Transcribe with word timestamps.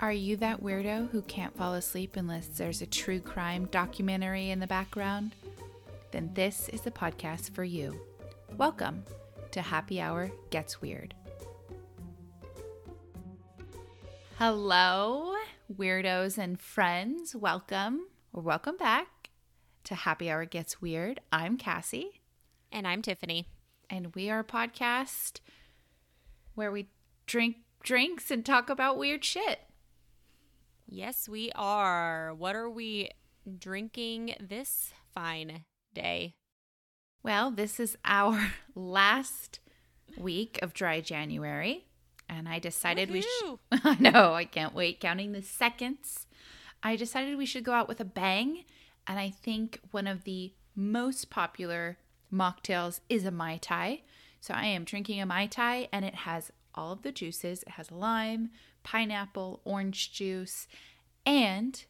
Are 0.00 0.12
you 0.12 0.36
that 0.36 0.62
weirdo 0.62 1.10
who 1.10 1.20
can't 1.22 1.54
fall 1.56 1.74
asleep 1.74 2.16
unless 2.16 2.46
there's 2.46 2.80
a 2.80 2.86
true 2.86 3.20
crime 3.20 3.66
documentary 3.66 4.50
in 4.50 4.58
the 4.58 4.66
background? 4.66 5.34
Then 6.10 6.30
this 6.32 6.68
is 6.70 6.80
the 6.80 6.90
podcast 6.90 7.50
for 7.50 7.64
you. 7.64 8.00
Welcome 8.56 9.04
to 9.50 9.60
Happy 9.60 10.00
Hour 10.00 10.30
Gets 10.48 10.80
Weird. 10.80 11.14
Hello, 14.38 15.34
weirdos 15.70 16.38
and 16.38 16.58
friends. 16.58 17.36
Welcome 17.36 18.06
or 18.32 18.42
welcome 18.42 18.78
back 18.78 19.28
to 19.84 19.94
Happy 19.94 20.30
Hour 20.30 20.46
Gets 20.46 20.80
Weird. 20.80 21.20
I'm 21.30 21.58
Cassie, 21.58 22.22
And 22.72 22.86
I'm 22.88 23.02
Tiffany. 23.02 23.48
and 23.90 24.14
we 24.14 24.30
are 24.30 24.38
a 24.38 24.44
podcast 24.44 25.40
where 26.54 26.72
we 26.72 26.88
drink 27.26 27.56
drinks 27.82 28.30
and 28.30 28.46
talk 28.46 28.70
about 28.70 28.96
weird 28.96 29.24
shit. 29.24 29.60
Yes, 30.92 31.28
we 31.28 31.52
are. 31.54 32.34
What 32.34 32.56
are 32.56 32.68
we 32.68 33.10
drinking 33.58 34.34
this 34.40 34.92
fine 35.14 35.64
day? 35.94 36.34
Well, 37.22 37.52
this 37.52 37.78
is 37.78 37.96
our 38.04 38.54
last 38.74 39.60
week 40.18 40.58
of 40.62 40.74
dry 40.74 41.00
January, 41.00 41.86
and 42.28 42.48
I 42.48 42.58
decided 42.58 43.08
we 43.12 43.22
should. 43.22 43.58
I 43.84 43.98
know, 44.00 44.34
I 44.34 44.44
can't 44.44 44.74
wait 44.74 44.98
counting 44.98 45.30
the 45.30 45.42
seconds. 45.42 46.26
I 46.82 46.96
decided 46.96 47.38
we 47.38 47.46
should 47.46 47.62
go 47.62 47.72
out 47.72 47.86
with 47.86 48.00
a 48.00 48.04
bang, 48.04 48.64
and 49.06 49.16
I 49.16 49.30
think 49.30 49.78
one 49.92 50.08
of 50.08 50.24
the 50.24 50.54
most 50.74 51.30
popular 51.30 51.98
mocktails 52.32 52.98
is 53.08 53.24
a 53.24 53.30
Mai 53.30 53.58
Tai. 53.58 54.00
So 54.40 54.54
I 54.54 54.66
am 54.66 54.82
drinking 54.82 55.20
a 55.20 55.26
Mai 55.26 55.46
Tai, 55.46 55.88
and 55.92 56.04
it 56.04 56.16
has 56.16 56.50
all 56.74 56.90
of 56.90 57.02
the 57.02 57.12
juices. 57.12 57.62
It 57.62 57.70
has 57.70 57.92
lime, 57.92 58.50
pineapple, 58.82 59.60
orange 59.64 60.12
juice, 60.12 60.66
and 61.26 61.84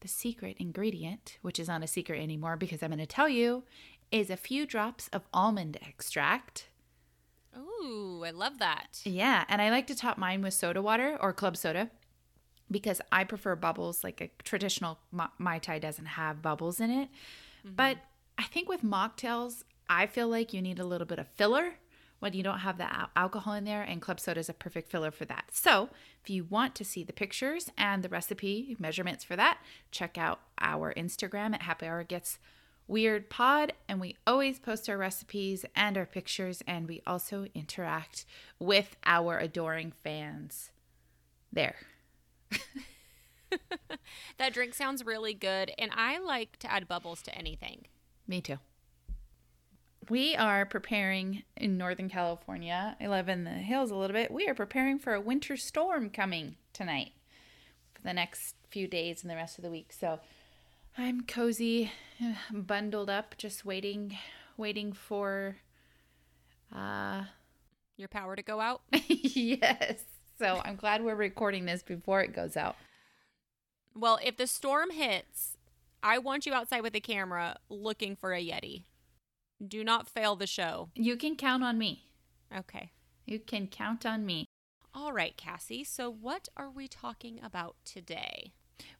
the 0.00 0.08
secret 0.08 0.56
ingredient, 0.58 1.38
which 1.42 1.58
is 1.58 1.68
not 1.68 1.82
a 1.82 1.86
secret 1.86 2.20
anymore 2.20 2.56
because 2.56 2.82
I'm 2.82 2.90
going 2.90 2.98
to 2.98 3.06
tell 3.06 3.28
you, 3.28 3.64
is 4.12 4.30
a 4.30 4.36
few 4.36 4.66
drops 4.66 5.08
of 5.12 5.22
almond 5.32 5.78
extract. 5.82 6.68
Ooh, 7.56 8.22
I 8.24 8.30
love 8.30 8.58
that. 8.58 9.00
Yeah, 9.04 9.44
and 9.48 9.62
I 9.62 9.70
like 9.70 9.86
to 9.88 9.94
top 9.94 10.18
mine 10.18 10.42
with 10.42 10.54
soda 10.54 10.82
water 10.82 11.16
or 11.20 11.32
club 11.32 11.56
soda 11.56 11.90
because 12.70 13.00
I 13.12 13.24
prefer 13.24 13.56
bubbles. 13.56 14.04
Like 14.04 14.20
a 14.20 14.30
traditional 14.42 14.98
Ma- 15.12 15.28
Mai 15.38 15.58
Tai 15.58 15.78
doesn't 15.78 16.06
have 16.06 16.42
bubbles 16.42 16.80
in 16.80 16.90
it. 16.90 17.08
But 17.64 17.96
mm-hmm. 17.96 18.40
I 18.40 18.44
think 18.44 18.68
with 18.68 18.82
mocktails, 18.82 19.64
I 19.88 20.06
feel 20.06 20.28
like 20.28 20.52
you 20.52 20.60
need 20.60 20.78
a 20.78 20.84
little 20.84 21.06
bit 21.06 21.18
of 21.18 21.28
filler 21.28 21.74
when 22.24 22.32
you 22.32 22.42
don't 22.42 22.60
have 22.60 22.78
the 22.78 22.88
alcohol 23.14 23.52
in 23.52 23.64
there, 23.64 23.82
and 23.82 24.00
club 24.00 24.18
soda 24.18 24.40
is 24.40 24.48
a 24.48 24.54
perfect 24.54 24.90
filler 24.90 25.10
for 25.10 25.26
that. 25.26 25.44
So, 25.52 25.90
if 26.22 26.30
you 26.30 26.44
want 26.44 26.74
to 26.76 26.84
see 26.84 27.04
the 27.04 27.12
pictures 27.12 27.70
and 27.76 28.02
the 28.02 28.08
recipe 28.08 28.74
measurements 28.78 29.22
for 29.22 29.36
that, 29.36 29.58
check 29.90 30.16
out 30.16 30.40
our 30.58 30.94
Instagram 30.94 31.52
at 31.52 31.60
Happy 31.60 31.84
Hour 31.84 32.02
Gets 32.02 32.38
Weird 32.88 33.28
Pod, 33.28 33.74
and 33.86 34.00
we 34.00 34.16
always 34.26 34.58
post 34.58 34.88
our 34.88 34.96
recipes 34.96 35.66
and 35.76 35.98
our 35.98 36.06
pictures, 36.06 36.62
and 36.66 36.88
we 36.88 37.02
also 37.06 37.46
interact 37.54 38.24
with 38.58 38.96
our 39.04 39.38
adoring 39.38 39.92
fans. 40.02 40.70
There. 41.52 41.76
That 44.38 44.52
drink 44.52 44.74
sounds 44.74 45.06
really 45.06 45.32
good, 45.32 45.70
and 45.78 45.92
I 45.94 46.18
like 46.18 46.58
to 46.58 46.72
add 46.72 46.88
bubbles 46.88 47.22
to 47.22 47.38
anything. 47.38 47.86
Me 48.26 48.40
too. 48.40 48.58
We 50.10 50.34
are 50.36 50.66
preparing 50.66 51.44
in 51.56 51.78
Northern 51.78 52.08
California. 52.08 52.96
I 53.00 53.06
live 53.06 53.28
in 53.28 53.44
the 53.44 53.50
hills 53.50 53.90
a 53.90 53.96
little 53.96 54.14
bit. 54.14 54.30
We 54.30 54.46
are 54.48 54.54
preparing 54.54 54.98
for 54.98 55.14
a 55.14 55.20
winter 55.20 55.56
storm 55.56 56.10
coming 56.10 56.56
tonight 56.72 57.12
for 57.94 58.02
the 58.02 58.12
next 58.12 58.56
few 58.70 58.86
days 58.86 59.22
and 59.22 59.30
the 59.30 59.36
rest 59.36 59.56
of 59.56 59.64
the 59.64 59.70
week. 59.70 59.92
So 59.92 60.20
I'm 60.98 61.22
cozy, 61.22 61.92
bundled 62.52 63.08
up, 63.08 63.36
just 63.38 63.64
waiting, 63.64 64.16
waiting 64.56 64.92
for. 64.92 65.56
Uh, 66.74 67.24
Your 67.96 68.08
power 68.08 68.34
to 68.34 68.42
go 68.42 68.60
out? 68.60 68.82
yes. 69.08 70.02
So 70.38 70.60
I'm 70.64 70.76
glad 70.76 71.04
we're 71.04 71.14
recording 71.14 71.66
this 71.66 71.82
before 71.82 72.20
it 72.20 72.34
goes 72.34 72.56
out. 72.56 72.74
Well, 73.94 74.18
if 74.24 74.36
the 74.36 74.48
storm 74.48 74.90
hits, 74.90 75.56
I 76.02 76.18
want 76.18 76.46
you 76.46 76.52
outside 76.52 76.82
with 76.82 76.96
a 76.96 77.00
camera 77.00 77.58
looking 77.68 78.16
for 78.16 78.34
a 78.34 78.44
Yeti. 78.44 78.82
Do 79.66 79.84
not 79.84 80.08
fail 80.08 80.36
the 80.36 80.46
show. 80.46 80.90
You 80.94 81.16
can 81.16 81.36
count 81.36 81.62
on 81.62 81.78
me. 81.78 82.04
Okay. 82.54 82.92
You 83.26 83.38
can 83.38 83.66
count 83.66 84.04
on 84.04 84.26
me. 84.26 84.46
All 84.94 85.12
right, 85.12 85.36
Cassie. 85.36 85.84
So, 85.84 86.10
what 86.10 86.48
are 86.56 86.70
we 86.70 86.86
talking 86.88 87.40
about 87.42 87.76
today? 87.84 88.52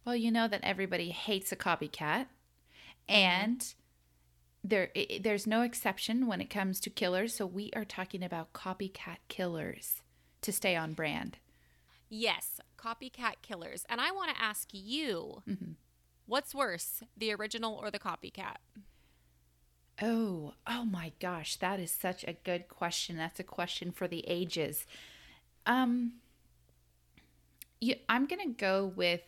Well, 0.05 0.17
you 0.17 0.31
know 0.31 0.49
that 0.49 0.65
everybody 0.65 1.11
hates 1.11 1.53
a 1.53 1.57
copycat, 1.57 2.27
and 3.09 3.75
there 4.63 4.91
i- 4.97 5.07
i- 5.11 5.19
there's 5.19 5.47
no 5.47 5.63
exception 5.63 6.27
when 6.27 6.41
it 6.41 6.47
comes 6.51 6.81
to 6.81 6.91
killers. 6.91 7.35
So 7.35 7.47
we 7.47 7.71
are 7.75 7.85
talking 7.85 8.23
about 8.23 8.53
copycat 8.55 9.19
killers 9.29 10.01
to 10.41 10.53
stay 10.53 10.75
on 10.75 10.95
brand. 10.95 11.39
Yes, 12.09 12.61
copycat 12.79 13.43
killers. 13.43 13.85
And 13.89 14.01
I 14.01 14.11
want 14.11 14.35
to 14.35 14.41
ask 14.41 14.69
you 14.73 15.43
Mhm. 15.47 15.77
what's 16.27 16.55
worse, 16.55 17.03
the 17.17 17.33
original 17.33 17.75
or 17.75 17.91
the 17.91 17.99
copycat? 17.99 18.57
Oh, 20.03 20.55
oh 20.67 20.85
my 20.85 21.13
gosh, 21.21 21.57
that 21.57 21.79
is 21.79 21.91
such 21.91 22.25
a 22.25 22.33
good 22.33 22.69
question. 22.69 23.17
That's 23.17 23.41
a 23.41 23.45
question 23.45 23.93
for 23.93 24.09
the 24.09 24.25
ages. 24.27 24.87
Um, 25.67 26.15
you, 27.81 27.97
I'm 28.09 28.27
gonna 28.27 28.49
go 28.49 28.93
with. 28.95 29.23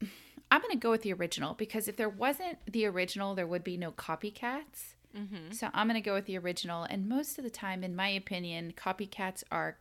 I'm 0.50 0.60
gonna 0.60 0.76
go 0.76 0.90
with 0.90 1.02
the 1.02 1.12
original 1.12 1.54
because 1.54 1.88
if 1.88 1.96
there 1.96 2.08
wasn't 2.08 2.58
the 2.70 2.86
original, 2.86 3.34
there 3.34 3.46
would 3.46 3.64
be 3.64 3.76
no 3.76 3.90
copycats. 3.90 4.94
Mm-hmm. 5.16 5.52
So 5.52 5.68
I'm 5.74 5.88
going 5.88 6.00
to 6.00 6.04
go 6.04 6.14
with 6.14 6.26
the 6.26 6.38
original. 6.38 6.84
And 6.84 7.08
most 7.08 7.38
of 7.38 7.44
the 7.44 7.50
time, 7.50 7.84
in 7.84 7.94
my 7.94 8.08
opinion, 8.08 8.72
copycats 8.76 9.42
are 9.50 9.78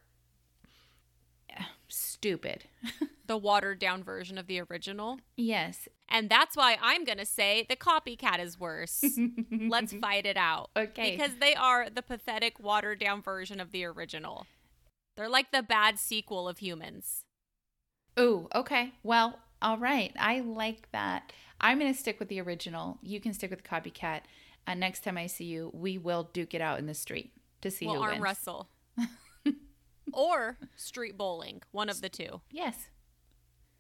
stupid. 1.92 2.66
The 3.28 3.38
watered 3.38 3.80
down 3.80 4.04
version 4.04 4.38
of 4.38 4.48
the 4.48 4.60
original. 4.60 5.20
yes. 5.38 5.88
And 6.10 6.30
that's 6.30 6.58
why 6.58 6.78
I'm 6.82 7.06
going 7.06 7.18
to 7.20 7.26
say 7.26 7.66
the 7.70 7.78
copycat 7.78 8.40
is 8.42 8.60
worse. 8.60 9.06
Let's 9.52 9.94
fight 9.94 10.26
it 10.26 10.36
out. 10.36 10.70
Okay. 10.76 11.12
Because 11.12 11.36
they 11.40 11.56
are 11.56 11.90
the 11.90 12.02
pathetic, 12.02 12.60
watered 12.60 13.00
down 13.00 13.22
version 13.22 13.62
of 13.62 13.72
the 13.72 13.86
original. 13.86 14.48
They're 15.16 15.30
like 15.30 15.54
the 15.54 15.64
bad 15.64 15.98
sequel 15.98 16.50
of 16.50 16.58
humans. 16.58 17.24
Ooh, 18.20 18.50
okay. 18.54 18.92
Well, 19.02 19.40
all 19.62 19.78
right. 19.78 20.12
I 20.20 20.42
like 20.42 20.92
that. 20.92 21.32
I'm 21.62 21.80
going 21.80 21.94
to 21.94 21.98
stick 21.98 22.20
with 22.20 22.28
the 22.28 22.42
original. 22.42 22.98
You 23.02 23.22
can 23.22 23.34
stick 23.34 23.52
with 23.52 23.64
the 23.64 23.70
copycat. 23.70 24.22
And 24.68 24.78
next 24.82 25.06
time 25.06 25.18
I 25.18 25.28
see 25.28 25.46
you, 25.46 25.72
we 25.74 25.98
will 25.98 26.30
duke 26.34 26.54
it 26.54 26.60
out 26.60 26.80
in 26.80 26.86
the 26.86 26.94
street 26.94 27.32
to 27.62 27.72
see 27.72 27.86
We'll 27.86 27.96
who 27.96 28.02
arm 28.02 28.12
wins. 28.16 28.24
wrestle. 28.24 28.68
Or 30.14 30.58
street 30.76 31.18
bowling. 31.18 31.62
One 31.72 31.90
of 31.90 32.02
the 32.02 32.10
two. 32.10 32.42
Yes. 32.52 32.88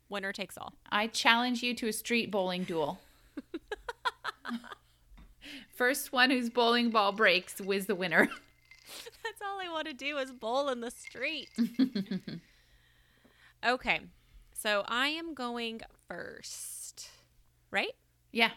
Winner 0.10 0.34
takes 0.34 0.58
all. 0.58 0.74
I 0.90 1.08
challenge 1.08 1.64
you 1.64 1.74
to 1.76 1.88
a 1.88 1.94
street 1.94 2.32
bowling 2.32 2.64
duel. 2.64 3.00
First 5.74 6.12
one 6.12 6.30
whose 6.30 6.50
bowling 6.50 6.90
ball 6.90 7.12
breaks 7.12 7.60
was 7.60 7.86
the 7.86 7.96
winner. 7.96 8.28
That's 9.24 9.42
all 9.42 9.60
I 9.60 9.72
want 9.72 9.88
to 9.88 9.94
do 9.94 10.18
is 10.18 10.32
bowl 10.32 10.70
in 10.70 10.82
the 10.82 10.92
street. 10.92 11.50
okay. 13.66 14.02
So 14.54 14.84
I 14.88 15.08
am 15.08 15.34
going 15.34 15.82
first. 16.08 17.10
Right? 17.72 17.94
yeah. 18.32 18.52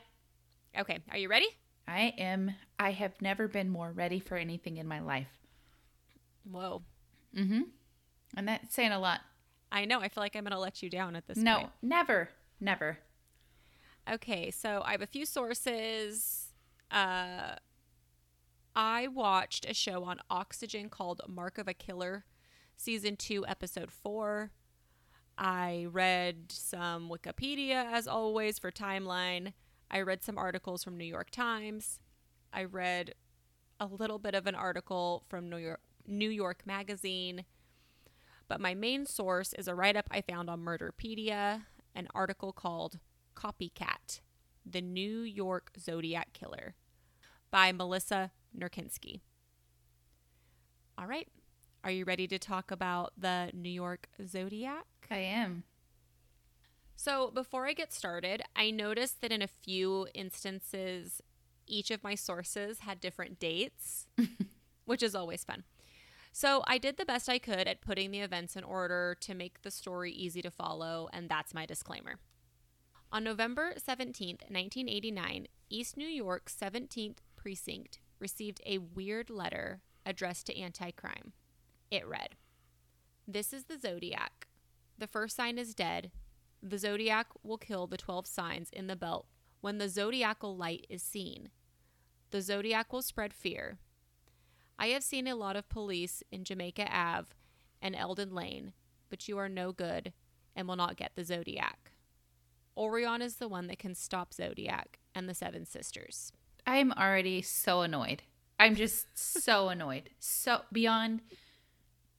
Okay. 0.79 0.99
Are 1.11 1.17
you 1.17 1.29
ready? 1.29 1.47
I 1.87 2.13
am. 2.19 2.53
I 2.79 2.91
have 2.91 3.13
never 3.23 3.47
been 3.47 3.71
more 3.71 3.93
ready 3.93 4.19
for 4.19 4.37
anything 4.37 4.79
in 4.79 4.89
my 4.89 5.01
life. 5.01 5.29
Whoa. 6.51 6.83
Mm-hmm. 7.37 7.63
And 8.37 8.49
that's 8.49 8.75
saying 8.75 8.93
a 8.93 8.99
lot. 8.99 9.21
I 9.73 9.85
know. 9.85 10.01
I 10.01 10.09
feel 10.09 10.23
like 10.23 10.37
I'm 10.37 10.45
going 10.45 10.53
to 10.53 10.59
let 10.59 10.83
you 10.83 10.91
down 10.91 11.17
at 11.17 11.27
this 11.27 11.37
No, 11.39 11.55
point. 11.57 11.71
No, 11.83 11.97
never, 11.97 12.29
never. 12.61 12.99
Okay. 14.13 14.51
So 14.51 14.83
I 14.85 14.93
have 14.93 15.03
a 15.03 15.07
few 15.07 15.27
sources. 15.27 16.53
Uh, 16.91 17.57
I 18.77 19.09
watched 19.09 19.67
a 19.69 19.75
show 19.75 20.05
on 20.05 20.19
Oxygen 20.31 20.89
called 20.89 21.23
Mark 21.29 21.59
of 21.59 21.69
a 21.69 21.75
Killer, 21.75 22.25
season 22.77 23.17
two, 23.17 23.45
episode 23.47 23.91
four. 23.91 24.51
I 25.37 25.87
read 25.91 26.53
some 26.53 27.09
Wikipedia, 27.09 27.91
as 27.93 28.07
always, 28.07 28.59
for 28.59 28.71
timeline. 28.71 29.53
I 29.91 30.01
read 30.03 30.23
some 30.23 30.39
articles 30.39 30.85
from 30.85 30.97
New 30.97 31.05
York 31.05 31.31
Times. 31.31 31.99
I 32.53 32.65
read 32.65 33.15
a 33.81 33.87
little 33.87 34.19
bit 34.19 34.35
of 34.35 34.47
an 34.47 34.55
article 34.55 35.25
from 35.29 35.51
New 35.51 35.57
York 35.57 35.81
New 36.07 36.29
York 36.29 36.63
Magazine. 36.67 37.45
But 38.49 38.61
my 38.61 38.75
main 38.75 39.07
source 39.07 39.53
is 39.55 39.69
a 39.69 39.75
write 39.75 39.97
up 39.97 40.09
I 40.11 40.21
found 40.21 40.51
on 40.51 40.65
Murderpedia, 40.65 41.63
an 41.95 42.09
article 42.15 42.53
called 42.53 42.99
Copycat 43.35 44.21
The 44.65 44.81
New 44.81 45.21
York 45.21 45.73
Zodiac 45.79 46.33
Killer 46.33 46.75
by 47.51 47.73
Melissa 47.73 48.33
Nurkinski. 48.57 49.21
All 50.99 51.07
right. 51.07 51.29
Are 51.83 51.91
you 51.91 52.05
ready 52.05 52.27
to 52.29 52.39
talk 52.39 52.71
about 52.71 53.13
the 53.17 53.51
New 53.53 53.71
York 53.71 54.09
Zodiac? 54.27 54.87
I 55.11 55.19
am. 55.19 55.65
So, 56.97 57.31
before 57.31 57.67
I 57.67 57.73
get 57.73 57.93
started, 57.93 58.43
I 58.55 58.71
noticed 58.71 59.21
that 59.21 59.33
in 59.33 59.43
a 59.43 59.49
few 59.49 60.07
instances, 60.15 61.21
each 61.67 61.91
of 61.91 62.03
my 62.03 62.15
sources 62.15 62.81
had 62.81 63.01
different 63.01 63.39
dates, 63.39 64.07
which 64.85 65.03
is 65.03 65.15
always 65.15 65.45
fun. 65.45 65.65
So, 66.37 66.65
I 66.67 66.79
did 66.79 66.97
the 66.97 67.05
best 67.05 67.29
I 67.29 67.39
could 67.39 67.69
at 67.69 67.81
putting 67.81 68.11
the 68.11 68.19
events 68.19 68.57
in 68.57 68.65
order 68.65 69.17
to 69.21 69.35
make 69.37 69.63
the 69.63 69.71
story 69.71 70.11
easy 70.11 70.43
to 70.43 70.51
follow, 70.51 71.09
and 71.13 71.29
that's 71.29 71.55
my 71.55 71.65
disclaimer. 71.65 72.17
On 73.13 73.23
November 73.23 73.75
17th, 73.75 74.43
1989, 74.51 75.47
East 75.71 75.97
New 75.97 76.09
York's 76.09 76.57
17th 76.61 77.19
Precinct 77.37 78.01
received 78.19 78.61
a 78.67 78.79
weird 78.79 79.31
letter 79.31 79.83
addressed 80.05 80.47
to 80.47 80.59
anti 80.59 80.91
crime. 80.91 81.35
It 81.93 82.05
read 82.05 82.31
This 83.29 83.53
is 83.53 83.67
the 83.67 83.79
Zodiac. 83.79 84.49
The 84.99 85.07
first 85.07 85.37
sign 85.37 85.57
is 85.57 85.73
dead. 85.73 86.11
The 86.61 86.79
Zodiac 86.79 87.29
will 87.45 87.59
kill 87.59 87.87
the 87.87 87.97
12 87.97 88.27
signs 88.27 88.71
in 88.73 88.89
the 88.89 88.97
belt 88.97 89.29
when 89.61 89.79
the 89.79 89.89
zodiacal 89.89 90.57
light 90.57 90.85
is 90.91 91.01
seen. 91.01 91.51
The 92.33 92.43
Zodiac 92.43 92.93
will 92.93 93.03
spread 93.03 93.33
fear. 93.33 93.79
I 94.79 94.89
have 94.89 95.03
seen 95.03 95.27
a 95.27 95.37
lot 95.37 95.57
of 95.57 95.69
police 95.69 96.23
in 96.33 96.45
Jamaica 96.45 96.87
Ave 96.91 97.29
and 97.81 97.95
Elderts 97.95 98.33
Lane, 98.33 98.73
but 99.11 99.29
you 99.29 99.39
are 99.39 99.49
no 99.49 99.73
good 99.73 100.13
and 100.57 100.69
will 100.69 100.77
not 100.77 100.97
get 100.97 101.13
the 101.15 101.25
Zodiac. 101.25 101.93
Orion 102.77 103.23
is 103.23 103.37
the 103.37 103.49
one 103.49 103.67
that 103.69 103.79
can 103.79 103.95
stop 103.95 104.35
Zodiac 104.35 104.99
and 105.15 105.29
the 105.29 105.35
Seven 105.35 105.65
Sisters. 105.65 106.33
I'm 106.67 106.93
already 106.93 107.41
so 107.43 107.83
annoyed. 107.83 108.23
I'm 108.59 108.75
just 108.75 109.07
so 109.15 109.69
annoyed. 109.71 110.11
So 110.19 110.63
beyond 110.73 111.21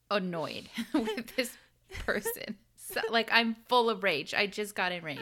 annoyed 0.09 0.69
with 0.93 1.35
this 1.35 1.57
person. 2.05 2.57
So, 2.75 3.01
like 3.09 3.29
I'm 3.31 3.55
full 3.67 3.89
of 3.89 4.03
rage. 4.03 4.33
I 4.33 4.47
just 4.47 4.75
got 4.75 4.91
enraged. 4.91 5.21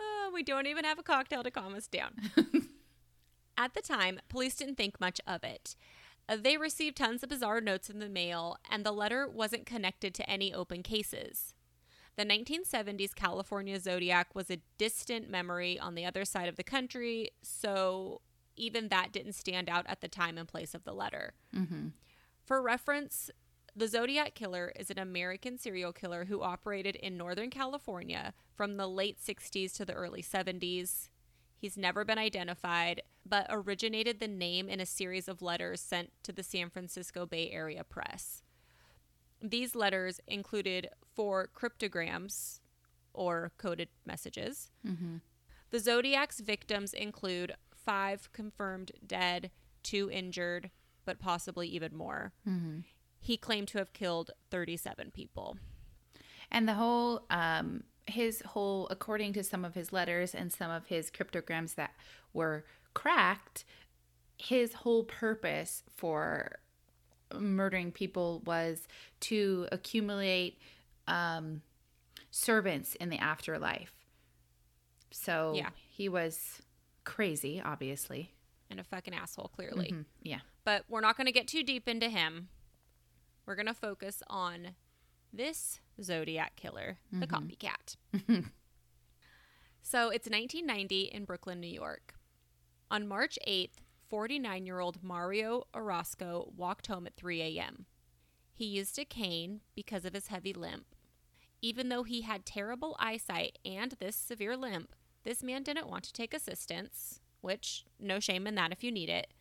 Uh, 0.00 0.30
we 0.32 0.42
don't 0.42 0.66
even 0.66 0.84
have 0.84 0.98
a 0.98 1.02
cocktail 1.02 1.42
to 1.42 1.50
calm 1.50 1.74
us 1.74 1.86
down. 1.86 2.12
At 3.58 3.74
the 3.74 3.82
time, 3.82 4.18
police 4.28 4.56
didn't 4.56 4.76
think 4.76 4.98
much 4.98 5.20
of 5.26 5.44
it. 5.44 5.76
Uh, 6.28 6.36
they 6.40 6.56
received 6.56 6.96
tons 6.96 7.22
of 7.22 7.28
bizarre 7.28 7.60
notes 7.60 7.90
in 7.90 7.98
the 7.98 8.08
mail, 8.08 8.56
and 8.70 8.84
the 8.84 8.92
letter 8.92 9.28
wasn't 9.28 9.66
connected 9.66 10.14
to 10.14 10.28
any 10.28 10.52
open 10.52 10.82
cases. 10.82 11.54
The 12.16 12.24
1970s 12.24 13.14
California 13.14 13.78
Zodiac 13.80 14.34
was 14.34 14.50
a 14.50 14.60
distant 14.78 15.28
memory 15.28 15.78
on 15.78 15.94
the 15.94 16.06
other 16.06 16.24
side 16.24 16.48
of 16.48 16.56
the 16.56 16.62
country, 16.62 17.30
so 17.42 18.20
even 18.56 18.88
that 18.88 19.12
didn't 19.12 19.32
stand 19.32 19.68
out 19.68 19.84
at 19.88 20.00
the 20.00 20.08
time 20.08 20.38
and 20.38 20.48
place 20.48 20.74
of 20.74 20.84
the 20.84 20.94
letter. 20.94 21.34
Mm-hmm. 21.54 21.88
For 22.44 22.62
reference, 22.62 23.30
the 23.74 23.88
Zodiac 23.88 24.34
Killer 24.34 24.72
is 24.78 24.90
an 24.90 24.98
American 24.98 25.58
serial 25.58 25.92
killer 25.92 26.26
who 26.26 26.42
operated 26.42 26.94
in 26.96 27.16
Northern 27.16 27.50
California 27.50 28.32
from 28.54 28.76
the 28.76 28.86
late 28.86 29.18
60s 29.18 29.74
to 29.74 29.84
the 29.84 29.94
early 29.94 30.22
70s. 30.22 31.08
He's 31.64 31.78
never 31.78 32.04
been 32.04 32.18
identified, 32.18 33.00
but 33.24 33.46
originated 33.48 34.20
the 34.20 34.28
name 34.28 34.68
in 34.68 34.80
a 34.80 34.84
series 34.84 35.28
of 35.28 35.40
letters 35.40 35.80
sent 35.80 36.10
to 36.24 36.30
the 36.30 36.42
San 36.42 36.68
Francisco 36.68 37.24
Bay 37.24 37.50
Area 37.50 37.82
press. 37.82 38.42
These 39.40 39.74
letters 39.74 40.20
included 40.26 40.90
four 41.14 41.46
cryptograms 41.54 42.60
or 43.14 43.50
coded 43.56 43.88
messages. 44.04 44.72
Mm-hmm. 44.86 45.16
The 45.70 45.78
Zodiac's 45.78 46.40
victims 46.40 46.92
include 46.92 47.54
five 47.74 48.30
confirmed 48.34 48.92
dead, 49.06 49.50
two 49.82 50.10
injured, 50.10 50.70
but 51.06 51.18
possibly 51.18 51.66
even 51.68 51.96
more. 51.96 52.34
Mm-hmm. 52.46 52.80
He 53.20 53.38
claimed 53.38 53.68
to 53.68 53.78
have 53.78 53.94
killed 53.94 54.32
37 54.50 55.12
people. 55.12 55.56
And 56.50 56.68
the 56.68 56.74
whole, 56.74 57.24
um, 57.30 57.84
his 58.06 58.42
whole, 58.42 58.86
according 58.90 59.32
to 59.34 59.42
some 59.44 59.64
of 59.64 59.74
his 59.74 59.92
letters 59.92 60.34
and 60.34 60.52
some 60.52 60.70
of 60.70 60.86
his 60.86 61.10
cryptograms 61.10 61.74
that 61.74 61.92
were 62.32 62.64
cracked, 62.92 63.64
his 64.36 64.74
whole 64.74 65.04
purpose 65.04 65.82
for 65.94 66.58
murdering 67.34 67.90
people 67.92 68.42
was 68.44 68.86
to 69.20 69.66
accumulate 69.72 70.58
um, 71.08 71.62
servants 72.30 72.94
in 72.96 73.08
the 73.10 73.18
afterlife. 73.18 73.92
So 75.10 75.52
Yeah. 75.56 75.70
he 75.90 76.08
was 76.08 76.62
crazy, 77.04 77.60
obviously. 77.60 78.32
And 78.70 78.80
a 78.80 78.84
fucking 78.84 79.14
asshole, 79.14 79.48
clearly. 79.48 79.92
Mhm, 79.92 80.04
Yeah. 80.22 80.40
But 80.64 80.84
we're 80.88 81.00
not 81.00 81.16
going 81.16 81.26
to 81.26 81.32
get 81.32 81.46
too 81.48 81.62
deep 81.62 81.88
into 81.88 82.08
him. 82.08 82.48
We're 83.46 83.54
going 83.54 83.66
to 83.66 83.74
focus 83.74 84.22
on 84.28 84.74
this 85.36 85.80
Zodiac 86.00 86.56
killer, 86.56 86.98
the 87.12 87.26
mm-hmm. 87.26 87.34
copycat. 87.34 87.96
so 89.82 90.10
it's 90.10 90.28
1990 90.28 91.02
in 91.02 91.24
Brooklyn, 91.24 91.60
New 91.60 91.66
York. 91.66 92.14
On 92.90 93.08
March 93.08 93.38
8th, 93.46 93.78
49 94.08 94.66
year 94.66 94.80
old 94.80 95.02
Mario 95.02 95.64
Orozco 95.74 96.52
walked 96.56 96.86
home 96.86 97.06
at 97.06 97.16
3 97.16 97.42
a.m. 97.42 97.86
He 98.52 98.66
used 98.66 98.98
a 98.98 99.04
cane 99.04 99.60
because 99.74 100.04
of 100.04 100.14
his 100.14 100.28
heavy 100.28 100.52
limp. 100.52 100.86
Even 101.60 101.88
though 101.88 102.02
he 102.02 102.20
had 102.20 102.44
terrible 102.44 102.94
eyesight 103.00 103.58
and 103.64 103.92
this 103.92 104.14
severe 104.14 104.56
limp, 104.56 104.94
this 105.24 105.42
man 105.42 105.62
didn't 105.62 105.88
want 105.88 106.04
to 106.04 106.12
take 106.12 106.34
assistance, 106.34 107.20
which, 107.40 107.84
no 107.98 108.20
shame 108.20 108.46
in 108.46 108.54
that 108.54 108.70
if 108.70 108.84
you 108.84 108.92
need 108.92 109.08
it. 109.08 109.32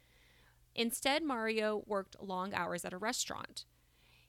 Instead, 0.73 1.21
Mario 1.21 1.83
worked 1.85 2.15
long 2.21 2.53
hours 2.53 2.85
at 2.85 2.93
a 2.93 2.97
restaurant. 2.97 3.65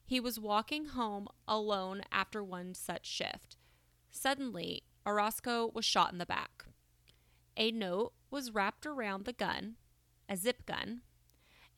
He 0.04 0.20
was 0.20 0.38
walking 0.38 0.86
home 0.86 1.28
alone 1.48 2.02
after 2.12 2.44
one 2.44 2.74
such 2.74 3.06
shift. 3.06 3.56
Suddenly, 4.10 4.82
Orozco 5.06 5.70
was 5.74 5.84
shot 5.84 6.12
in 6.12 6.18
the 6.18 6.26
back. 6.26 6.66
A 7.56 7.70
note 7.70 8.12
was 8.30 8.52
wrapped 8.52 8.84
around 8.84 9.24
the 9.24 9.32
gun, 9.32 9.76
a 10.28 10.36
zip 10.36 10.66
gun, 10.66 11.02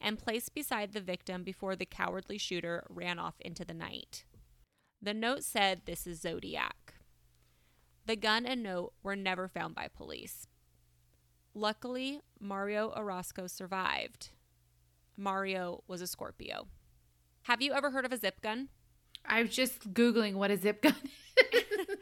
and 0.00 0.18
placed 0.18 0.54
beside 0.54 0.92
the 0.92 1.00
victim 1.00 1.42
before 1.42 1.76
the 1.76 1.86
cowardly 1.86 2.38
shooter 2.38 2.84
ran 2.88 3.18
off 3.18 3.34
into 3.40 3.64
the 3.64 3.74
night. 3.74 4.24
The 5.00 5.14
note 5.14 5.44
said, 5.44 5.82
This 5.84 6.06
is 6.06 6.20
Zodiac. 6.20 6.94
The 8.06 8.16
gun 8.16 8.46
and 8.46 8.62
note 8.62 8.92
were 9.02 9.16
never 9.16 9.48
found 9.48 9.74
by 9.74 9.88
police. 9.88 10.46
Luckily, 11.54 12.20
Mario 12.38 12.92
Orozco 12.96 13.46
survived. 13.46 14.30
Mario 15.16 15.82
was 15.88 16.00
a 16.00 16.06
Scorpio. 16.06 16.68
Have 17.46 17.62
you 17.62 17.72
ever 17.72 17.90
heard 17.90 18.04
of 18.04 18.12
a 18.12 18.16
zip 18.16 18.40
gun? 18.40 18.68
I 19.24 19.42
was 19.42 19.50
just 19.54 19.92
Googling 19.92 20.34
what 20.34 20.50
a 20.50 20.56
zip 20.56 20.82
gun 20.82 20.94
is. 21.52 21.62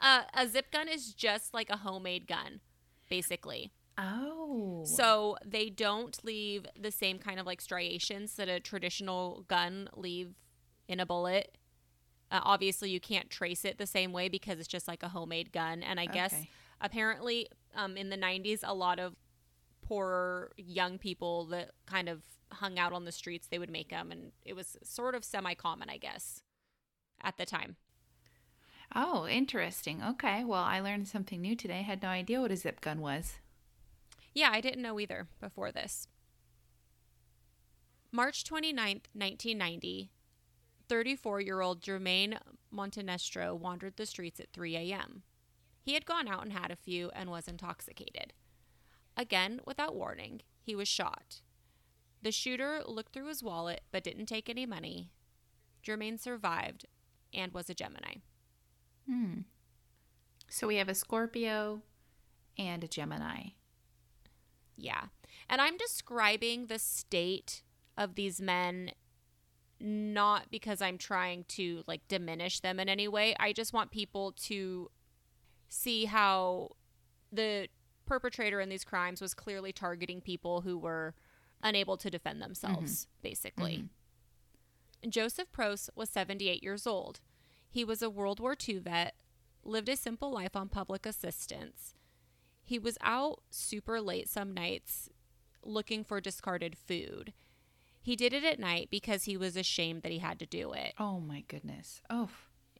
Uh, 0.00 0.22
a 0.34 0.46
zip 0.46 0.70
gun 0.70 0.86
is 0.86 1.14
just 1.14 1.54
like 1.54 1.70
a 1.70 1.78
homemade 1.78 2.26
gun, 2.26 2.60
basically. 3.08 3.72
oh. 3.96 4.82
So 4.84 5.38
they 5.42 5.70
don't 5.70 6.22
leave 6.22 6.66
the 6.78 6.90
same 6.90 7.18
kind 7.18 7.40
of 7.40 7.46
like 7.46 7.62
striations 7.62 8.34
that 8.36 8.48
a 8.50 8.60
traditional 8.60 9.46
gun 9.48 9.88
leave 9.94 10.34
in 10.88 11.00
a 11.00 11.06
bullet. 11.06 11.56
Uh, 12.30 12.40
obviously, 12.42 12.90
you 12.90 13.00
can't 13.00 13.30
trace 13.30 13.64
it 13.64 13.78
the 13.78 13.86
same 13.86 14.12
way 14.12 14.28
because 14.28 14.58
it's 14.58 14.68
just 14.68 14.86
like 14.86 15.02
a 15.02 15.08
homemade 15.08 15.52
gun. 15.52 15.82
And 15.82 15.98
I 15.98 16.04
guess 16.04 16.34
Okay. 16.34 16.50
apparently 16.82 17.48
um, 17.74 17.96
in 17.96 18.10
the 18.10 18.18
90s, 18.18 18.60
a 18.62 18.74
lot 18.74 18.98
of 18.98 19.14
poorer 19.80 20.52
young 20.58 20.98
people 20.98 21.46
that 21.46 21.70
kind 21.86 22.10
of 22.10 22.20
hung 22.52 22.78
out 22.78 22.92
on 22.92 23.04
the 23.04 23.12
streets, 23.12 23.46
they 23.46 23.58
would 23.58 23.70
make 23.70 23.90
them. 23.90 24.10
And 24.10 24.32
it 24.44 24.54
was 24.54 24.76
sort 24.82 25.14
of 25.14 25.24
semi 25.24 25.54
common, 25.54 25.88
I 25.90 25.96
guess, 25.96 26.42
at 27.22 27.36
the 27.36 27.46
time. 27.46 27.76
Oh, 28.94 29.26
interesting. 29.26 30.02
Okay. 30.02 30.44
Well, 30.44 30.62
I 30.62 30.80
learned 30.80 31.08
something 31.08 31.40
new 31.40 31.56
today. 31.56 31.82
Had 31.82 32.02
no 32.02 32.08
idea 32.08 32.40
what 32.40 32.52
a 32.52 32.56
zip 32.56 32.80
gun 32.80 33.00
was. 33.00 33.34
Yeah, 34.34 34.50
I 34.52 34.60
didn't 34.60 34.82
know 34.82 34.98
either 35.00 35.28
before 35.40 35.72
this. 35.72 36.08
March 38.10 38.44
29th, 38.44 39.06
1990, 39.12 40.10
34 40.88 41.40
year 41.40 41.60
old 41.60 41.80
Jermaine 41.80 42.38
Montenestro 42.72 43.58
wandered 43.58 43.96
the 43.96 44.06
streets 44.06 44.38
at 44.38 44.52
3 44.52 44.76
a.m. 44.76 45.22
He 45.82 45.94
had 45.94 46.06
gone 46.06 46.28
out 46.28 46.44
and 46.44 46.52
had 46.52 46.70
a 46.70 46.76
few 46.76 47.10
and 47.10 47.30
was 47.30 47.48
intoxicated. 47.48 48.32
Again, 49.16 49.60
without 49.66 49.94
warning, 49.94 50.42
he 50.60 50.74
was 50.74 50.88
shot. 50.88 51.42
The 52.24 52.32
shooter 52.32 52.80
looked 52.86 53.12
through 53.12 53.28
his 53.28 53.42
wallet 53.42 53.82
but 53.92 54.02
didn't 54.02 54.26
take 54.26 54.48
any 54.48 54.64
money. 54.64 55.10
Jermaine 55.86 56.18
survived 56.18 56.86
and 57.34 57.52
was 57.52 57.68
a 57.68 57.74
Gemini. 57.74 58.14
Hmm. 59.06 59.40
So 60.48 60.66
we 60.66 60.76
have 60.76 60.88
a 60.88 60.94
Scorpio 60.94 61.82
and 62.56 62.82
a 62.82 62.88
Gemini. 62.88 63.48
Yeah. 64.74 65.04
And 65.50 65.60
I'm 65.60 65.76
describing 65.76 66.66
the 66.66 66.78
state 66.78 67.62
of 67.98 68.14
these 68.14 68.40
men 68.40 68.92
not 69.78 70.50
because 70.50 70.80
I'm 70.80 70.96
trying 70.96 71.44
to 71.48 71.84
like 71.86 72.08
diminish 72.08 72.60
them 72.60 72.80
in 72.80 72.88
any 72.88 73.06
way. 73.06 73.36
I 73.38 73.52
just 73.52 73.74
want 73.74 73.90
people 73.90 74.32
to 74.44 74.90
see 75.68 76.06
how 76.06 76.70
the 77.30 77.68
perpetrator 78.06 78.60
in 78.60 78.70
these 78.70 78.84
crimes 78.84 79.20
was 79.20 79.34
clearly 79.34 79.74
targeting 79.74 80.22
people 80.22 80.62
who 80.62 80.78
were 80.78 81.14
unable 81.64 81.96
to 81.96 82.10
defend 82.10 82.40
themselves, 82.40 83.08
basically. 83.22 83.88
Joseph 85.08 85.50
Prost 85.50 85.88
was 85.96 86.08
78 86.10 86.62
years 86.62 86.86
old. 86.86 87.20
He 87.68 87.84
was 87.84 88.02
a 88.02 88.10
World 88.10 88.38
War 88.38 88.54
II 88.68 88.78
vet, 88.78 89.14
lived 89.64 89.88
a 89.88 89.96
simple 89.96 90.30
life 90.30 90.54
on 90.54 90.68
public 90.68 91.04
assistance. 91.06 91.94
He 92.62 92.78
was 92.78 92.96
out 93.02 93.42
super 93.50 94.00
late 94.00 94.28
some 94.28 94.54
nights 94.54 95.08
looking 95.62 96.04
for 96.04 96.20
discarded 96.20 96.76
food. 96.76 97.32
He 98.00 98.16
did 98.16 98.32
it 98.32 98.44
at 98.44 98.58
night 98.58 98.88
because 98.90 99.24
he 99.24 99.36
was 99.36 99.56
ashamed 99.56 100.02
that 100.02 100.12
he 100.12 100.18
had 100.18 100.38
to 100.38 100.46
do 100.46 100.72
it. 100.72 100.94
Oh 100.98 101.20
my 101.20 101.42
goodness. 101.48 102.02
Oh. 102.10 102.28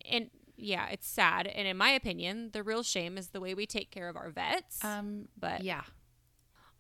And 0.09 0.31
yeah, 0.57 0.89
it's 0.91 1.07
sad. 1.07 1.47
And 1.47 1.67
in 1.67 1.77
my 1.77 1.91
opinion, 1.91 2.51
the 2.53 2.63
real 2.63 2.83
shame 2.83 3.17
is 3.19 3.29
the 3.29 3.41
way 3.41 3.55
we 3.55 3.67
take 3.67 3.91
care 3.91 4.09
of 4.09 4.17
our 4.17 4.31
vets. 4.31 4.85
Um 4.85 5.29
but 5.39 5.65
yeah. 5.65 5.83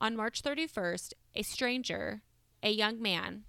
on 0.00 0.14
March 0.16 0.42
31st, 0.42 1.14
a 1.34 1.42
stranger, 1.42 2.22
a 2.62 2.70
young 2.70 3.00
man, 3.00 3.44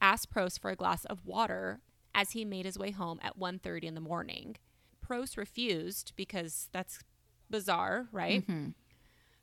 asked 0.00 0.30
Prost 0.30 0.60
for 0.60 0.70
a 0.70 0.76
glass 0.76 1.04
of 1.06 1.24
water 1.24 1.80
as 2.14 2.32
he 2.32 2.44
made 2.44 2.64
his 2.66 2.78
way 2.78 2.90
home 2.90 3.18
at 3.22 3.36
1:30 3.38 3.84
in 3.86 3.94
the 3.94 4.00
morning. 4.00 4.56
Prost 5.04 5.36
refused 5.36 6.12
because 6.16 6.68
that's 6.72 7.00
bizarre, 7.50 8.08
right? 8.12 8.46
Mhm. 8.46 8.74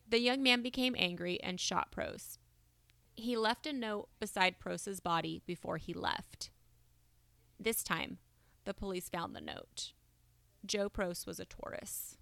The 0.07 0.19
young 0.19 0.43
man 0.43 0.61
became 0.61 0.95
angry 0.97 1.41
and 1.41 1.59
shot 1.59 1.91
Prost. 1.91 2.37
He 3.15 3.37
left 3.37 3.65
a 3.65 3.73
note 3.73 4.09
beside 4.19 4.59
Prost's 4.59 4.99
body 4.99 5.41
before 5.45 5.77
he 5.77 5.93
left. 5.93 6.51
This 7.59 7.83
time, 7.83 8.19
the 8.65 8.73
police 8.73 9.09
found 9.09 9.35
the 9.35 9.41
note. 9.41 9.93
Joe 10.65 10.89
Prost 10.89 11.25
was 11.25 11.39
a 11.39 11.45
Taurus. 11.45 12.17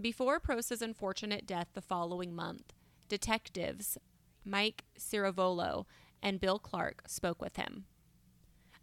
Before 0.00 0.40
Prost's 0.40 0.80
unfortunate 0.80 1.46
death 1.46 1.68
the 1.74 1.82
following 1.82 2.34
month, 2.34 2.72
detectives 3.08 3.98
Mike 4.44 4.84
Ciravolo 4.98 5.86
and 6.22 6.40
Bill 6.40 6.58
Clark 6.58 7.02
spoke 7.06 7.40
with 7.40 7.56
him. 7.56 7.84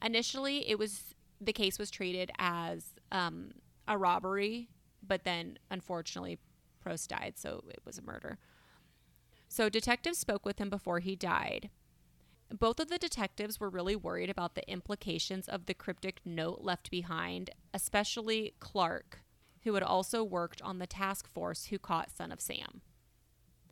Initially, 0.03 0.69
it 0.69 0.79
was 0.79 1.15
the 1.41 1.53
case 1.53 1.79
was 1.79 1.89
treated 1.89 2.31
as 2.37 2.93
um, 3.11 3.51
a 3.87 3.97
robbery, 3.97 4.69
but 5.05 5.23
then 5.23 5.57
unfortunately, 5.71 6.37
Prost 6.85 7.07
died, 7.07 7.33
so 7.37 7.63
it 7.69 7.79
was 7.85 7.97
a 7.97 8.03
murder. 8.03 8.37
So 9.47 9.69
detectives 9.69 10.17
spoke 10.19 10.45
with 10.45 10.59
him 10.59 10.69
before 10.69 10.99
he 10.99 11.15
died. 11.15 11.69
Both 12.51 12.79
of 12.79 12.89
the 12.89 12.97
detectives 12.97 13.59
were 13.59 13.69
really 13.69 13.95
worried 13.95 14.29
about 14.29 14.55
the 14.55 14.69
implications 14.69 15.47
of 15.47 15.65
the 15.65 15.73
cryptic 15.73 16.19
note 16.25 16.59
left 16.61 16.89
behind, 16.89 17.51
especially 17.73 18.53
Clark, 18.59 19.21
who 19.63 19.73
had 19.75 19.83
also 19.83 20.23
worked 20.23 20.61
on 20.61 20.79
the 20.79 20.87
task 20.87 21.27
force 21.27 21.65
who 21.65 21.77
caught 21.77 22.15
Son 22.15 22.31
of 22.31 22.41
Sam. 22.41 22.81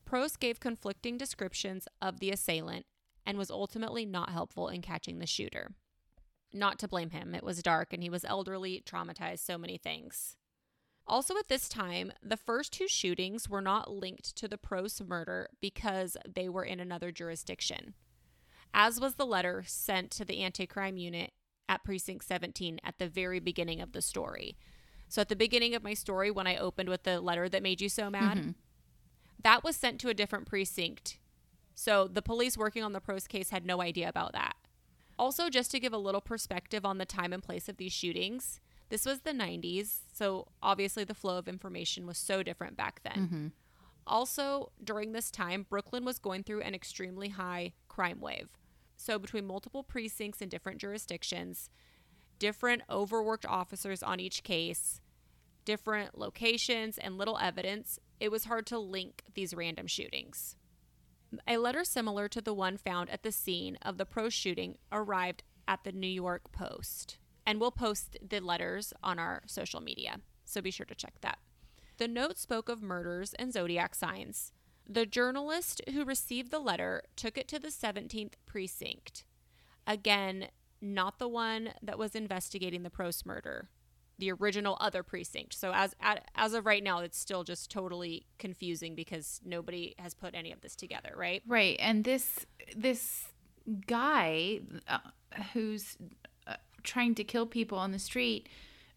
Prost 0.07 0.39
gave 0.39 0.59
conflicting 0.59 1.17
descriptions 1.17 1.87
of 2.01 2.19
the 2.19 2.31
assailant 2.31 2.85
and 3.25 3.37
was 3.37 3.51
ultimately 3.51 4.05
not 4.05 4.29
helpful 4.29 4.69
in 4.69 4.81
catching 4.81 5.19
the 5.19 5.27
shooter. 5.27 5.71
Not 6.53 6.79
to 6.79 6.87
blame 6.87 7.09
him, 7.09 7.35
it 7.35 7.43
was 7.43 7.61
dark 7.61 7.91
and 7.91 8.01
he 8.01 8.09
was 8.09 8.23
elderly, 8.23 8.81
traumatized, 8.85 9.39
so 9.39 9.57
many 9.57 9.77
things. 9.77 10.37
Also, 11.05 11.37
at 11.37 11.47
this 11.47 11.69
time, 11.69 12.11
the 12.21 12.37
first 12.37 12.73
two 12.73 12.87
shootings 12.87 13.49
were 13.49 13.61
not 13.61 13.91
linked 13.91 14.35
to 14.35 14.47
the 14.47 14.57
Prost 14.57 15.05
murder 15.07 15.49
because 15.61 16.17
they 16.27 16.49
were 16.49 16.65
in 16.65 16.79
another 16.79 17.11
jurisdiction, 17.11 17.93
as 18.73 18.99
was 18.99 19.15
the 19.15 19.25
letter 19.25 19.63
sent 19.65 20.11
to 20.11 20.25
the 20.25 20.39
anti 20.39 20.67
crime 20.67 20.97
unit 20.97 21.31
at 21.69 21.83
Precinct 21.83 22.25
17 22.25 22.79
at 22.83 22.97
the 22.97 23.07
very 23.07 23.39
beginning 23.39 23.81
of 23.81 23.93
the 23.93 24.01
story. 24.01 24.57
So, 25.07 25.21
at 25.21 25.29
the 25.29 25.35
beginning 25.37 25.75
of 25.75 25.83
my 25.83 25.93
story, 25.93 26.29
when 26.29 26.47
I 26.47 26.57
opened 26.57 26.89
with 26.89 27.03
the 27.03 27.21
letter 27.21 27.47
that 27.47 27.63
made 27.63 27.79
you 27.79 27.87
so 27.87 28.09
mad, 28.09 28.37
mm-hmm. 28.37 28.49
That 29.43 29.63
was 29.63 29.75
sent 29.75 29.99
to 30.01 30.09
a 30.09 30.13
different 30.13 30.47
precinct. 30.47 31.17
So, 31.75 32.07
the 32.07 32.21
police 32.21 32.57
working 32.57 32.83
on 32.83 32.93
the 32.93 33.01
Prost 33.01 33.27
case 33.27 33.51
had 33.51 33.65
no 33.65 33.81
idea 33.81 34.09
about 34.09 34.33
that. 34.33 34.55
Also, 35.19 35.49
just 35.49 35.71
to 35.71 35.79
give 35.79 35.93
a 35.93 35.97
little 35.97 36.21
perspective 36.21 36.85
on 36.85 36.97
the 36.97 37.05
time 37.05 37.33
and 37.33 37.43
place 37.43 37.69
of 37.69 37.77
these 37.77 37.93
shootings, 37.93 38.59
this 38.89 39.05
was 39.05 39.21
the 39.21 39.31
90s, 39.31 39.99
so 40.13 40.47
obviously 40.61 41.03
the 41.03 41.13
flow 41.13 41.37
of 41.37 41.47
information 41.47 42.07
was 42.07 42.17
so 42.17 42.41
different 42.41 42.77
back 42.77 43.01
then. 43.03 43.13
Mm-hmm. 43.13 43.47
Also, 44.05 44.71
during 44.81 45.11
this 45.11 45.29
time, 45.29 45.65
Brooklyn 45.69 46.05
was 46.05 46.17
going 46.17 46.43
through 46.43 46.61
an 46.61 46.73
extremely 46.73 47.29
high 47.29 47.73
crime 47.89 48.21
wave. 48.21 48.49
So, 48.95 49.19
between 49.19 49.45
multiple 49.45 49.83
precincts 49.83 50.41
in 50.41 50.49
different 50.49 50.79
jurisdictions, 50.79 51.69
different 52.39 52.83
overworked 52.89 53.45
officers 53.45 54.01
on 54.01 54.19
each 54.19 54.43
case, 54.43 55.01
different 55.67 56.17
locations, 56.17 56.97
and 56.97 57.17
little 57.17 57.37
evidence, 57.39 57.99
it 58.21 58.31
was 58.31 58.45
hard 58.45 58.65
to 58.67 58.79
link 58.79 59.21
these 59.35 59.53
random 59.53 59.85
shootings. 59.85 60.55
A 61.45 61.57
letter 61.57 61.83
similar 61.83 62.29
to 62.29 62.39
the 62.39 62.53
one 62.53 62.77
found 62.77 63.09
at 63.09 63.21
the 63.21 63.33
scene 63.33 63.77
of 63.81 63.97
the 63.97 64.05
pro 64.05 64.29
shooting 64.29 64.77
arrived 64.93 65.43
at 65.67 65.83
the 65.83 65.91
New 65.91 66.07
York 66.07 66.53
Post. 66.53 67.17
And 67.45 67.59
we'll 67.59 67.71
post 67.71 68.15
the 68.25 68.39
letters 68.39 68.93
on 69.03 69.19
our 69.19 69.43
social 69.45 69.81
media, 69.81 70.21
so 70.45 70.61
be 70.61 70.71
sure 70.71 70.85
to 70.85 70.95
check 70.95 71.15
that. 71.19 71.37
The 71.97 72.07
note 72.07 72.37
spoke 72.37 72.69
of 72.69 72.81
murders 72.81 73.33
and 73.33 73.51
zodiac 73.51 73.93
signs. 73.93 74.53
The 74.87 75.05
journalist 75.05 75.81
who 75.91 76.05
received 76.05 76.49
the 76.49 76.59
letter 76.59 77.03
took 77.17 77.37
it 77.37 77.49
to 77.49 77.59
the 77.59 77.67
17th 77.67 78.35
precinct. 78.45 79.25
Again, 79.85 80.47
not 80.79 81.19
the 81.19 81.27
one 81.27 81.71
that 81.83 81.99
was 81.99 82.15
investigating 82.15 82.83
the 82.83 82.89
Prost 82.89 83.25
murder, 83.25 83.67
the 84.19 84.31
original 84.31 84.77
other 84.81 85.03
precinct. 85.03 85.53
So 85.53 85.71
as 85.73 85.95
as 86.35 86.53
of 86.53 86.65
right 86.65 86.83
now, 86.83 86.99
it's 86.99 87.17
still 87.19 87.43
just 87.43 87.69
totally 87.69 88.25
confusing 88.39 88.95
because 88.95 89.39
nobody 89.45 89.93
has 89.99 90.13
put 90.13 90.33
any 90.35 90.51
of 90.51 90.61
this 90.61 90.75
together, 90.75 91.13
right? 91.15 91.43
Right. 91.47 91.75
And 91.79 92.03
this 92.03 92.45
this 92.75 93.25
guy 93.85 94.61
uh, 94.87 94.99
who's 95.53 95.97
uh, 96.47 96.55
trying 96.83 97.15
to 97.15 97.23
kill 97.23 97.45
people 97.45 97.77
on 97.77 97.91
the 97.91 97.99
street 97.99 98.47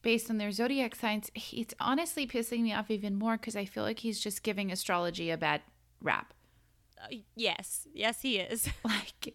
based 0.03 0.31
on 0.31 0.39
their 0.39 0.51
zodiac 0.53 0.95
signs, 0.95 1.31
he- 1.35 1.61
it's 1.61 1.75
honestly 1.81 2.27
pissing 2.27 2.63
me 2.63 2.73
off 2.73 2.91
even 2.91 3.15
more 3.17 3.37
cuz 3.37 3.57
I 3.57 3.65
feel 3.67 3.83
like 3.83 3.99
he's 3.99 4.21
just 4.21 4.43
giving 4.43 4.73
astrology 4.73 5.31
a 5.31 5.37
bad 5.37 5.61
rap. 6.01 6.33
Uh, 7.03 7.17
yes, 7.35 7.87
yes, 7.93 8.23
he 8.23 8.39
is. 8.39 8.69
Like 8.85 9.35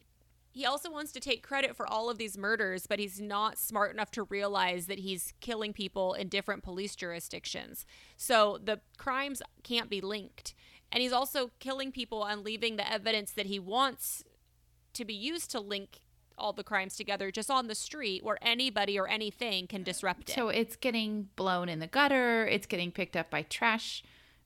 he 0.56 0.66
also 0.66 0.90
wants 0.90 1.12
to 1.12 1.20
take 1.20 1.46
credit 1.46 1.76
for 1.76 1.86
all 1.86 2.10
of 2.10 2.18
these 2.18 2.38
murders, 2.38 2.88
but 2.88 2.98
he's 2.98 3.20
not 3.20 3.58
smart 3.58 3.94
enough 3.94 4.10
to 4.12 4.24
realize 4.24 4.86
that 4.88 5.00
he's 5.00 5.34
killing 5.42 5.74
people 5.74 6.14
in 6.14 6.30
different 6.30 6.64
police 6.64 6.96
jurisdictions. 6.96 7.86
So 8.16 8.58
the 8.64 8.80
crimes 8.98 9.42
can't 9.64 9.90
be 9.90 10.00
linked. 10.00 10.56
And 10.94 11.02
he's 11.04 11.12
also 11.12 11.52
killing 11.60 11.92
people 11.92 12.24
and 12.24 12.42
leaving 12.42 12.78
the 12.78 12.90
evidence 12.90 13.32
that 13.32 13.48
he 13.48 13.60
wants 13.60 14.24
to 14.94 15.04
be 15.04 15.14
used 15.14 15.52
to 15.52 15.60
link 15.60 16.00
all 16.38 16.54
the 16.54 16.64
crimes 16.64 16.96
together 16.96 17.32
just 17.32 17.52
on 17.52 17.68
the 17.68 17.76
street 17.76 18.24
where 18.24 18.38
anybody 18.42 18.98
or 18.98 19.10
anything 19.10 19.68
can 19.68 19.84
disrupt 19.84 20.30
it. 20.30 20.36
So 20.36 20.48
it's 20.48 20.78
getting 20.78 21.28
blown 21.36 21.68
in 21.68 21.80
the 21.80 21.88
gutter. 21.88 22.48
It's 22.48 22.66
getting 22.66 22.94
picked 22.94 23.18
up 23.18 23.30
by 23.30 23.42
trash 23.42 24.04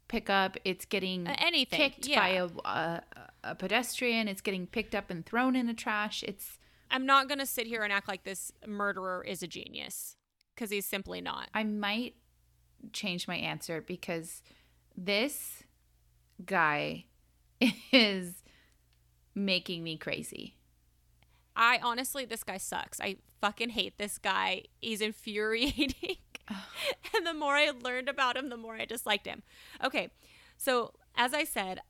pickup. 0.08 0.58
It's 0.66 0.86
getting 0.86 1.28
Uh, 1.28 1.36
anything, 1.38 1.80
kicked 1.80 2.08
yeah. 2.08 2.20
by 2.20 2.30
a, 2.30 2.46
a 2.46 3.04
a 3.44 3.56
pedestrian. 3.56 4.28
It's 4.28 4.42
getting 4.42 4.68
picked 4.68 4.96
up 4.96 5.10
and 5.10 5.26
thrown 5.26 5.56
in 5.56 5.68
the 5.68 5.74
trash. 5.74 6.24
It's 6.28 6.58
I'm 6.92 7.06
not 7.06 7.28
going 7.28 7.40
to 7.40 7.46
sit 7.46 7.68
here 7.68 7.84
and 7.84 7.94
act 7.94 8.08
like 8.08 8.24
this 8.24 8.52
murderer 8.66 9.24
is 9.28 9.44
a 9.44 9.48
genius 9.48 10.16
because 10.56 10.72
he's 10.72 10.86
simply 10.86 11.22
not. 11.22 11.50
I 11.54 11.64
might 11.64 12.16
change 12.94 13.28
my 13.28 13.36
answer 13.36 13.82
because 13.82 14.42
this 14.96 15.64
guy 16.46 17.06
is 17.92 18.44
making 19.36 19.84
me 19.84 19.98
crazy. 19.98 20.56
I 21.56 21.80
honestly, 21.84 22.26
this 22.26 22.44
guy 22.44 22.58
sucks. 22.58 23.00
I 23.02 23.18
fucking 23.42 23.70
hate 23.70 23.98
this 23.98 24.18
guy. 24.18 24.64
He's 24.80 25.02
infuriating. 25.02 26.18
and 26.50 27.28
the 27.28 27.34
more 27.34 27.56
I 27.56 27.72
learned 27.72 28.10
about 28.10 28.38
him, 28.38 28.50
the 28.50 28.58
more 28.58 28.76
I 28.76 28.86
disliked 28.86 29.28
him. 29.28 29.44
Okay, 29.84 30.10
so 30.58 30.94
as 31.16 31.34
I 31.34 31.44
said, 31.44 31.82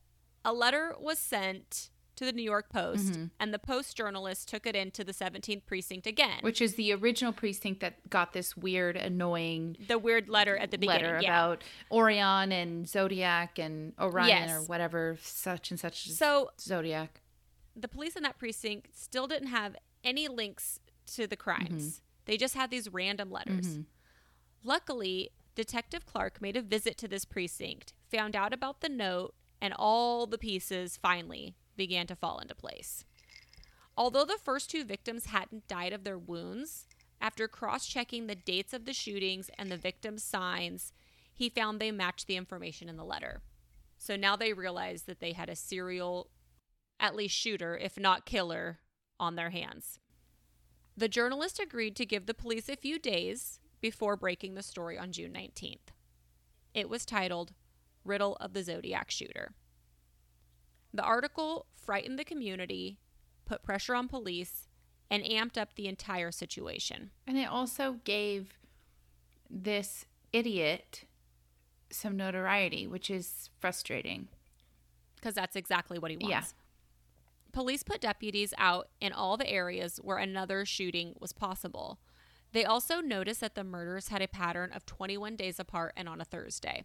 a 0.44 0.52
letter 0.52 0.94
was 0.98 1.18
sent 1.18 1.90
to 2.16 2.26
the 2.26 2.32
New 2.32 2.42
York 2.42 2.68
Post, 2.68 3.12
mm-hmm. 3.12 3.24
and 3.40 3.54
the 3.54 3.58
Post 3.58 3.96
journalist 3.96 4.46
took 4.46 4.66
it 4.66 4.76
into 4.76 5.02
the 5.02 5.12
17th 5.12 5.64
precinct 5.64 6.06
again. 6.06 6.38
Which 6.42 6.60
is 6.60 6.74
the 6.74 6.92
original 6.92 7.32
precinct 7.32 7.80
that 7.80 8.10
got 8.10 8.34
this 8.34 8.54
weird, 8.56 8.96
annoying 8.96 9.78
the 9.88 9.98
weird 9.98 10.28
letter 10.28 10.54
at 10.56 10.70
the 10.70 10.76
beginning. 10.76 11.02
letter 11.04 11.20
yeah. 11.22 11.44
about 11.44 11.64
Orion 11.90 12.52
and 12.52 12.86
Zodiac 12.86 13.58
and 13.58 13.94
Orion 13.98 14.28
Yes. 14.28 14.50
or 14.50 14.60
whatever 14.64 15.16
such 15.22 15.70
and 15.70 15.80
such 15.80 16.10
So 16.10 16.50
Zodiac. 16.60 17.22
the 17.74 17.88
police 17.88 18.16
in 18.16 18.22
that 18.24 18.38
precinct 18.38 18.88
still 18.92 19.26
didn't 19.26 19.48
have 19.48 19.76
any 20.04 20.28
links 20.28 20.78
to 21.14 21.26
the 21.26 21.36
crimes. 21.36 21.84
Mm-hmm. 21.84 22.00
They 22.26 22.36
just 22.36 22.54
had 22.54 22.70
these 22.70 22.92
random 22.92 23.30
letters. 23.30 23.66
Mm-hmm. 23.66 23.80
Luckily, 24.62 25.30
Detective 25.54 26.04
Clark 26.06 26.40
made 26.42 26.56
a 26.56 26.62
visit 26.62 26.98
to 26.98 27.08
this 27.08 27.24
precinct, 27.24 27.94
found 28.10 28.36
out 28.36 28.52
about 28.52 28.82
the 28.82 28.88
note, 28.88 29.34
and 29.60 29.74
all 29.76 30.26
the 30.26 30.38
pieces 30.38 30.96
finally 30.96 31.54
began 31.76 32.06
to 32.06 32.16
fall 32.16 32.38
into 32.38 32.54
place. 32.54 33.04
Although 33.96 34.24
the 34.24 34.38
first 34.42 34.70
two 34.70 34.84
victims 34.84 35.26
hadn't 35.26 35.68
died 35.68 35.92
of 35.92 36.04
their 36.04 36.18
wounds, 36.18 36.86
after 37.20 37.48
cross 37.48 37.86
checking 37.86 38.26
the 38.26 38.34
dates 38.34 38.72
of 38.72 38.86
the 38.86 38.94
shootings 38.94 39.50
and 39.58 39.70
the 39.70 39.76
victims' 39.76 40.22
signs, 40.22 40.92
he 41.34 41.48
found 41.48 41.78
they 41.78 41.90
matched 41.90 42.26
the 42.26 42.36
information 42.36 42.88
in 42.88 42.96
the 42.96 43.04
letter. 43.04 43.42
So 43.98 44.16
now 44.16 44.36
they 44.36 44.52
realized 44.52 45.06
that 45.06 45.20
they 45.20 45.32
had 45.32 45.50
a 45.50 45.56
serial 45.56 46.30
at 46.98 47.16
least 47.16 47.34
shooter, 47.34 47.76
if 47.76 47.98
not 47.98 48.26
killer, 48.26 48.78
on 49.18 49.36
their 49.36 49.50
hands. 49.50 49.98
The 50.96 51.08
journalist 51.08 51.58
agreed 51.58 51.96
to 51.96 52.06
give 52.06 52.26
the 52.26 52.34
police 52.34 52.68
a 52.68 52.76
few 52.76 52.98
days 52.98 53.60
before 53.80 54.16
breaking 54.16 54.54
the 54.54 54.62
story 54.62 54.98
on 54.98 55.12
June 55.12 55.32
19th. 55.32 55.94
It 56.74 56.88
was 56.88 57.04
titled 57.04 57.52
Riddle 58.04 58.36
of 58.40 58.52
the 58.52 58.62
Zodiac 58.62 59.10
Shooter. 59.10 59.52
The 60.92 61.02
article 61.02 61.66
frightened 61.74 62.18
the 62.18 62.24
community, 62.24 62.98
put 63.46 63.62
pressure 63.62 63.94
on 63.94 64.08
police, 64.08 64.68
and 65.10 65.24
amped 65.24 65.58
up 65.58 65.74
the 65.74 65.88
entire 65.88 66.30
situation. 66.30 67.10
And 67.26 67.36
it 67.36 67.48
also 67.48 68.00
gave 68.04 68.58
this 69.48 70.06
idiot 70.32 71.04
some 71.90 72.16
notoriety, 72.16 72.86
which 72.86 73.10
is 73.10 73.50
frustrating. 73.58 74.28
Because 75.16 75.34
that's 75.34 75.56
exactly 75.56 75.98
what 75.98 76.10
he 76.10 76.16
wants. 76.16 76.30
Yeah. 76.30 76.42
Police 77.52 77.82
put 77.82 78.00
deputies 78.00 78.54
out 78.56 78.88
in 79.00 79.12
all 79.12 79.36
the 79.36 79.48
areas 79.48 79.98
where 80.02 80.18
another 80.18 80.64
shooting 80.64 81.14
was 81.20 81.32
possible. 81.32 81.98
They 82.52 82.64
also 82.64 83.00
noticed 83.00 83.40
that 83.40 83.54
the 83.54 83.64
murders 83.64 84.08
had 84.08 84.22
a 84.22 84.28
pattern 84.28 84.72
of 84.72 84.86
21 84.86 85.36
days 85.36 85.58
apart 85.58 85.92
and 85.96 86.08
on 86.08 86.20
a 86.20 86.24
Thursday. 86.24 86.84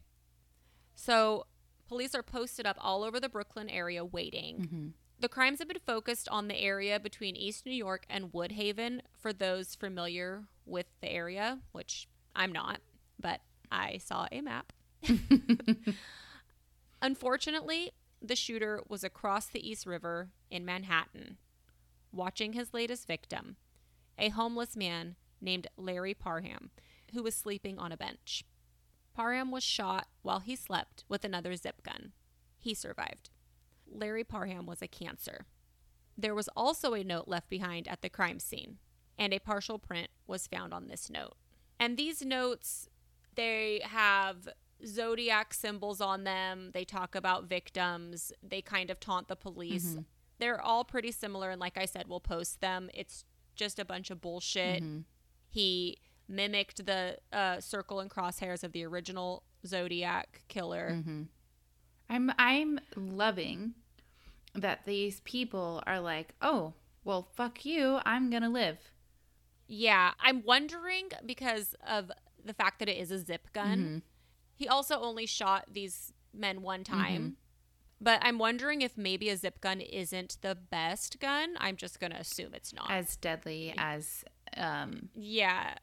So, 0.95 1.45
police 1.87 2.15
are 2.15 2.23
posted 2.23 2.65
up 2.65 2.77
all 2.79 3.03
over 3.03 3.19
the 3.19 3.29
Brooklyn 3.29 3.69
area 3.69 4.03
waiting. 4.03 4.57
Mm-hmm. 4.61 4.87
The 5.19 5.29
crimes 5.29 5.59
have 5.59 5.67
been 5.67 5.79
focused 5.85 6.27
on 6.29 6.47
the 6.47 6.59
area 6.59 6.99
between 6.99 7.35
East 7.35 7.65
New 7.65 7.71
York 7.71 8.05
and 8.09 8.33
Woodhaven 8.33 9.01
for 9.17 9.31
those 9.31 9.75
familiar 9.75 10.43
with 10.65 10.87
the 11.01 11.11
area, 11.11 11.59
which 11.71 12.07
I'm 12.35 12.51
not, 12.51 12.79
but 13.19 13.41
I 13.71 13.97
saw 13.97 14.27
a 14.31 14.41
map. 14.41 14.73
Unfortunately, 17.01 17.91
the 18.21 18.35
shooter 18.35 18.81
was 18.87 19.03
across 19.03 19.45
the 19.45 19.67
East 19.67 19.85
River 19.85 20.29
in 20.49 20.65
Manhattan, 20.65 21.37
watching 22.11 22.53
his 22.53 22.73
latest 22.73 23.07
victim, 23.07 23.55
a 24.17 24.29
homeless 24.29 24.75
man 24.75 25.15
named 25.39 25.67
Larry 25.77 26.13
Parham, 26.13 26.71
who 27.13 27.23
was 27.23 27.35
sleeping 27.35 27.77
on 27.77 27.91
a 27.91 27.97
bench. 27.97 28.43
Parham 29.15 29.49
was 29.49 29.63
shot 29.63 30.07
while 30.21 30.39
he 30.39 30.55
slept 30.55 31.05
with 31.07 31.23
another 31.23 31.55
zip 31.55 31.81
gun. 31.83 32.11
He 32.59 32.73
survived. 32.73 33.29
Larry 33.89 34.23
Parham 34.23 34.65
was 34.65 34.81
a 34.81 34.87
cancer. 34.87 35.45
There 36.17 36.35
was 36.35 36.49
also 36.55 36.93
a 36.93 37.03
note 37.03 37.27
left 37.27 37.49
behind 37.49 37.87
at 37.87 38.01
the 38.01 38.09
crime 38.09 38.39
scene, 38.39 38.77
and 39.17 39.33
a 39.33 39.39
partial 39.39 39.79
print 39.79 40.09
was 40.27 40.47
found 40.47 40.73
on 40.73 40.87
this 40.87 41.09
note. 41.09 41.35
And 41.79 41.97
these 41.97 42.23
notes, 42.23 42.89
they 43.35 43.81
have 43.83 44.49
zodiac 44.85 45.53
symbols 45.53 46.01
on 46.01 46.23
them. 46.23 46.71
They 46.73 46.83
talk 46.83 47.15
about 47.15 47.45
victims. 47.45 48.33
They 48.43 48.61
kind 48.61 48.89
of 48.89 48.99
taunt 48.99 49.27
the 49.27 49.35
police. 49.35 49.91
Mm-hmm. 49.91 50.01
They're 50.39 50.61
all 50.61 50.83
pretty 50.83 51.11
similar. 51.11 51.51
And 51.51 51.61
like 51.61 51.77
I 51.77 51.85
said, 51.85 52.07
we'll 52.07 52.19
post 52.19 52.59
them. 52.59 52.89
It's 52.93 53.23
just 53.55 53.79
a 53.79 53.85
bunch 53.85 54.09
of 54.09 54.19
bullshit. 54.19 54.83
Mm-hmm. 54.83 54.99
He 55.47 55.97
mimicked 56.27 56.85
the 56.85 57.17
uh, 57.31 57.59
circle 57.59 57.99
and 57.99 58.09
crosshairs 58.09 58.63
of 58.63 58.71
the 58.71 58.85
original 58.85 59.43
Zodiac 59.65 60.41
killer. 60.47 61.03
I'm 62.09 62.31
I'm 62.37 62.79
loving 62.95 63.73
that 64.53 64.85
these 64.85 65.19
people 65.21 65.81
are 65.87 65.99
like, 65.99 66.33
"Oh, 66.41 66.73
well, 67.03 67.27
fuck 67.35 67.65
you. 67.65 67.99
I'm 68.05 68.29
going 68.29 68.43
to 68.43 68.49
live." 68.49 68.77
Yeah, 69.67 70.11
I'm 70.19 70.43
wondering 70.45 71.09
because 71.25 71.73
of 71.87 72.11
the 72.43 72.53
fact 72.53 72.79
that 72.79 72.89
it 72.89 72.97
is 72.97 73.09
a 73.11 73.17
zip 73.19 73.51
gun. 73.53 74.03
He 74.55 74.67
also 74.67 74.99
only 75.01 75.25
shot 75.25 75.65
these 75.71 76.13
men 76.33 76.61
one 76.61 76.83
time. 76.83 77.37
But 77.99 78.19
I'm 78.21 78.37
wondering 78.37 78.81
if 78.81 78.97
maybe 78.97 79.29
a 79.29 79.37
zip 79.37 79.61
gun 79.61 79.81
isn't 79.81 80.37
the 80.41 80.53
best 80.55 81.19
gun. 81.19 81.55
I'm 81.57 81.75
just 81.77 81.99
going 81.99 82.11
to 82.11 82.19
assume 82.19 82.53
it's 82.53 82.73
not. 82.73 82.91
As 82.91 83.15
deadly 83.15 83.73
as 83.77 84.23
um 84.57 85.09
yeah, 85.15 85.75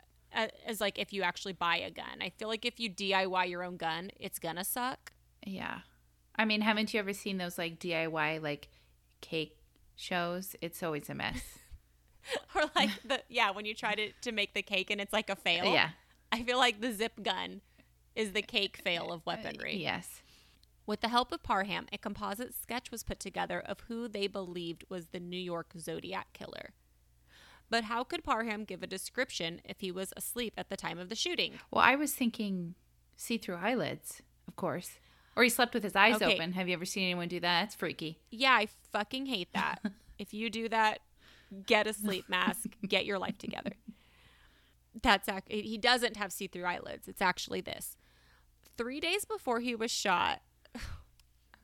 as 0.67 0.81
like 0.81 0.99
if 0.99 1.13
you 1.13 1.23
actually 1.23 1.53
buy 1.53 1.77
a 1.77 1.91
gun. 1.91 2.21
I 2.21 2.31
feel 2.31 2.49
like 2.49 2.65
if 2.65 2.81
you 2.81 2.91
DIY 2.91 3.49
your 3.49 3.63
own 3.63 3.77
gun, 3.77 4.11
it's 4.19 4.39
to 4.57 4.65
suck. 4.65 5.13
yeah. 5.47 5.81
I 6.35 6.47
mean, 6.47 6.63
haven't 6.63 6.95
you 6.95 7.01
ever 7.01 7.13
seen 7.13 7.37
those 7.39 7.59
like 7.59 7.79
DIY 7.79 8.43
like 8.43 8.69
cake 9.21 9.59
shows? 9.97 10.57
It's 10.61 10.83
always 10.83 11.11
a 11.11 11.15
mess. 11.15 11.59
or 12.55 12.63
like 12.75 12.91
the 13.05 13.23
yeah, 13.29 13.51
when 13.51 13.65
you 13.65 13.75
try 13.75 13.95
to 13.95 14.13
to 14.23 14.33
make 14.33 14.55
the 14.55 14.63
cake 14.63 14.91
and 14.91 15.01
it's 15.01 15.13
like 15.13 15.29
a 15.31 15.37
fail. 15.37 15.67
yeah. 15.67 15.91
I 16.31 16.43
feel 16.43 16.59
like 16.59 16.81
the 16.81 16.93
zip 16.93 17.23
gun 17.23 17.61
is 18.17 18.33
the 18.33 18.43
cake 18.43 18.77
fail 18.85 19.13
of 19.13 19.25
weaponry. 19.27 19.75
Uh, 19.75 19.79
yes. 19.79 20.23
With 20.87 21.01
the 21.01 21.09
help 21.09 21.31
of 21.33 21.43
Parham, 21.43 21.87
a 21.93 21.99
composite 21.99 22.55
sketch 22.55 22.91
was 22.91 23.05
put 23.05 23.21
together 23.21 23.61
of 23.61 23.81
who 23.89 24.09
they 24.09 24.27
believed 24.27 24.85
was 24.89 25.07
the 25.07 25.21
New 25.21 25.39
York 25.39 25.75
Zodiac 25.79 26.33
killer. 26.33 26.71
But 27.73 27.85
how 27.85 28.05
could 28.05 28.23
Parham 28.23 28.65
give 28.65 28.83
a 28.83 28.87
description 28.87 29.63
if 29.65 29.81
he 29.81 29.91
was 29.91 30.13
asleep 30.15 30.53
at 30.59 30.69
the 30.69 30.77
time 30.77 30.99
of 30.99 31.09
the 31.09 31.15
shooting? 31.15 31.55
Well, 31.71 31.83
I 31.83 31.97
was 31.97 32.13
thinking 32.13 32.75
see-through 33.17 33.57
eyelids, 33.57 34.21
of 34.47 34.57
course. 34.57 34.99
Or 35.37 35.43
he 35.43 35.49
slept 35.49 35.73
with 35.73 35.83
his 35.83 35.97
eyes 35.97 36.17
Okay. 36.17 36.35
open. 36.35 36.53
Have 36.53 36.69
you 36.69 36.75
ever 36.75 36.85
seen 36.85 37.05
anyone 37.05 37.29
do 37.29 37.41
that? 37.41 37.65
It's 37.65 37.75
freaky. 37.75 38.19
Yeah, 38.31 38.51
I 38.53 38.69
fucking 38.91 39.25
hate 39.25 39.55
that. 39.55 39.81
if 40.19 40.35
you 40.35 40.51
do 40.51 40.69
that, 40.69 40.99
get 41.65 41.87
a 41.87 41.95
sleep 41.95 42.29
mask, 42.29 42.77
get 42.87 43.07
your 43.07 43.19
life 43.19 43.39
together. 43.39 43.73
That's 45.03 45.27
ac- 45.27 45.43
he 45.49 45.79
doesn't 45.79 46.19
have 46.19 46.31
see-through 46.31 46.65
eyelids. 46.67 47.09
It's 47.09 47.23
actually 47.23 47.63
this. 47.63 47.97
3 48.77 49.01
days 49.01 49.25
before 49.25 49.61
he 49.61 49.75
was 49.75 49.91
shot, 49.91 50.43
I'm 50.75 50.83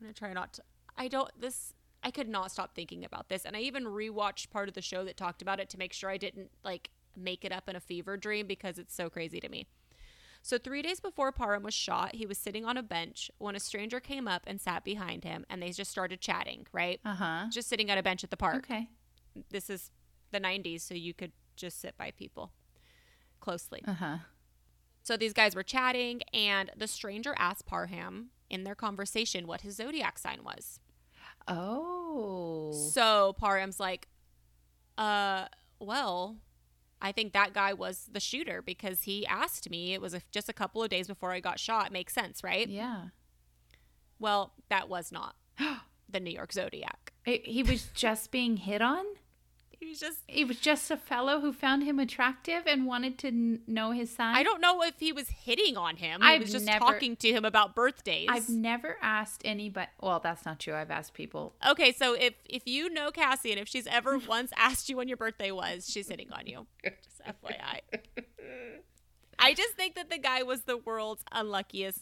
going 0.01 0.11
to 0.11 0.17
try 0.17 0.33
not 0.33 0.53
to 0.53 0.63
I 0.97 1.07
don't 1.07 1.29
this 1.39 1.75
I 2.03 2.11
could 2.11 2.29
not 2.29 2.51
stop 2.51 2.75
thinking 2.75 3.03
about 3.03 3.29
this 3.29 3.45
and 3.45 3.55
I 3.55 3.59
even 3.61 3.85
rewatched 3.85 4.49
part 4.49 4.69
of 4.69 4.75
the 4.75 4.81
show 4.81 5.03
that 5.05 5.17
talked 5.17 5.41
about 5.41 5.59
it 5.59 5.69
to 5.71 5.77
make 5.77 5.93
sure 5.93 6.09
I 6.09 6.17
didn't 6.17 6.51
like 6.63 6.89
make 7.15 7.43
it 7.43 7.51
up 7.51 7.67
in 7.69 7.75
a 7.75 7.79
fever 7.79 8.17
dream 8.17 8.47
because 8.47 8.77
it's 8.77 8.93
so 8.93 9.09
crazy 9.09 9.39
to 9.39 9.49
me. 9.49 9.67
So, 10.41 10.57
three 10.57 10.81
days 10.81 10.99
before 10.99 11.31
Parham 11.31 11.63
was 11.63 11.73
shot, 11.73 12.15
he 12.15 12.25
was 12.25 12.37
sitting 12.37 12.65
on 12.65 12.77
a 12.77 12.83
bench 12.83 13.29
when 13.39 13.55
a 13.55 13.59
stranger 13.59 13.99
came 13.99 14.27
up 14.27 14.43
and 14.47 14.59
sat 14.59 14.83
behind 14.83 15.23
him, 15.23 15.45
and 15.49 15.61
they 15.61 15.71
just 15.71 15.91
started 15.91 16.21
chatting, 16.21 16.65
right? 16.71 16.99
Uh-huh. 17.03 17.47
Just 17.51 17.67
sitting 17.67 17.91
on 17.91 17.97
a 17.97 18.03
bench 18.03 18.23
at 18.23 18.29
the 18.29 18.37
park. 18.37 18.57
Okay. 18.57 18.87
This 19.49 19.69
is 19.69 19.91
the 20.31 20.39
90s, 20.39 20.81
so 20.81 20.93
you 20.93 21.13
could 21.13 21.33
just 21.55 21.81
sit 21.81 21.97
by 21.97 22.11
people 22.11 22.53
closely. 23.41 23.83
Uh-huh. 23.85 24.17
So, 25.03 25.17
these 25.17 25.33
guys 25.33 25.55
were 25.55 25.63
chatting, 25.63 26.21
and 26.33 26.71
the 26.75 26.87
stranger 26.87 27.35
asked 27.37 27.65
Parham 27.65 28.29
in 28.49 28.63
their 28.63 28.75
conversation 28.75 29.45
what 29.45 29.61
his 29.61 29.75
zodiac 29.75 30.17
sign 30.17 30.39
was. 30.43 30.79
Oh. 31.47 32.71
So, 32.91 33.33
Parham's 33.39 33.79
like, 33.79 34.07
uh, 34.97 35.45
well, 35.79 36.37
I 37.01 37.11
think 37.11 37.33
that 37.33 37.53
guy 37.53 37.73
was 37.73 38.09
the 38.11 38.19
shooter 38.19 38.61
because 38.61 39.03
he 39.03 39.25
asked 39.25 39.69
me. 39.69 39.93
It 39.93 40.01
was 40.01 40.13
a, 40.13 40.21
just 40.31 40.49
a 40.49 40.53
couple 40.53 40.83
of 40.83 40.89
days 40.89 41.07
before 41.07 41.31
I 41.31 41.39
got 41.39 41.59
shot. 41.59 41.91
Makes 41.91 42.13
sense, 42.13 42.43
right? 42.43 42.67
Yeah. 42.67 43.05
Well, 44.19 44.53
that 44.69 44.89
was 44.89 45.11
not 45.11 45.35
the 46.09 46.19
New 46.19 46.31
York 46.31 46.51
Zodiac. 46.51 47.13
It, 47.25 47.45
he 47.45 47.63
was 47.63 47.87
just 47.93 48.31
being 48.31 48.57
hit 48.57 48.81
on? 48.81 49.05
He 49.79 49.87
was 49.87 49.99
just. 49.99 50.19
He 50.27 50.43
was 50.43 50.59
just 50.59 50.91
a 50.91 50.97
fellow 50.97 51.39
who 51.39 51.53
found 51.53 51.83
him 51.83 51.99
attractive 51.99 52.63
and 52.67 52.85
wanted 52.85 53.17
to 53.19 53.27
n- 53.27 53.61
know 53.65 53.91
his 53.91 54.13
sign? 54.13 54.35
I 54.35 54.43
don't 54.43 54.59
know 54.59 54.81
if 54.83 54.95
he 54.99 55.13
was 55.13 55.29
hitting 55.29 55.77
on 55.77 55.95
him. 55.95 56.19
I've 56.21 56.41
was 56.41 56.51
just 56.51 56.65
never- 56.65 56.79
talking 56.79 57.15
to 57.17 57.29
him 57.31 57.45
about 57.45 57.75
birthdays. 57.75 58.27
I've 58.29 58.49
never 58.49 58.97
asked 59.01 59.41
anybody. 59.45 59.87
Well, 60.01 60.19
that's 60.19 60.45
not 60.45 60.59
true. 60.59 60.75
I've 60.75 60.91
asked 60.91 61.13
people. 61.13 61.55
okay, 61.67 61.93
so 61.93 62.13
if 62.13 62.33
if 62.49 62.63
you 62.65 62.89
know 62.89 63.09
Cassie 63.09 63.51
and 63.51 63.59
if 63.59 63.67
she's 63.69 63.87
ever 63.87 64.17
once 64.27 64.51
asked 64.57 64.89
you 64.89 64.97
when 64.97 65.07
your 65.07 65.17
birthday 65.17 65.51
was, 65.51 65.89
she's 65.89 66.09
hitting 66.09 66.31
on 66.33 66.45
you. 66.45 66.67
Just 66.83 67.21
FYI. 67.25 67.79
I 69.41 69.53
just 69.53 69.75
think 69.75 69.95
that 69.95 70.09
the 70.09 70.17
guy 70.17 70.43
was 70.43 70.63
the 70.63 70.75
world's 70.75 71.23
unluckiest 71.31 72.01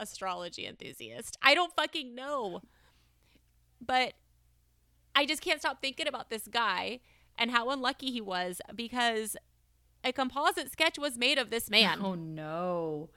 astrology 0.00 0.66
enthusiast. 0.66 1.38
I 1.40 1.54
don't 1.54 1.72
fucking 1.76 2.14
know. 2.16 2.62
But 3.80 4.14
I 5.16 5.24
just 5.26 5.40
can't 5.42 5.58
stop 5.60 5.80
thinking 5.80 6.06
about 6.06 6.30
this 6.30 6.46
guy 6.46 7.00
and 7.38 7.50
how 7.50 7.70
unlucky 7.70 8.10
he 8.12 8.20
was 8.20 8.60
because 8.74 9.36
a 10.04 10.12
composite 10.12 10.70
sketch 10.70 10.98
was 10.98 11.16
made 11.18 11.38
of 11.38 11.50
this 11.50 11.68
man 11.70 11.98
Oh 12.02 12.14
no. 12.14 13.08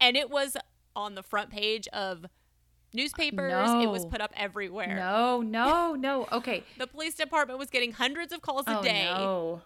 and 0.00 0.16
it 0.16 0.30
was 0.30 0.56
on 0.96 1.14
the 1.16 1.22
front 1.22 1.50
page 1.50 1.86
of 1.88 2.24
newspapers. 2.94 3.70
It 3.82 3.88
was 3.90 4.06
put 4.06 4.20
up 4.20 4.32
everywhere. 4.36 4.96
No, 4.96 5.42
no, 5.42 5.94
no. 5.94 6.26
Okay. 6.32 6.64
The 6.78 6.86
police 6.86 7.14
department 7.14 7.58
was 7.58 7.68
getting 7.68 7.92
hundreds 7.92 8.32
of 8.32 8.40
calls 8.42 8.64
a 8.66 8.78
oh 8.78 8.82
day 8.82 9.04
no. 9.04 9.62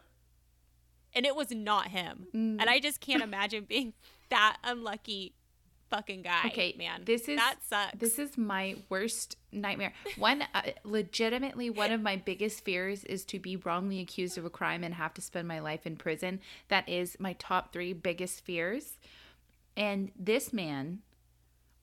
and 1.14 1.24
it 1.26 1.36
was 1.36 1.50
not 1.50 1.88
him. 1.88 2.26
Mm. 2.34 2.56
And 2.60 2.68
I 2.68 2.80
just 2.80 3.00
can't 3.00 3.22
imagine 3.22 3.64
being 3.64 3.92
that 4.30 4.56
unlucky 4.64 5.34
fucking 5.90 6.22
guy. 6.22 6.46
Okay, 6.46 6.74
man. 6.78 7.02
this 7.04 7.28
is- 7.28 7.36
that 7.38 7.56
sucks. 7.68 7.98
This 7.98 8.18
is 8.18 8.36
my 8.38 8.76
worst 8.88 9.36
nightmare. 9.52 9.92
One, 10.18 10.42
uh, 10.54 10.62
legitimately, 10.84 11.70
one 11.70 11.92
of 11.92 12.00
my 12.00 12.16
biggest 12.16 12.64
fears 12.64 13.04
is 13.04 13.24
to 13.26 13.38
be 13.38 13.56
wrongly 13.56 14.00
accused 14.00 14.36
of 14.38 14.44
a 14.44 14.50
crime 14.50 14.82
and 14.84 14.94
have 14.94 15.14
to 15.14 15.20
spend 15.20 15.46
my 15.48 15.60
life 15.60 15.86
in 15.86 15.96
prison. 15.96 16.40
That 16.68 16.88
is 16.88 17.16
my 17.20 17.34
top 17.34 17.72
three 17.72 17.92
biggest 17.92 18.44
fears. 18.44 18.98
And 19.76 20.10
this 20.18 20.52
man 20.52 21.00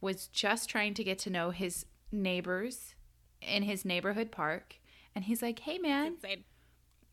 was 0.01 0.27
just 0.27 0.69
trying 0.69 0.93
to 0.95 1.03
get 1.03 1.19
to 1.19 1.29
know 1.29 1.51
his 1.51 1.85
neighbors 2.11 2.95
in 3.41 3.63
his 3.63 3.85
neighborhood 3.85 4.31
park. 4.31 4.75
And 5.13 5.25
he's 5.25 5.41
like, 5.41 5.59
hey, 5.59 5.77
man, 5.77 6.15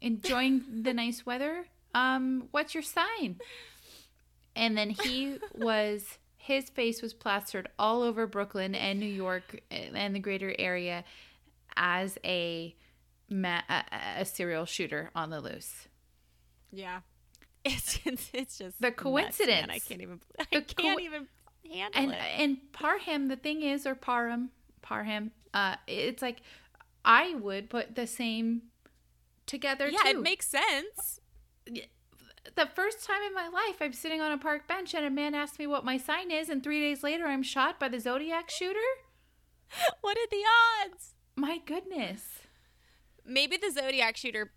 enjoying 0.01 0.83
the 0.83 0.95
nice 0.95 1.27
weather? 1.27 1.67
Um, 1.95 2.49
what's 2.51 2.75
your 2.75 2.83
sign? 2.83 3.37
and 4.57 4.77
then 4.77 4.91
he 4.91 5.37
was 5.55 6.19
his 6.49 6.69
face 6.71 7.03
was 7.03 7.13
plastered 7.15 7.69
all 7.79 8.03
over 8.03 8.27
Brooklyn 8.27 8.75
and 8.75 8.99
New 8.99 9.07
York 9.07 9.61
and 9.71 10.15
the 10.15 10.19
greater 10.19 10.55
area 10.59 11.05
as 11.77 12.19
a 12.25 12.75
ma- 13.31 13.63
a, 13.69 13.85
a 14.21 14.25
serial 14.25 14.65
shooter 14.65 15.11
on 15.15 15.31
the 15.31 15.41
loose. 15.41 15.87
Yeah. 16.73 17.01
It's 17.65 17.99
it's, 18.07 18.31
it's 18.33 18.59
just 18.59 18.81
The 18.81 18.91
coincidence. 18.93 19.67
man. 19.67 19.71
I 19.71 19.79
can't 19.81 20.01
even 20.01 20.21
I 20.41 20.45
The 20.53 20.63
can't 20.63 20.99
co- 20.99 21.05
even 21.05 21.27
handle 21.71 22.01
And 22.03 22.13
it. 22.13 22.19
and 22.39 22.57
Parham, 22.73 23.29
the 23.29 23.37
thing 23.37 23.63
is, 23.63 23.85
or 23.87 23.95
Parham, 23.95 24.51
Parham, 24.81 25.33
uh, 25.53 25.75
it's 25.87 26.23
like 26.23 26.39
I 27.05 27.35
would 27.35 27.69
put 27.69 27.95
the 27.95 28.07
same 28.07 28.63
together 29.47 29.89
yeah, 29.89 29.99
too. 30.05 30.09
it 30.19 30.23
makes 30.23 30.47
sense. 30.49 31.21
The 32.57 32.67
first 32.67 33.05
time 33.05 33.23
in 33.27 33.35
my 33.35 33.49
life 33.49 33.77
I'm 33.81 33.93
sitting 33.93 34.21
on 34.21 34.33
a 34.33 34.39
park 34.39 34.67
bench 34.67 34.95
and 34.95 35.05
a 35.05 35.11
man 35.11 35.35
asks 35.35 35.59
me 35.59 35.67
what 35.67 35.85
my 35.85 35.97
sign 35.97 36.31
is, 36.31 36.49
and 36.49 36.63
three 36.63 36.81
days 36.81 37.03
later 37.03 37.27
I'm 37.27 37.43
shot 37.43 37.79
by 37.79 37.89
the 37.89 38.01
Zodiac 38.01 38.51
shooter. 38.51 38.79
What 40.01 40.17
are 40.17 40.27
the 40.31 40.43
odds? 40.87 41.15
My 41.37 41.59
goodness. 41.59 42.23
Maybe 43.25 43.59
the 43.59 43.71
Zodiac 43.71 44.17
shooter 44.17 44.51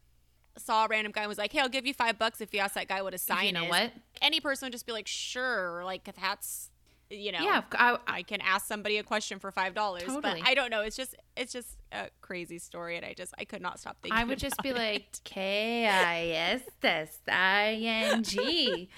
saw 0.57 0.85
a 0.85 0.87
random 0.87 1.11
guy 1.11 1.21
and 1.23 1.29
was 1.29 1.37
like, 1.37 1.51
"Hey, 1.51 1.59
I'll 1.59 1.69
give 1.69 1.85
you 1.85 1.93
five 1.93 2.17
bucks 2.17 2.39
if 2.39 2.53
you 2.53 2.61
ask 2.61 2.75
that 2.75 2.87
guy 2.87 3.01
what 3.01 3.11
his 3.13 3.21
sign 3.21 3.39
is." 3.39 3.45
you 3.47 3.51
know 3.51 3.63
is." 3.65 3.69
what? 3.69 3.91
Any 4.21 4.39
person 4.39 4.67
would 4.67 4.71
just 4.71 4.85
be 4.85 4.93
like, 4.93 5.07
"Sure," 5.07 5.83
like 5.83 6.05
that's 6.05 6.70
you 7.11 7.31
know. 7.31 7.39
Yeah, 7.41 7.61
I, 7.73 7.97
I, 8.07 8.23
can 8.23 8.41
ask 8.41 8.65
somebody 8.65 8.97
a 8.97 9.03
question 9.03 9.39
for 9.39 9.51
five 9.51 9.73
dollars, 9.73 10.03
Totally. 10.03 10.21
but 10.41 10.47
I 10.47 10.53
don't 10.53 10.69
know. 10.71 10.81
It's 10.81 10.95
just 10.95 11.15
it's 11.35 11.53
just 11.53 11.77
a 11.91 12.09
crazy 12.21 12.57
story, 12.57 12.97
and 12.97 13.05
I 13.05 13.13
just 13.13 13.33
I 13.37 13.45
could 13.45 13.61
not 13.61 13.79
stop 13.79 13.97
thinking. 14.01 14.17
I 14.19 14.23
would 14.23 14.39
just 14.39 14.61
be 14.63 14.69
about 14.69 14.81
like 14.81 15.01
it. 15.01 15.19
K 15.23 15.87
I 15.87 16.25
S 16.53 16.61
S 16.83 17.17
I 17.29 17.79
N 17.81 18.23
G. 18.23 18.89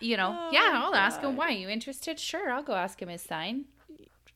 You 0.00 0.16
know, 0.16 0.36
Oh 0.38 0.50
yeah, 0.52 0.82
I'll 0.84 0.94
ask 0.94 1.20
him 1.20 1.30
God. 1.30 1.36
why. 1.38 1.50
You 1.50 1.68
interested? 1.68 2.18
Sure, 2.18 2.50
I'll 2.50 2.62
go 2.62 2.74
ask 2.74 3.00
him 3.00 3.08
his 3.08 3.22
sign. 3.22 3.66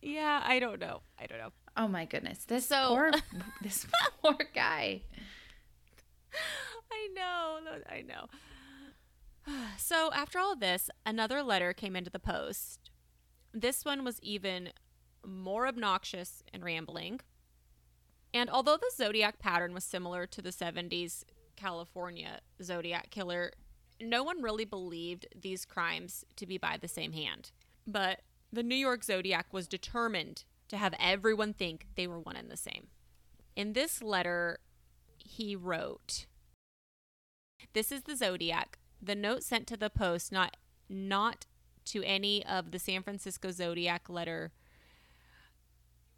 yeah, 0.03 0.43
I 0.45 0.59
don't 0.59 0.81
know. 0.81 1.01
I 1.21 1.27
don't 1.27 1.39
know. 1.39 1.53
Oh 1.77 1.89
my 1.89 2.05
goodness, 2.05 2.45
this 2.45 2.67
So- 2.67 2.89
poor, 2.89 3.11
this 3.63 3.87
poor 4.23 4.37
guy. 4.55 5.03
I 6.93 7.09
know. 7.15 7.59
I 7.91 8.03
know. 8.03 8.27
So 9.77 10.11
after 10.15 10.39
all 10.39 10.55
of 10.55 10.61
this, 10.61 10.89
another 11.05 11.43
letter 11.43 11.75
came 11.75 11.97
into 11.97 12.11
the 12.11 12.19
post. 12.19 12.84
This 13.55 13.85
one 13.85 14.03
was 14.03 14.21
even 14.21 14.71
more 15.25 15.69
obnoxious 15.69 16.43
and 16.53 16.65
rambling. 16.65 17.21
And 18.35 18.51
although 18.51 18.77
the 18.77 18.91
zodiac 18.93 19.39
pattern 19.39 19.73
was 19.73 19.85
similar 19.85 20.27
to 20.27 20.43
the 20.43 20.51
70s 20.51 21.23
California 21.55 22.41
zodiac 22.61 23.11
killer, 23.11 23.53
no 24.01 24.25
one 24.25 24.43
really 24.43 24.65
believed 24.65 25.29
these 25.41 25.65
crimes 25.65 26.25
to 26.35 26.47
be 26.47 26.59
by 26.59 26.77
the 26.77 26.89
same 26.89 27.13
hand. 27.13 27.53
But 27.87 28.23
the 28.53 28.65
New 28.65 28.75
York 28.75 29.05
Zodiac 29.05 29.53
was 29.53 29.69
determined 29.69 30.45
to 30.69 30.77
have 30.77 30.95
everyone 30.99 31.53
think 31.53 31.87
they 31.95 32.09
were 32.09 32.19
one 32.19 32.37
and 32.37 32.51
the 32.51 32.57
same. 32.57 32.89
In 33.55 33.73
this 33.73 34.03
letter, 34.03 34.59
he 35.17 35.55
wrote, 35.55 36.27
This 37.73 37.93
is 37.93 38.03
the 38.03 38.17
Zodiac. 38.17 38.79
The 39.01 39.15
note 39.15 39.45
sent 39.45 39.69
to 39.69 39.77
the 39.77 39.91
post, 39.91 40.33
not 40.33 40.57
not 40.89 41.47
to 41.87 42.03
any 42.05 42.45
of 42.47 42.71
the 42.71 42.79
San 42.79 43.03
Francisco 43.03 43.51
Zodiac 43.51 44.09
letter. 44.09 44.53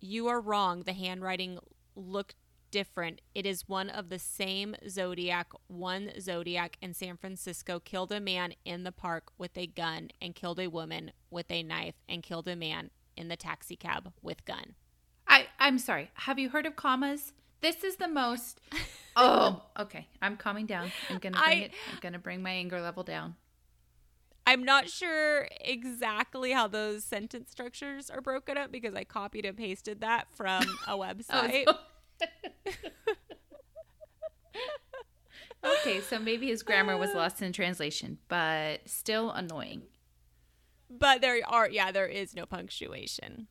You 0.00 0.28
are 0.28 0.40
wrong. 0.40 0.82
The 0.82 0.92
handwriting 0.92 1.58
looked 1.94 2.34
different. 2.70 3.20
It 3.34 3.46
is 3.46 3.68
one 3.68 3.88
of 3.88 4.08
the 4.08 4.18
same 4.18 4.76
Zodiac. 4.88 5.48
One 5.68 6.10
Zodiac 6.20 6.76
in 6.82 6.92
San 6.94 7.16
Francisco 7.16 7.80
killed 7.80 8.12
a 8.12 8.20
man 8.20 8.54
in 8.64 8.84
the 8.84 8.92
park 8.92 9.30
with 9.38 9.56
a 9.56 9.66
gun 9.66 10.10
and 10.20 10.34
killed 10.34 10.60
a 10.60 10.68
woman 10.68 11.12
with 11.30 11.50
a 11.50 11.62
knife 11.62 11.94
and 12.08 12.22
killed 12.22 12.48
a 12.48 12.56
man 12.56 12.90
in 13.16 13.28
the 13.28 13.36
taxi 13.36 13.76
cab 13.76 14.12
with 14.22 14.44
gun. 14.44 14.74
I 15.26 15.46
I'm 15.58 15.78
sorry. 15.78 16.10
Have 16.14 16.38
you 16.38 16.50
heard 16.50 16.66
of 16.66 16.76
commas? 16.76 17.32
This 17.62 17.82
is 17.82 17.96
the 17.96 18.08
most. 18.08 18.60
Oh, 19.18 19.62
okay. 19.80 20.08
I'm 20.20 20.36
calming 20.36 20.66
down. 20.66 20.92
I'm 21.08 21.16
gonna 21.16 21.38
bring 21.42 21.58
I- 21.58 21.62
it. 21.62 21.70
I'm 21.90 21.98
gonna 22.02 22.18
bring 22.18 22.42
my 22.42 22.50
anger 22.50 22.82
level 22.82 23.02
down. 23.02 23.34
I'm 24.46 24.62
not 24.64 24.88
sure 24.88 25.48
exactly 25.60 26.52
how 26.52 26.68
those 26.68 27.02
sentence 27.04 27.50
structures 27.50 28.08
are 28.10 28.20
broken 28.20 28.56
up 28.56 28.70
because 28.70 28.94
I 28.94 29.02
copied 29.04 29.44
and 29.44 29.56
pasted 29.56 30.00
that 30.02 30.28
from 30.34 30.62
a 30.86 30.92
Oh, 30.92 30.98
website. 31.00 31.64
so- 31.66 31.78
okay, 35.64 36.00
so 36.00 36.18
maybe 36.18 36.46
his 36.48 36.62
grammar 36.62 36.96
was 36.96 37.12
lost 37.14 37.42
in 37.42 37.52
translation, 37.52 38.18
but 38.28 38.88
still 38.88 39.30
annoying. 39.30 39.82
but 40.88 41.20
there 41.20 41.40
are 41.48 41.68
yeah, 41.68 41.90
there 41.90 42.06
is 42.06 42.34
no 42.34 42.46
punctuation. 42.46 43.48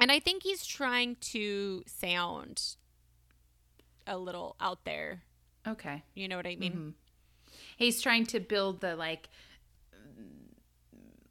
And 0.00 0.12
I 0.12 0.20
think 0.20 0.42
he's 0.44 0.64
trying 0.66 1.16
to 1.32 1.82
sound 1.86 2.76
a 4.06 4.16
little 4.18 4.54
out 4.60 4.84
there. 4.84 5.22
Okay. 5.66 6.04
You 6.14 6.28
know 6.28 6.36
what 6.36 6.46
I 6.46 6.54
mean? 6.56 6.72
Mhm. 7.50 7.52
He's 7.76 8.00
trying 8.00 8.26
to 8.26 8.38
build 8.40 8.80
the 8.80 8.94
like 8.94 9.28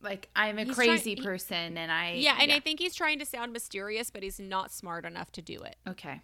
like 0.01 0.29
I'm 0.35 0.57
a 0.59 0.63
He's 0.65 0.75
crazy 0.75 1.15
he- 1.15 1.21
person 1.21 1.77
and 1.77 1.91
I 1.91 2.13
Yeah, 2.13 2.37
and 2.39 2.51
I 2.51 2.59
think 2.59 2.79
he's 2.79 2.95
trying 2.95 3.19
to 3.19 3.25
sound 3.25 3.53
mysterious, 3.53 4.09
but 4.09 4.23
he's 4.23 4.39
not 4.39 4.71
smart 4.71 5.05
enough 5.05 5.31
to 5.33 5.41
do 5.41 5.61
it. 5.61 5.75
Okay. 5.87 6.21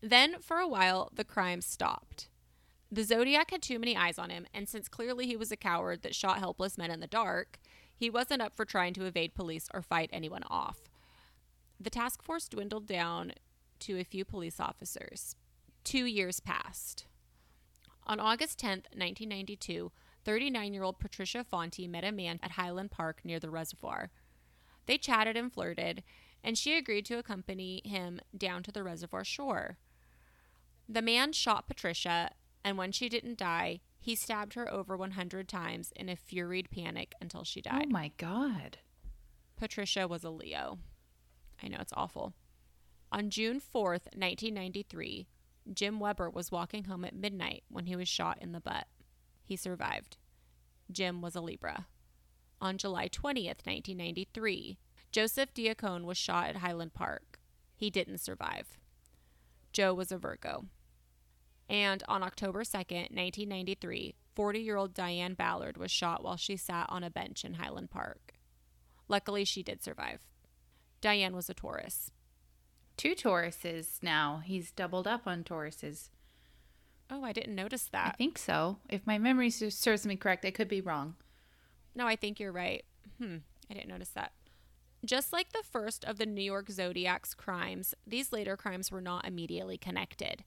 Then, 0.00 0.36
for 0.40 0.58
a 0.58 0.68
while, 0.68 1.10
the 1.14 1.24
crime 1.24 1.62
stopped. 1.62 2.28
The 2.92 3.04
Zodiac 3.04 3.50
had 3.50 3.62
too 3.62 3.78
many 3.78 3.96
eyes 3.96 4.18
on 4.18 4.28
him, 4.28 4.46
and 4.52 4.68
since 4.68 4.86
clearly 4.86 5.26
he 5.26 5.36
was 5.36 5.50
a 5.50 5.56
coward 5.56 6.02
that 6.02 6.14
shot 6.14 6.38
helpless 6.38 6.76
men 6.76 6.90
in 6.90 7.00
the 7.00 7.06
dark, 7.06 7.58
he 7.96 8.10
wasn't 8.10 8.42
up 8.42 8.54
for 8.54 8.66
trying 8.66 8.92
to 8.94 9.06
evade 9.06 9.34
police 9.34 9.66
or 9.72 9.80
fight 9.80 10.10
anyone 10.12 10.42
off. 10.48 10.78
The 11.80 11.88
task 11.90 12.22
force 12.22 12.48
dwindled 12.48 12.86
down 12.86 13.32
to 13.80 13.98
a 13.98 14.04
few 14.04 14.26
police 14.26 14.60
officers. 14.60 15.36
Two 15.84 16.04
years 16.04 16.38
passed. 16.38 17.06
On 18.06 18.20
August 18.20 18.58
10th, 18.58 18.84
1992, 18.94 19.90
39 20.24 20.72
year 20.72 20.82
old 20.82 20.98
Patricia 20.98 21.44
Fonte 21.44 21.88
met 21.88 22.04
a 22.04 22.12
man 22.12 22.40
at 22.42 22.52
Highland 22.52 22.90
Park 22.90 23.20
near 23.24 23.38
the 23.38 23.50
reservoir. 23.50 24.10
They 24.86 24.98
chatted 24.98 25.36
and 25.36 25.52
flirted, 25.52 26.02
and 26.42 26.58
she 26.58 26.76
agreed 26.76 27.06
to 27.06 27.18
accompany 27.18 27.80
him 27.84 28.20
down 28.36 28.62
to 28.64 28.72
the 28.72 28.82
reservoir 28.82 29.24
shore. 29.24 29.78
The 30.88 31.02
man 31.02 31.32
shot 31.32 31.66
Patricia, 31.66 32.32
and 32.62 32.76
when 32.76 32.92
she 32.92 33.08
didn't 33.08 33.38
die, 33.38 33.80
he 33.98 34.14
stabbed 34.14 34.52
her 34.54 34.70
over 34.70 34.96
100 34.96 35.48
times 35.48 35.92
in 35.96 36.10
a 36.10 36.16
furied 36.16 36.70
panic 36.70 37.14
until 37.20 37.44
she 37.44 37.62
died. 37.62 37.86
Oh 37.86 37.90
my 37.90 38.10
god. 38.18 38.78
Patricia 39.56 40.06
was 40.06 40.24
a 40.24 40.30
Leo. 40.30 40.78
I 41.62 41.68
know 41.68 41.78
it's 41.80 41.92
awful. 41.96 42.34
On 43.10 43.30
June 43.30 43.60
4th, 43.60 44.12
1993, 44.14 45.26
Jim 45.72 46.00
Weber 46.00 46.28
was 46.28 46.52
walking 46.52 46.84
home 46.84 47.04
at 47.04 47.14
midnight 47.14 47.62
when 47.70 47.86
he 47.86 47.96
was 47.96 48.08
shot 48.08 48.38
in 48.42 48.52
the 48.52 48.60
butt. 48.60 48.86
He 49.44 49.56
survived. 49.56 50.16
Jim 50.90 51.20
was 51.20 51.34
a 51.34 51.40
Libra. 51.40 51.86
On 52.60 52.78
July 52.78 53.08
20th, 53.08 53.66
1993, 53.66 54.78
Joseph 55.12 55.52
Diacone 55.54 56.04
was 56.04 56.16
shot 56.16 56.48
at 56.48 56.56
Highland 56.56 56.94
Park. 56.94 57.38
He 57.76 57.90
didn't 57.90 58.18
survive. 58.18 58.78
Joe 59.72 59.92
was 59.92 60.10
a 60.10 60.18
Virgo. 60.18 60.66
And 61.68 62.02
on 62.08 62.22
October 62.22 62.62
2nd, 62.62 63.10
1993, 63.14 64.14
40 64.34 64.60
year 64.60 64.76
old 64.76 64.94
Diane 64.94 65.34
Ballard 65.34 65.76
was 65.76 65.90
shot 65.90 66.22
while 66.22 66.36
she 66.36 66.56
sat 66.56 66.86
on 66.88 67.04
a 67.04 67.10
bench 67.10 67.44
in 67.44 67.54
Highland 67.54 67.90
Park. 67.90 68.34
Luckily, 69.08 69.44
she 69.44 69.62
did 69.62 69.82
survive. 69.82 70.20
Diane 71.00 71.36
was 71.36 71.50
a 71.50 71.54
Taurus. 71.54 72.10
Two 72.96 73.14
Tauruses 73.14 74.02
now. 74.02 74.40
He's 74.44 74.70
doubled 74.70 75.06
up 75.06 75.26
on 75.26 75.44
Tauruses. 75.44 76.10
Oh, 77.10 77.22
I 77.22 77.32
didn't 77.32 77.54
notice 77.54 77.88
that. 77.92 78.12
I 78.14 78.16
think 78.16 78.38
so. 78.38 78.78
If 78.88 79.06
my 79.06 79.18
memory 79.18 79.50
serves 79.50 80.06
me 80.06 80.16
correct, 80.16 80.44
I 80.44 80.50
could 80.50 80.68
be 80.68 80.80
wrong. 80.80 81.14
No, 81.94 82.06
I 82.06 82.16
think 82.16 82.40
you're 82.40 82.52
right. 82.52 82.84
Hmm, 83.18 83.38
I 83.70 83.74
didn't 83.74 83.88
notice 83.88 84.10
that. 84.10 84.32
Just 85.04 85.32
like 85.32 85.52
the 85.52 85.62
first 85.62 86.04
of 86.04 86.16
the 86.16 86.26
New 86.26 86.42
York 86.42 86.70
Zodiac's 86.70 87.34
crimes, 87.34 87.94
these 88.06 88.32
later 88.32 88.56
crimes 88.56 88.90
were 88.90 89.02
not 89.02 89.26
immediately 89.26 89.76
connected. 89.76 90.44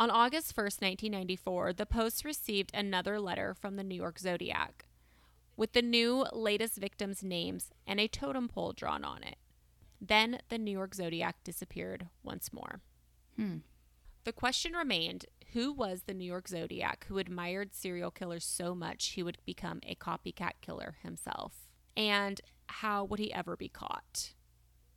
On 0.00 0.10
August 0.10 0.54
1st, 0.54 0.80
1994, 0.80 1.72
the 1.72 1.84
Post 1.84 2.24
received 2.24 2.70
another 2.72 3.18
letter 3.18 3.52
from 3.52 3.74
the 3.74 3.82
New 3.82 3.96
York 3.96 4.20
Zodiac 4.20 4.86
with 5.56 5.72
the 5.72 5.82
new 5.82 6.24
latest 6.32 6.76
victims' 6.76 7.24
names 7.24 7.70
and 7.84 7.98
a 7.98 8.06
totem 8.06 8.46
pole 8.46 8.72
drawn 8.72 9.04
on 9.04 9.24
it. 9.24 9.36
Then 10.00 10.38
the 10.50 10.58
New 10.58 10.70
York 10.70 10.94
Zodiac 10.94 11.42
disappeared 11.42 12.06
once 12.22 12.52
more. 12.52 12.80
Hmm. 13.34 13.56
The 14.22 14.32
question 14.32 14.74
remained 14.74 15.26
who 15.52 15.72
was 15.72 16.02
the 16.02 16.14
New 16.14 16.24
York 16.24 16.48
Zodiac 16.48 17.06
who 17.08 17.18
admired 17.18 17.74
serial 17.74 18.10
killers 18.10 18.44
so 18.44 18.74
much 18.74 19.08
he 19.08 19.22
would 19.22 19.38
become 19.46 19.80
a 19.82 19.94
copycat 19.94 20.52
killer 20.60 20.96
himself? 21.02 21.68
And 21.96 22.40
how 22.66 23.04
would 23.04 23.18
he 23.18 23.32
ever 23.32 23.56
be 23.56 23.68
caught? 23.68 24.34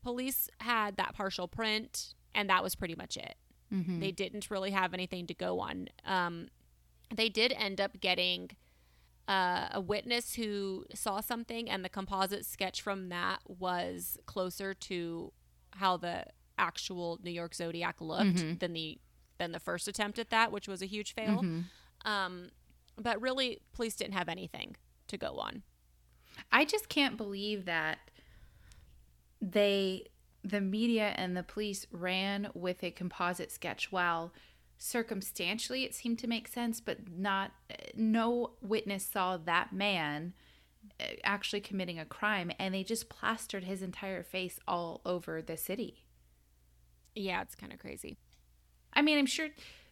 Police 0.04 0.50
had 0.60 0.98
that 0.98 1.14
partial 1.14 1.48
print, 1.48 2.16
and 2.36 2.50
that 2.50 2.64
was 2.64 2.76
pretty 2.76 2.96
much 2.96 3.18
it. 3.18 3.36
Mm-hmm. 3.74 4.00
They 4.00 4.12
didn't 4.12 4.52
really 4.52 4.72
have 4.72 4.94
anything 4.94 5.28
to 5.28 5.34
go 5.34 5.60
on. 5.60 5.88
Um, 6.06 6.50
they 7.14 7.30
did 7.30 7.54
end 7.54 7.80
up 7.80 8.00
getting 8.00 8.52
uh, 9.28 9.70
a 9.72 9.82
witness 9.82 10.36
who 10.36 10.86
saw 10.94 11.22
something, 11.22 11.70
and 11.70 11.86
the 11.86 11.90
composite 11.90 12.46
sketch 12.46 12.82
from 12.82 13.10
that 13.10 13.40
was 13.48 14.18
closer 14.26 14.74
to 14.74 15.32
how 15.72 15.98
the 15.98 16.26
actual 16.58 17.20
New 17.24 17.32
York 17.32 17.56
Zodiac 17.56 18.02
looked 18.02 18.60
than 18.60 18.74
the 18.74 19.00
than 19.41 19.51
the 19.54 19.60
first 19.60 19.88
attempt 19.88 20.19
at 20.19 20.30
that, 20.30 20.51
which 20.51 20.67
was 20.67 20.84
a 20.84 20.86
huge 20.86 21.15
fail. 21.15 21.39
Um, 22.06 22.51
but 22.95 23.19
really, 23.19 23.62
police 23.73 23.95
didn't 23.95 24.13
have 24.13 24.30
anything 24.30 24.75
to 25.08 25.17
go 25.17 25.38
on. 25.38 25.63
I 26.51 26.63
just 26.63 26.89
can't 26.89 27.17
believe 27.17 27.65
that 27.65 27.97
they, 29.41 30.06
the 30.43 30.62
media 30.62 31.13
and 31.15 31.36
the 31.36 31.41
police 31.43 31.88
ran 31.91 32.49
with 32.54 32.84
a 32.84 32.91
composite 32.91 33.51
sketch 33.51 33.91
while 33.91 34.32
circumstantially 34.77 35.84
it 35.84 35.95
seemed 35.95 36.19
to 36.19 36.27
make 36.27 36.47
sense, 36.47 36.80
but 36.80 36.97
not, 37.17 37.51
no 37.95 38.51
witness 38.62 39.04
saw 39.04 39.38
that 39.38 39.73
man 39.73 40.34
uh, 40.99 41.06
actually 41.23 41.62
committing 41.62 41.99
a 41.99 42.06
crime 42.06 42.51
and 42.60 42.73
they 42.73 42.84
just 42.84 43.10
plastered 43.10 43.63
his 43.63 43.82
entire 43.82 44.23
face 44.23 44.60
all 44.67 45.01
over 45.04 45.41
the 45.41 45.58
city. 45.58 46.04
Yeah, 47.15 47.41
it's 47.41 47.56
kind 47.56 47.73
of 47.73 47.80
crazy. 47.80 48.17
I 48.93 49.01
mean, 49.01 49.17
I'm 49.17 49.25
sure 49.25 49.49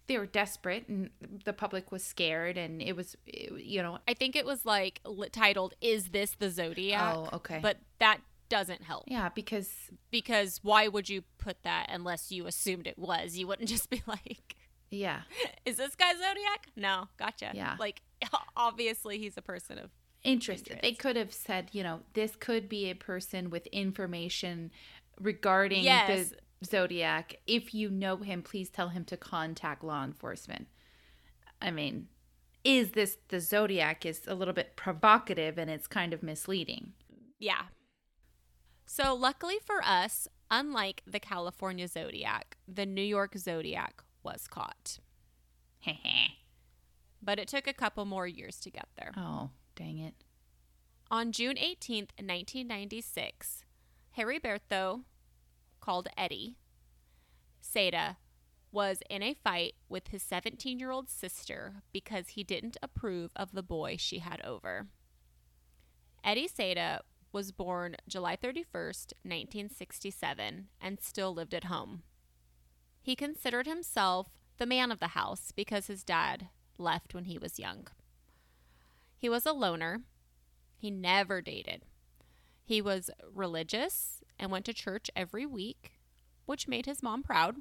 they 0.08 0.18
were 0.18 0.26
desperate 0.26 0.88
and 0.88 1.10
the 1.46 1.54
public 1.54 1.92
was 1.92 2.04
scared 2.04 2.58
and 2.58 2.82
it 2.82 2.96
was, 2.96 3.16
you 3.26 3.82
know, 3.82 4.00
I 4.08 4.14
think 4.14 4.36
it 4.36 4.46
was 4.46 4.66
like 4.66 5.02
titled 5.32 5.76
"Is 5.82 6.10
this 6.10 6.32
the 6.40 6.50
Zodiac?" 6.50 7.16
Oh, 7.16 7.30
okay. 7.34 7.60
But 7.62 7.78
that 8.00 8.20
doesn't 8.50 8.82
help 8.82 9.04
yeah, 9.08 9.30
because 9.30 9.72
because 10.10 10.60
why 10.64 10.88
would 10.88 11.08
you 11.08 11.22
put 11.38 11.62
that 11.64 11.86
unless 11.90 12.32
you 12.32 12.48
assumed 12.48 12.88
it 12.88 12.98
was? 12.98 13.38
You 13.38 13.46
wouldn't 13.48 13.70
just 13.76 13.90
be 13.90 14.02
like, 14.08 14.56
yeah, 14.90 15.22
"Is 15.66 15.78
this 15.78 15.96
guy 15.96 16.14
Zodiac?" 16.14 16.68
No, 16.76 17.08
gotcha. 17.18 17.52
Yeah. 17.54 17.76
like 17.80 18.02
obviously 18.58 19.20
he's 19.20 19.38
a 19.38 19.42
person 19.44 19.78
of 19.78 19.92
interested. 20.24 20.80
They 20.82 20.94
could 20.94 21.16
have 21.16 21.32
said, 21.32 21.70
you 21.72 21.84
know, 21.84 22.02
this 22.14 22.36
could 22.36 22.68
be 22.68 22.90
a 22.90 22.96
person 22.96 23.50
with 23.52 23.68
information 23.68 24.72
regarding 25.22 25.84
Yes. 25.84 26.30
the 26.32 26.36
Zodiac. 26.64 27.36
If 27.48 27.74
you 27.74 27.90
know 27.90 28.18
him, 28.18 28.42
please 28.42 28.70
tell 28.70 28.90
him 28.90 29.06
to 29.06 29.18
contact 29.18 29.84
law 29.84 30.04
enforcement. 30.04 30.68
I 31.62 31.72
mean, 31.72 32.08
is 32.64 32.92
this 32.92 33.18
the 33.30 33.40
Zodiac 33.40 34.06
is 34.06 34.22
a 34.28 34.36
little 34.36 34.54
bit 34.54 34.76
provocative 34.76 35.58
and 35.58 35.70
it's 35.70 35.88
kind 35.88 36.14
of 36.14 36.24
misleading. 36.24 36.94
Yeah. 37.40 37.64
So, 38.86 39.14
luckily 39.14 39.58
for 39.64 39.84
us, 39.84 40.28
unlike 40.50 41.04
the 41.06 41.20
California 41.20 41.88
Zodiac, 41.88 42.58
the 42.68 42.86
New 42.86 43.04
York 43.04 43.38
Zodiac 43.38 44.04
was 44.24 44.48
caught. 44.48 45.00
But 47.22 47.38
it 47.38 47.50
took 47.50 47.68
a 47.68 47.74
couple 47.74 48.06
more 48.06 48.28
years 48.28 48.62
to 48.62 48.70
get 48.70 48.88
there. 48.96 49.12
oh, 49.18 49.50
dang 49.76 49.98
it. 49.98 50.14
On 51.12 51.34
June 51.34 51.56
18th, 51.58 52.12
1996, 52.18 53.66
Harry 54.12 54.40
Bertho, 54.40 55.02
called 55.80 56.08
Eddie, 56.18 56.58
Seda, 57.62 58.18
was 58.72 59.00
in 59.10 59.24
a 59.24 59.34
fight 59.34 59.76
with 59.88 60.10
his 60.10 60.22
17 60.24 60.80
year 60.80 60.92
old 60.92 61.10
sister 61.10 61.82
because 61.92 62.30
he 62.30 62.44
didn't 62.44 62.78
approve 62.84 63.32
of 63.36 63.52
the 63.52 63.64
boy 63.64 63.96
she 63.98 64.20
had 64.20 64.42
over. 64.46 64.88
Eddie 66.24 66.48
Seda 66.48 67.00
was 67.32 67.52
born 67.52 67.96
July 68.08 68.36
31st, 68.36 69.14
1967, 69.24 70.68
and 70.82 71.00
still 71.00 71.34
lived 71.34 71.54
at 71.54 71.66
home. 71.66 72.04
He 73.02 73.16
considered 73.16 73.66
himself 73.66 74.38
the 74.58 74.66
man 74.66 74.92
of 74.92 75.00
the 75.00 75.10
house 75.10 75.52
because 75.56 75.88
his 75.88 76.04
dad 76.04 76.50
left 76.78 77.14
when 77.14 77.26
he 77.26 77.38
was 77.38 77.60
young. 77.60 77.88
He 79.18 79.30
was 79.30 79.46
a 79.46 79.54
loner. 79.54 80.02
He 80.78 80.92
never 80.92 81.42
dated. 81.42 81.84
He 82.64 82.82
was 82.82 83.10
religious 83.34 84.22
and 84.40 84.52
went 84.52 84.66
to 84.66 84.74
church 84.74 85.12
every 85.16 85.46
week, 85.46 85.94
which 86.46 86.68
made 86.68 86.86
his 86.86 87.04
mom 87.04 87.24
proud. 87.24 87.58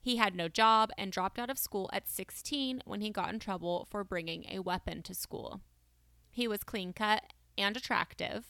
He 0.00 0.16
had 0.16 0.34
no 0.34 0.48
job 0.48 0.90
and 0.98 1.10
dropped 1.10 1.38
out 1.38 1.48
of 1.48 1.58
school 1.58 1.88
at 1.92 2.08
16 2.08 2.82
when 2.84 3.00
he 3.00 3.10
got 3.10 3.32
in 3.32 3.38
trouble 3.38 3.86
for 3.90 4.04
bringing 4.04 4.44
a 4.50 4.58
weapon 4.58 5.02
to 5.02 5.14
school. 5.14 5.62
He 6.30 6.46
was 6.46 6.62
clean 6.62 6.92
cut 6.92 7.32
and 7.56 7.76
attractive. 7.76 8.44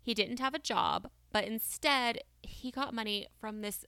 He 0.00 0.14
didn't 0.14 0.40
have 0.40 0.54
a 0.54 0.58
job, 0.58 1.10
but 1.30 1.44
instead, 1.44 2.20
he 2.42 2.70
got 2.70 2.94
money 2.94 3.26
from 3.38 3.60
this 3.60 3.84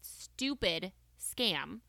stupid 0.00 0.92
scam 1.18 1.80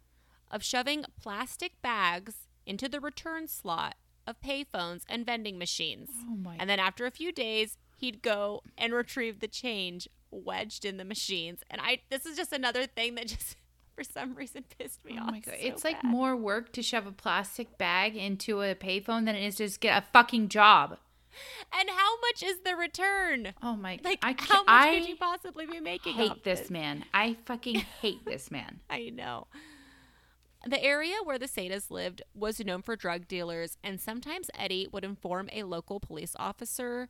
of 0.50 0.64
shoving 0.64 1.04
plastic 1.22 1.82
bags 1.82 2.48
into 2.66 2.88
the 2.88 3.00
return 3.00 3.48
slot 3.48 3.96
of 4.26 4.42
payphones 4.42 5.04
and 5.10 5.26
vending 5.26 5.58
machines. 5.58 6.10
Oh 6.30 6.36
my 6.38 6.56
And 6.60 6.70
then 6.70 6.80
after 6.80 7.06
a 7.06 7.12
few 7.12 7.32
days, 7.32 7.78
he'd 7.98 8.22
go 8.22 8.62
and 8.78 8.94
retrieve 8.94 9.40
the 9.40 9.48
change 9.48 10.08
wedged 10.32 10.86
in 10.86 10.98
the 10.98 11.06
machines. 11.06 11.60
And 11.70 11.82
I 11.82 12.00
this 12.10 12.26
is 12.26 12.38
just 12.38 12.54
another 12.54 12.86
thing 12.86 13.16
that 13.16 13.28
just 13.28 13.56
for 13.96 14.04
some 14.04 14.36
reason 14.36 14.64
pissed 14.78 15.04
me 15.06 15.18
Oh 15.20 15.24
off. 15.26 15.32
my 15.32 15.40
god! 15.40 15.56
so 15.60 15.66
it's 15.68 15.84
like 15.84 16.02
bad. 16.02 16.10
more 16.12 16.36
work 16.36 16.72
to 16.74 16.82
shove 16.84 17.08
a 17.08 17.12
plastic 17.12 17.78
bag 17.78 18.16
into 18.16 18.62
a 18.62 18.76
payphone 18.76 19.26
than 19.26 19.36
it 19.36 19.44
is 19.46 19.56
to 19.56 19.66
just 19.66 19.80
get 19.82 20.02
a 20.02 20.06
fucking 20.14 20.50
job. 20.50 20.98
And 21.72 21.88
how 21.90 22.20
much 22.22 22.42
is 22.42 22.58
the 22.66 22.76
return? 22.76 23.54
Oh 23.62 23.76
my! 23.76 24.00
Like 24.04 24.20
I 24.24 24.36
how 24.40 24.64
much 24.64 24.66
I 24.68 25.00
could 25.00 25.08
you 25.10 25.16
possibly 25.18 25.66
be 25.68 25.80
making? 25.80 26.16
hate 26.16 26.32
off 26.32 26.44
this 26.44 26.70
man. 26.72 27.06
I 27.14 27.38
fucking 27.46 27.76
hate 28.02 28.26
this 28.26 28.50
man. 28.52 28.80
I 28.90 29.10
know. 29.14 29.48
The 30.66 30.84
area 30.84 31.16
where 31.24 31.38
the 31.38 31.46
Sedas 31.48 31.92
lived 31.92 32.24
was 32.34 32.60
known 32.60 32.82
for 32.82 32.96
drug 32.96 33.28
dealers, 33.28 33.78
and 33.84 34.02
sometimes 34.02 34.50
Eddie 34.58 34.88
would 34.92 35.04
inform 35.06 35.50
a 35.54 35.64
local 35.64 36.00
police 36.00 36.36
officer 36.38 37.08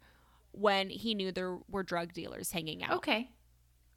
when 0.60 0.89
he 0.89 1.13
knew 1.13 1.32
there 1.32 1.58
were 1.70 1.84
drug 1.84 2.13
dealers 2.13 2.52
hanging 2.52 2.84
out, 2.84 2.98
Okay, 2.98 3.30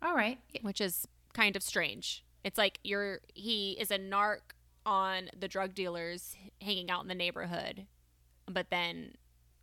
all 0.02 0.14
right. 0.14 0.38
which 0.62 0.80
is 0.80 1.06
kind 1.32 1.56
of 1.56 1.62
strange. 1.62 2.24
It's 2.44 2.58
like 2.58 2.78
you're 2.84 3.20
he 3.34 3.72
is 3.80 3.90
a 3.90 3.98
narc 3.98 4.40
on 4.86 5.30
the 5.38 5.48
drug 5.48 5.74
dealers 5.74 6.36
hanging 6.60 6.90
out 6.90 7.02
in 7.02 7.08
the 7.08 7.14
neighborhood, 7.14 7.86
but 8.46 8.70
then 8.70 9.14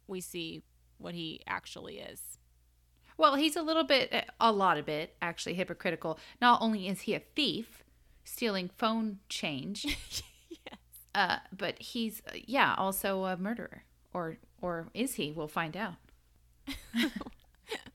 we 0.08 0.22
see 0.22 0.62
what 0.98 1.14
he 1.14 1.42
actually 1.48 1.98
is. 2.00 2.38
Well, 3.18 3.36
he's 3.36 3.56
a 3.56 3.64
little 3.64 3.84
bit, 3.84 4.14
a 4.40 4.52
lot 4.52 4.78
of 4.78 4.86
bit, 4.86 5.16
actually 5.22 5.56
hypocritical. 5.56 6.20
Not 6.40 6.62
only 6.62 6.88
is 6.88 7.02
he 7.02 7.16
a 7.16 7.20
thief, 7.36 7.84
stealing 8.24 8.70
phone 8.78 9.20
change, 9.28 9.86
yes. 10.50 10.78
uh, 11.16 11.38
but 11.52 11.80
he's 11.80 12.22
yeah 12.46 12.76
also 12.78 13.26
a 13.26 13.36
murderer, 13.38 13.84
or 14.14 14.38
or 14.62 14.88
is 14.94 15.16
he? 15.16 15.32
We'll 15.32 15.48
find 15.48 15.76
out. 15.76 15.96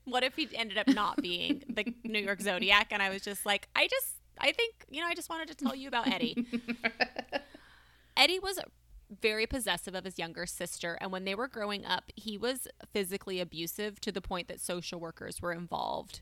What 0.05 0.23
if 0.23 0.35
he 0.35 0.49
ended 0.55 0.77
up 0.77 0.87
not 0.87 1.21
being 1.21 1.63
the 1.69 1.93
New 2.03 2.19
York 2.19 2.41
Zodiac 2.41 2.87
and 2.91 3.01
I 3.01 3.09
was 3.09 3.21
just 3.21 3.45
like, 3.45 3.69
I 3.75 3.87
just, 3.87 4.15
I 4.39 4.51
think, 4.51 4.85
you 4.89 5.01
know, 5.01 5.07
I 5.07 5.15
just 5.15 5.29
wanted 5.29 5.47
to 5.47 5.55
tell 5.55 5.75
you 5.75 5.87
about 5.87 6.07
Eddie. 6.07 6.45
Eddie 8.17 8.39
was 8.39 8.59
very 9.21 9.47
possessive 9.47 9.95
of 9.95 10.03
his 10.03 10.19
younger 10.19 10.45
sister. 10.45 10.97
And 10.99 11.11
when 11.11 11.23
they 11.23 11.35
were 11.35 11.47
growing 11.47 11.85
up, 11.85 12.11
he 12.15 12.37
was 12.37 12.67
physically 12.91 13.39
abusive 13.39 14.01
to 14.01 14.11
the 14.11 14.21
point 14.21 14.47
that 14.49 14.59
social 14.59 14.99
workers 14.99 15.41
were 15.41 15.53
involved. 15.53 16.21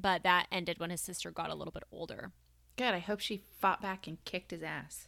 But 0.00 0.22
that 0.22 0.46
ended 0.50 0.78
when 0.78 0.90
his 0.90 1.00
sister 1.00 1.30
got 1.30 1.50
a 1.50 1.54
little 1.54 1.72
bit 1.72 1.84
older. 1.92 2.32
Good. 2.76 2.94
I 2.94 3.00
hope 3.00 3.20
she 3.20 3.44
fought 3.60 3.82
back 3.82 4.06
and 4.06 4.24
kicked 4.24 4.52
his 4.52 4.62
ass. 4.62 5.06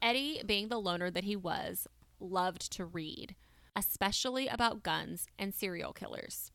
Eddie, 0.00 0.42
being 0.46 0.68
the 0.68 0.78
loner 0.78 1.10
that 1.10 1.24
he 1.24 1.34
was, 1.34 1.88
loved 2.20 2.70
to 2.72 2.84
read, 2.84 3.34
especially 3.78 4.48
about 4.48 4.82
guns 4.82 5.28
and 5.38 5.54
serial 5.54 5.92
killers. 5.92 6.50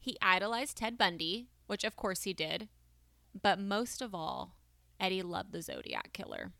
He 0.00 0.16
idolized 0.22 0.78
Ted 0.78 0.96
Bundy, 0.96 1.48
which 1.66 1.84
of 1.84 1.96
course 1.96 2.22
he 2.22 2.32
did, 2.32 2.68
but 3.40 3.58
most 3.58 4.00
of 4.00 4.14
all, 4.14 4.56
Eddie 4.98 5.22
loved 5.22 5.52
the 5.52 5.60
Zodiac 5.60 6.12
Killer. 6.12 6.52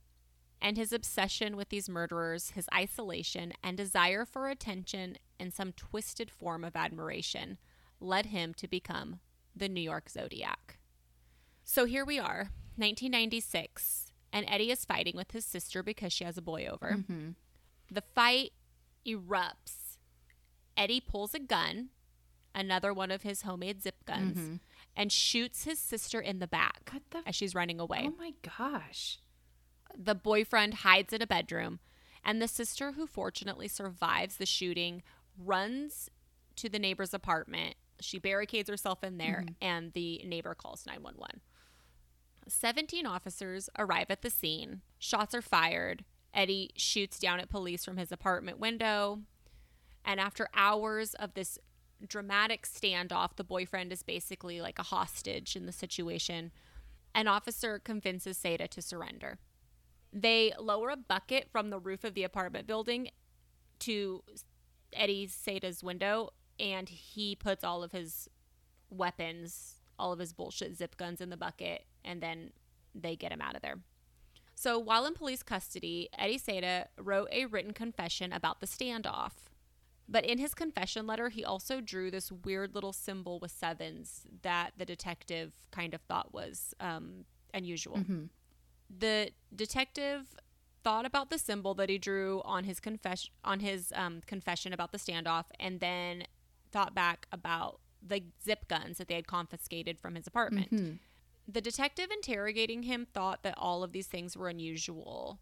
And 0.61 0.77
his 0.77 0.93
obsession 0.93 1.57
with 1.57 1.71
these 1.71 1.89
murderers, 1.89 2.51
his 2.51 2.69
isolation, 2.75 3.53
and 3.65 3.77
desire 3.77 4.25
for 4.25 4.49
attention 4.49 5.17
and 5.41 5.53
some 5.53 5.73
twisted 5.73 6.31
form 6.31 6.63
of 6.63 6.77
admiration 6.77 7.59
led 7.99 8.27
him 8.27 8.55
to 8.55 8.69
become 8.69 9.19
the 9.57 9.69
New 9.69 9.81
York 9.81 10.09
Zodiac. 10.09 10.79
So 11.65 11.85
here 11.85 12.05
we 12.05 12.19
are, 12.19 12.51
1996, 12.77 14.13
and 14.33 14.45
Eddie 14.49 14.71
is 14.71 14.85
fighting 14.85 15.17
with 15.17 15.33
his 15.33 15.45
sister 15.45 15.83
because 15.83 16.13
she 16.13 16.25
has 16.25 16.37
a 16.37 16.43
boy 16.43 16.67
over. 16.67 16.97
Mm-hmm. 16.99 17.31
The 17.91 18.03
fight 18.15 18.53
erupts. 19.07 19.82
Eddie 20.77 21.01
pulls 21.01 21.35
a 21.35 21.39
gun, 21.39 21.89
another 22.55 22.93
one 22.93 23.11
of 23.11 23.23
his 23.23 23.43
homemade 23.43 23.83
zip 23.83 24.05
guns, 24.05 24.39
mm-hmm. 24.39 24.55
and 24.97 25.13
shoots 25.13 25.65
his 25.65 25.79
sister 25.79 26.21
in 26.21 26.39
the 26.39 26.47
back 26.47 26.93
the? 27.11 27.23
as 27.27 27.35
she's 27.35 27.55
running 27.55 27.81
away. 27.81 28.09
Oh 28.09 28.15
my 28.19 28.33
gosh. 28.59 29.19
The 29.97 30.15
boyfriend 30.15 30.75
hides 30.75 31.13
in 31.13 31.23
a 31.23 31.27
bedroom, 31.27 31.81
and 32.25 32.41
the 32.41 32.49
sister, 32.49 32.93
who 32.93 33.07
fortunately 33.07 33.69
survives 33.69 34.37
the 34.37 34.47
shooting, 34.47 35.03
runs 35.39 36.09
to 36.57 36.69
the 36.69 36.79
neighbor's 36.79 37.13
apartment. 37.13 37.75
She 38.01 38.19
barricades 38.19 38.71
herself 38.71 39.05
in 39.05 39.19
there, 39.19 39.45
mm-hmm. 39.47 39.55
and 39.61 39.93
the 39.93 40.23
neighbor 40.25 40.55
calls 40.55 40.87
911. 40.87 41.41
17 42.49 43.07
officers 43.07 43.69
arrive 43.79 44.11
at 44.11 44.23
the 44.23 44.31
scene. 44.31 44.81
Shots 44.99 45.35
are 45.35 45.43
fired. 45.43 46.05
Eddie 46.35 46.71
shoots 46.77 47.19
down 47.19 47.41
at 47.41 47.51
police 47.51 47.85
from 47.85 47.99
his 47.99 48.11
apartment 48.11 48.59
window. 48.59 49.21
And 50.05 50.21
after 50.21 50.49
hours 50.55 51.15
of 51.15 51.35
this 51.35 51.59
dramatic 52.07 52.67
standoff, 52.67 53.37
the 53.37 53.45
boyfriend 53.45 53.93
is 53.93 54.03
basically 54.03 54.61
like 54.61 54.79
a 54.79 54.85
hostage 54.85 55.55
in 55.57 55.67
the 55.67 55.73
situation. 55.73 56.51
An 57.15 57.29
officer 57.29 57.79
convinces 57.79 58.39
Seda 58.39 58.69
to 58.69 58.83
surrender. 58.83 59.39
They 60.13 60.53
lower 60.59 60.91
a 60.91 60.97
bucket 60.97 61.49
from 61.51 61.71
the 61.71 61.79
roof 61.79 62.05
of 62.05 62.15
the 62.15 62.25
apartment 62.25 62.67
building 62.67 63.11
to 63.81 64.23
Eddie 64.93 65.27
Seda's 65.27 65.83
window, 65.83 66.31
and 66.61 66.89
he 66.89 67.35
puts 67.35 67.65
all 67.65 67.83
of 67.83 67.93
his 67.93 68.29
weapons, 68.91 69.77
all 69.99 70.13
of 70.13 70.19
his 70.19 70.33
bullshit 70.33 70.77
zip 70.77 70.97
guns 70.97 71.21
in 71.21 71.31
the 71.31 71.37
bucket, 71.37 71.87
and 72.05 72.21
then 72.23 72.51
they 72.95 73.17
get 73.17 73.33
him 73.33 73.41
out 73.41 73.57
of 73.57 73.63
there. 73.63 73.79
So 74.55 74.79
while 74.79 75.07
in 75.07 75.15
police 75.15 75.43
custody, 75.43 76.09
Eddie 76.17 76.39
Seda 76.39 76.87
wrote 76.99 77.29
a 77.33 77.47
written 77.47 77.73
confession 77.73 78.33
about 78.33 78.61
the 78.61 78.67
standoff. 78.67 79.33
But 80.09 80.25
in 80.25 80.39
his 80.39 80.55
confession 80.55 81.07
letter, 81.07 81.29
he 81.29 81.45
also 81.45 81.81
drew 81.81 82.11
this 82.11 82.31
weird 82.31 82.75
little 82.75 82.93
symbol 82.93 83.39
with 83.39 83.51
sevens 83.51 84.27
that 84.43 84.73
the 84.77 84.85
detective 84.85 85.53
kind 85.71 85.95
of 85.95 86.01
thought 86.03 86.35
was 86.35 86.75
um, 86.81 87.25
unusual. 87.55 87.99
Mm-hmm. 87.99 88.25
The 88.99 89.31
detective 89.55 90.35
thought 90.85 91.07
about 91.07 91.31
the 91.31 91.39
symbol 91.39 91.75
that 91.75 91.89
he 91.89 91.99
drew 91.99 92.43
on 92.45 92.65
his 92.65 92.81
confession 92.81 93.33
on 93.45 93.61
his 93.61 93.93
um, 93.95 94.21
confession 94.27 94.73
about 94.73 94.93
the 94.93 94.99
standoff, 94.99 95.45
and 95.59 95.81
then 95.81 96.25
thought 96.73 96.95
back 96.95 97.27
about 97.33 97.81
the 98.07 98.25
zip 98.45 98.67
guns 98.69 98.99
that 98.99 99.09
they 99.09 99.15
had 99.15 99.27
confiscated 99.27 99.99
from 100.01 100.17
his 100.17 100.27
apartment. 100.27 100.71
Mhm. 100.73 100.99
The 101.47 101.61
detective 101.61 102.11
interrogating 102.11 102.85
him 102.85 103.07
thought 103.07 103.43
that 103.43 103.55
all 103.57 103.83
of 103.83 103.93
these 103.93 104.07
things 104.07 104.37
were 104.37 104.49
unusual. 104.49 105.41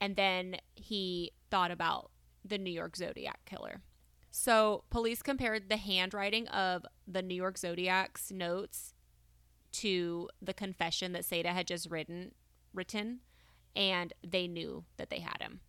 And 0.00 0.16
then 0.16 0.56
he 0.74 1.32
thought 1.50 1.70
about 1.70 2.10
the 2.44 2.58
New 2.58 2.70
York 2.70 2.96
Zodiac 2.96 3.44
killer. 3.44 3.82
So, 4.30 4.84
police 4.90 5.22
compared 5.22 5.68
the 5.68 5.76
handwriting 5.76 6.48
of 6.48 6.84
the 7.06 7.22
New 7.22 7.34
York 7.34 7.56
Zodiac's 7.56 8.30
notes 8.30 8.94
to 9.72 10.28
the 10.40 10.54
confession 10.54 11.12
that 11.12 11.22
Seda 11.22 11.46
had 11.46 11.66
just 11.66 11.90
written, 11.90 12.32
written, 12.74 13.20
and 13.74 14.12
they 14.26 14.46
knew 14.46 14.84
that 14.96 15.10
they 15.10 15.20
had 15.20 15.40
him. 15.40 15.60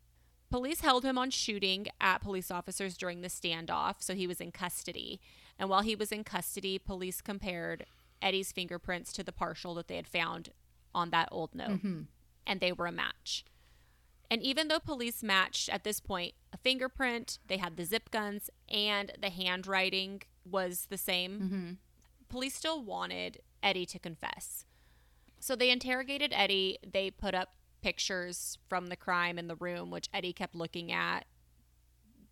Police 0.49 0.81
held 0.81 1.05
him 1.05 1.17
on 1.17 1.29
shooting 1.29 1.87
at 2.01 2.21
police 2.21 2.49
officers 2.49 2.97
during 2.97 3.21
the 3.21 3.27
standoff, 3.27 3.95
so 3.99 4.15
he 4.15 4.25
was 4.25 4.41
in 4.41 4.51
custody. 4.51 5.21
And 5.59 5.69
while 5.69 5.81
he 5.81 5.95
was 5.95 6.11
in 6.11 6.23
custody, 6.23 6.79
police 6.79 7.21
compared 7.21 7.85
Eddie's 8.21 8.51
fingerprints 8.51 9.13
to 9.13 9.23
the 9.23 9.31
partial 9.31 9.75
that 9.75 9.87
they 9.87 9.95
had 9.95 10.07
found 10.07 10.49
on 10.93 11.11
that 11.11 11.29
old 11.31 11.53
note, 11.53 11.69
mm-hmm. 11.69 12.01
and 12.47 12.59
they 12.59 12.71
were 12.71 12.87
a 12.87 12.91
match. 12.91 13.45
And 14.31 14.43
even 14.43 14.67
though 14.67 14.79
police 14.79 15.23
matched 15.23 15.69
at 15.69 15.83
this 15.83 15.99
point 15.99 16.33
a 16.53 16.57
fingerprint, 16.57 17.39
they 17.47 17.57
had 17.57 17.77
the 17.77 17.85
zip 17.85 18.11
guns, 18.11 18.49
and 18.67 19.11
the 19.19 19.29
handwriting 19.29 20.21
was 20.45 20.87
the 20.89 20.97
same, 20.97 21.77
police 22.27 22.55
still 22.55 22.83
wanted 22.83 23.41
Eddie 23.63 23.85
to 23.87 23.99
confess. 23.99 24.65
So 25.39 25.55
they 25.55 25.71
interrogated 25.71 26.31
Eddie. 26.33 26.77
They 26.85 27.09
put 27.11 27.33
up 27.33 27.55
pictures 27.81 28.57
from 28.67 28.87
the 28.87 28.95
crime 28.95 29.39
in 29.39 29.47
the 29.47 29.55
room, 29.55 29.89
which 29.89 30.09
Eddie 30.13 30.33
kept 30.33 30.53
looking 30.53 30.91
at. 30.91 31.25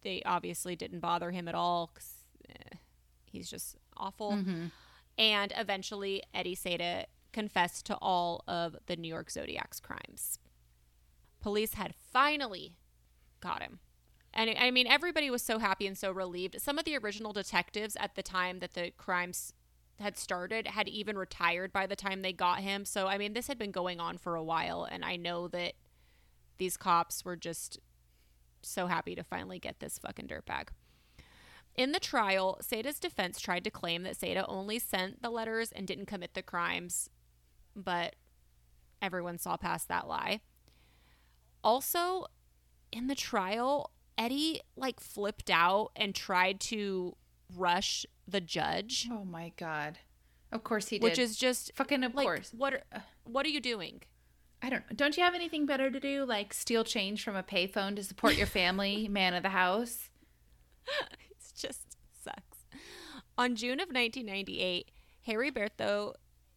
They 0.02 0.22
obviously 0.26 0.76
didn't 0.76 1.00
bother 1.00 1.32
him 1.32 1.48
at 1.48 1.56
all 1.56 1.88
'cause, 1.88 2.26
eh, 2.50 2.78
he's 3.26 3.50
just 3.50 3.78
awful. 3.96 4.34
Mm-hmm. 4.34 4.68
And 5.18 5.54
eventually, 5.56 6.22
Eddie 6.34 6.56
Seda 6.56 7.06
confessed 7.32 7.86
to 7.88 7.98
all 7.98 8.44
of 8.48 8.76
the 8.86 8.96
New 8.96 9.08
York 9.08 9.32
Zodiac's 9.32 9.80
crimes. 9.80 10.38
Police 11.42 11.76
had 11.76 11.94
finally 11.96 12.76
got 13.40 13.62
him. 13.62 13.80
And 14.34 14.54
I 14.58 14.72
mean, 14.72 14.88
everybody 14.88 15.30
was 15.30 15.42
so 15.42 15.60
happy 15.60 15.88
and 15.88 15.98
so 15.98 16.12
relieved. 16.12 16.62
Some 16.62 16.78
of 16.78 16.86
the 16.86 16.98
original 16.98 17.34
detectives 17.34 17.96
at 18.00 18.16
the 18.16 18.24
time 18.24 18.60
that 18.60 18.74
the 18.74 18.92
crimes 18.98 19.54
had 20.00 20.18
started 20.18 20.68
had 20.68 20.88
even 20.88 21.18
retired 21.18 21.74
by 21.74 21.88
the 21.88 21.96
time 21.96 22.22
they 22.22 22.34
got 22.34 22.60
him. 22.60 22.86
So, 22.86 23.08
I 23.08 23.18
mean, 23.18 23.34
this 23.34 23.48
had 23.48 23.58
been 23.58 23.72
going 23.72 24.00
on 24.00 24.18
for 24.18 24.36
a 24.36 24.44
while. 24.44 24.84
And 24.84 25.04
I 25.04 25.16
know 25.16 25.48
that 25.48 25.74
these 26.58 26.78
cops 26.78 27.26
were 27.26 27.36
just 27.36 27.80
so 28.62 28.88
happy 28.88 29.16
to 29.16 29.24
finally 29.24 29.60
get 29.60 29.80
this 29.80 29.98
fucking 29.98 30.28
dirtbag. 30.28 30.70
In 31.76 31.92
the 31.92 32.00
trial, 32.00 32.60
Seda's 32.62 33.00
defense 33.00 33.40
tried 33.40 33.64
to 33.64 33.72
claim 33.72 34.04
that 34.04 34.18
Seda 34.18 34.46
only 34.48 34.80
sent 34.80 35.22
the 35.22 35.30
letters 35.30 35.72
and 35.72 35.88
didn't 35.88 36.08
commit 36.08 36.34
the 36.34 36.42
crimes, 36.42 37.10
but 37.76 38.16
everyone 39.00 39.38
saw 39.38 39.58
past 39.58 39.88
that 39.88 40.08
lie. 40.08 40.42
Also, 41.68 42.28
in 42.94 43.08
the 43.08 43.14
trial, 43.16 43.92
Eddie 44.18 44.62
like 44.78 45.02
flipped 45.02 45.50
out 45.50 45.92
and 45.98 46.16
tried 46.16 46.62
to 46.62 47.18
rush 47.54 48.06
the 48.26 48.40
judge, 48.40 49.10
Oh 49.12 49.26
my 49.26 49.52
god. 49.58 50.00
Of 50.50 50.64
course 50.64 50.88
he 50.88 50.98
did. 50.98 51.04
which 51.04 51.20
is 51.20 51.36
just 51.36 51.74
fucking 51.76 52.06
of 52.06 52.16
like 52.16 52.26
course. 52.26 52.54
what 52.56 52.74
are, 52.74 52.84
what 53.26 53.46
are 53.46 53.50
you 53.50 53.60
doing? 53.60 54.02
I 54.62 54.70
don't 54.70 54.80
know. 54.90 54.96
Don't 54.96 55.18
you 55.18 55.24
have 55.24 55.36
anything 55.36 55.66
better 55.66 55.92
to 55.92 56.00
do 56.00 56.24
like 56.24 56.54
steal 56.54 56.86
change 56.86 57.22
from 57.22 57.36
a 57.36 57.44
payphone 57.44 57.98
to 57.98 58.04
support 58.04 58.36
your 58.38 58.48
family, 58.48 59.08
man 59.12 59.34
of 59.34 59.44
the 59.44 59.50
house? 59.50 60.10
It's 61.32 61.52
just 61.52 61.98
sucks. 62.24 62.66
On 63.38 63.56
June 63.56 63.80
of 63.82 63.90
1998, 63.90 64.90
Heriberto 65.28 66.14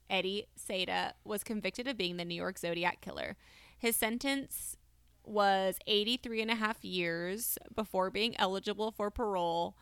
Eddie 0.09 0.47
Seda 0.57 1.13
was 1.25 1.43
convicted 1.43 1.89
of 1.89 1.97
being 1.97 2.17
the 2.17 2.25
New 2.25 2.35
York 2.37 2.59
Zodiac 2.59 3.01
killer. 3.01 3.37
His 3.79 3.97
sentence 3.97 4.77
was 5.25 5.77
83 5.87 6.43
and 6.43 6.51
a 6.51 6.55
half 6.55 6.85
years 6.85 7.59
before 7.75 8.11
being 8.11 8.39
eligible 8.39 8.91
for 8.91 9.11
parole. 9.11 9.77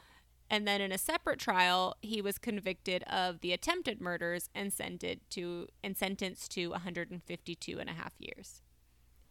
And 0.50 0.66
then 0.66 0.80
in 0.80 0.92
a 0.92 0.98
separate 0.98 1.38
trial, 1.38 1.96
he 2.00 2.22
was 2.22 2.38
convicted 2.38 3.02
of 3.04 3.40
the 3.40 3.52
attempted 3.52 4.00
murders 4.00 4.48
and 4.54 4.72
sentenced 4.72 5.28
to 5.30 5.68
and 5.84 5.96
sentenced 5.96 6.50
to 6.52 6.68
152 6.68 7.78
and 7.78 7.90
a 7.90 7.92
half 7.92 8.14
years. 8.18 8.62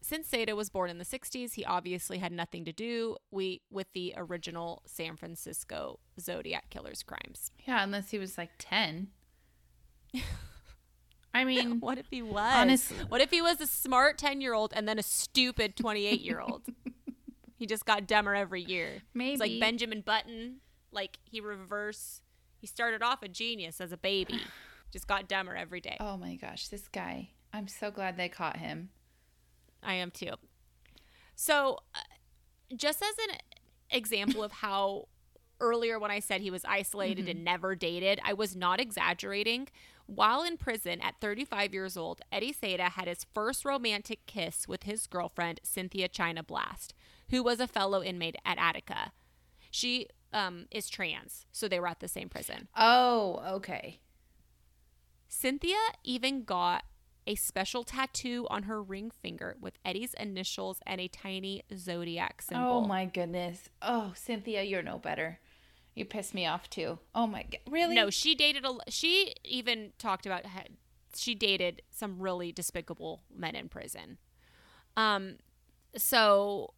Since 0.01 0.29
Seda 0.29 0.55
was 0.55 0.69
born 0.69 0.89
in 0.89 0.99
the 0.99 1.05
60s, 1.05 1.55
he 1.55 1.65
obviously 1.65 2.19
had 2.19 2.31
nothing 2.31 2.63
to 2.65 2.71
do 2.71 3.17
we, 3.31 3.61
with 3.71 3.87
the 3.93 4.13
original 4.15 4.83
San 4.85 5.17
Francisco 5.17 5.99
Zodiac 6.19 6.69
killer's 6.69 7.03
crimes. 7.03 7.51
Yeah, 7.67 7.83
unless 7.83 8.11
he 8.11 8.19
was 8.19 8.37
like 8.37 8.51
10. 8.59 9.07
I 11.33 11.43
mean, 11.43 11.79
What 11.81 11.97
if 11.97 12.07
he 12.09 12.21
was? 12.21 12.53
Honestly- 12.53 12.97
What 13.07 13.21
if 13.21 13.31
he 13.31 13.41
was 13.41 13.61
a 13.61 13.67
smart 13.67 14.17
10 14.17 14.41
year 14.41 14.53
old 14.53 14.73
and 14.75 14.87
then 14.87 14.97
a 14.99 15.03
stupid 15.03 15.75
28 15.75 16.21
year 16.21 16.39
old? 16.41 16.63
he 17.55 17.65
just 17.65 17.85
got 17.85 18.07
dumber 18.07 18.35
every 18.35 18.61
year. 18.61 19.01
He's 19.13 19.39
like 19.39 19.59
Benjamin 19.59 20.01
Button. 20.01 20.57
Like 20.91 21.17
he 21.23 21.39
reverse. 21.41 22.21
He 22.59 22.65
started 22.67 23.03
off 23.03 23.21
a 23.21 23.27
genius 23.27 23.79
as 23.81 23.91
a 23.91 23.97
baby, 23.97 24.39
just 24.91 25.07
got 25.07 25.27
dumber 25.27 25.55
every 25.55 25.79
day. 25.81 25.97
oh 25.99 26.17
my 26.17 26.35
gosh, 26.35 26.67
this 26.69 26.87
guy. 26.87 27.29
I'm 27.53 27.67
so 27.67 27.91
glad 27.91 28.17
they 28.17 28.29
caught 28.29 28.57
him. 28.57 28.89
I 29.83 29.93
am 29.95 30.11
too. 30.11 30.33
So, 31.35 31.79
uh, 31.93 31.99
just 32.75 33.01
as 33.03 33.13
an 33.29 33.37
example 33.91 34.43
of 34.43 34.51
how 34.51 35.07
earlier 35.59 35.99
when 35.99 36.11
I 36.11 36.19
said 36.19 36.41
he 36.41 36.51
was 36.51 36.65
isolated 36.65 37.29
and 37.29 37.43
never 37.43 37.75
dated, 37.75 38.19
I 38.23 38.33
was 38.33 38.55
not 38.55 38.79
exaggerating. 38.79 39.67
While 40.07 40.43
in 40.43 40.57
prison 40.57 41.01
at 41.01 41.19
35 41.19 41.73
years 41.73 41.97
old, 41.97 42.21
Eddie 42.31 42.53
Seda 42.53 42.91
had 42.91 43.07
his 43.07 43.25
first 43.33 43.65
romantic 43.65 44.25
kiss 44.25 44.67
with 44.67 44.83
his 44.83 45.05
girlfriend, 45.05 45.59
Cynthia 45.63 46.07
China 46.07 46.43
Blast, 46.43 46.93
who 47.29 47.43
was 47.43 47.59
a 47.59 47.67
fellow 47.67 48.01
inmate 48.01 48.37
at 48.45 48.57
Attica. 48.57 49.11
She 49.69 50.07
um, 50.31 50.65
is 50.71 50.89
trans, 50.89 51.45
so 51.51 51.67
they 51.67 51.79
were 51.79 51.87
at 51.87 51.99
the 51.99 52.07
same 52.07 52.29
prison. 52.29 52.69
Oh, 52.75 53.43
okay. 53.55 53.99
Cynthia 55.27 55.75
even 56.05 56.43
got 56.43 56.85
a 57.27 57.35
special 57.35 57.83
tattoo 57.83 58.47
on 58.49 58.63
her 58.63 58.81
ring 58.81 59.11
finger 59.11 59.57
with 59.59 59.77
Eddie's 59.83 60.13
initials 60.13 60.79
and 60.85 61.01
a 61.01 61.09
tiny 61.09 61.63
zodiac 61.75 62.41
symbol. 62.41 62.65
Oh 62.65 62.81
my 62.81 63.03
goodness. 63.03 63.69
Oh, 63.81 64.13
Cynthia, 64.15 64.63
you're 64.63 64.81
no 64.81 64.97
better. 64.97 65.39
You 65.97 66.05
pissed 66.05 66.33
me 66.33 66.45
off 66.45 66.69
too. 66.69 66.99
Oh 67.15 67.25
my 67.25 67.43
god. 67.43 67.59
Really? 67.67 67.95
No, 67.95 68.09
she 68.09 68.35
dated 68.35 68.65
a. 68.65 68.77
She 68.89 69.33
even 69.43 69.93
talked 69.97 70.25
about 70.25 70.43
she 71.15 71.33
dated 71.33 71.81
some 71.89 72.19
really 72.19 72.51
despicable 72.51 73.23
men 73.35 73.55
in 73.55 73.67
prison. 73.67 74.17
Um, 74.95 75.37
so 75.95 76.73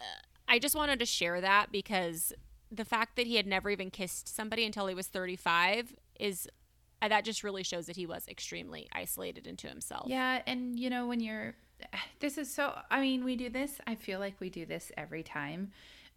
uh, 0.00 0.04
I 0.48 0.58
just 0.58 0.74
wanted 0.74 0.98
to 1.00 1.06
share 1.06 1.40
that 1.40 1.70
because 1.70 2.32
the 2.70 2.84
fact 2.84 3.16
that 3.16 3.26
he 3.26 3.36
had 3.36 3.46
never 3.46 3.70
even 3.70 3.90
kissed 3.90 4.34
somebody 4.34 4.64
until 4.64 4.86
he 4.86 4.94
was 4.94 5.06
35 5.06 5.94
is 6.18 6.48
uh, 7.02 7.08
that 7.08 7.24
just 7.24 7.44
really 7.44 7.62
shows 7.62 7.86
that 7.86 7.96
he 7.96 8.06
was 8.06 8.26
extremely 8.28 8.88
isolated 8.92 9.46
into 9.46 9.68
himself. 9.68 10.06
Yeah, 10.08 10.40
and 10.46 10.78
you 10.78 10.88
know 10.88 11.06
when 11.06 11.20
you're 11.20 11.54
this 12.20 12.38
is 12.38 12.52
so 12.52 12.78
I 12.90 13.00
mean, 13.00 13.24
we 13.24 13.36
do 13.36 13.50
this. 13.50 13.80
I 13.86 13.94
feel 13.94 14.18
like 14.18 14.40
we 14.40 14.48
do 14.48 14.64
this 14.64 14.90
every 14.96 15.22
time. 15.22 15.72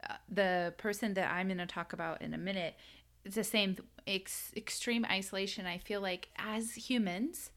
Uh, 0.08 0.14
the 0.30 0.74
person 0.78 1.14
that 1.16 1.32
I'm 1.32 1.48
going 1.48 1.58
to 1.58 1.66
talk 1.66 1.94
about 1.94 2.22
in 2.22 2.34
a 2.34 2.38
minute, 2.38 2.76
it's 3.26 3.36
the 3.36 3.44
same 3.44 3.78
ex- 4.06 4.52
extreme 4.56 5.06
isolation. 5.06 5.66
I 5.66 5.78
feel 5.80 6.02
like 6.02 6.30
as 6.38 6.74
humans, 6.76 7.52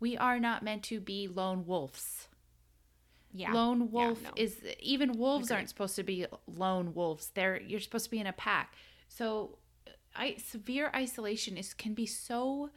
we 0.00 0.16
are 0.16 0.40
not 0.40 0.62
meant 0.62 0.82
to 0.84 1.00
be 1.00 1.28
lone 1.28 1.64
wolves. 1.66 2.28
Yeah. 3.32 3.52
Lone 3.52 3.80
Yeah, 3.80 3.86
wolf 3.90 4.22
no. 4.22 4.30
is 4.36 4.56
even 4.80 5.12
wolves 5.18 5.46
Agreed. 5.46 5.56
aren't 5.56 5.68
supposed 5.68 5.96
to 5.96 6.02
be 6.02 6.26
lone 6.46 6.94
wolves. 6.94 7.30
They're 7.34 7.60
you're 7.60 7.80
supposed 7.80 8.04
to 8.06 8.10
be 8.10 8.18
in 8.20 8.26
a 8.26 8.32
pack. 8.32 8.74
So 9.08 9.58
I 10.14 10.36
severe 10.44 10.90
isolation 10.94 11.56
is 11.56 11.74
can 11.74 11.94
be 11.94 12.06
so 12.06 12.70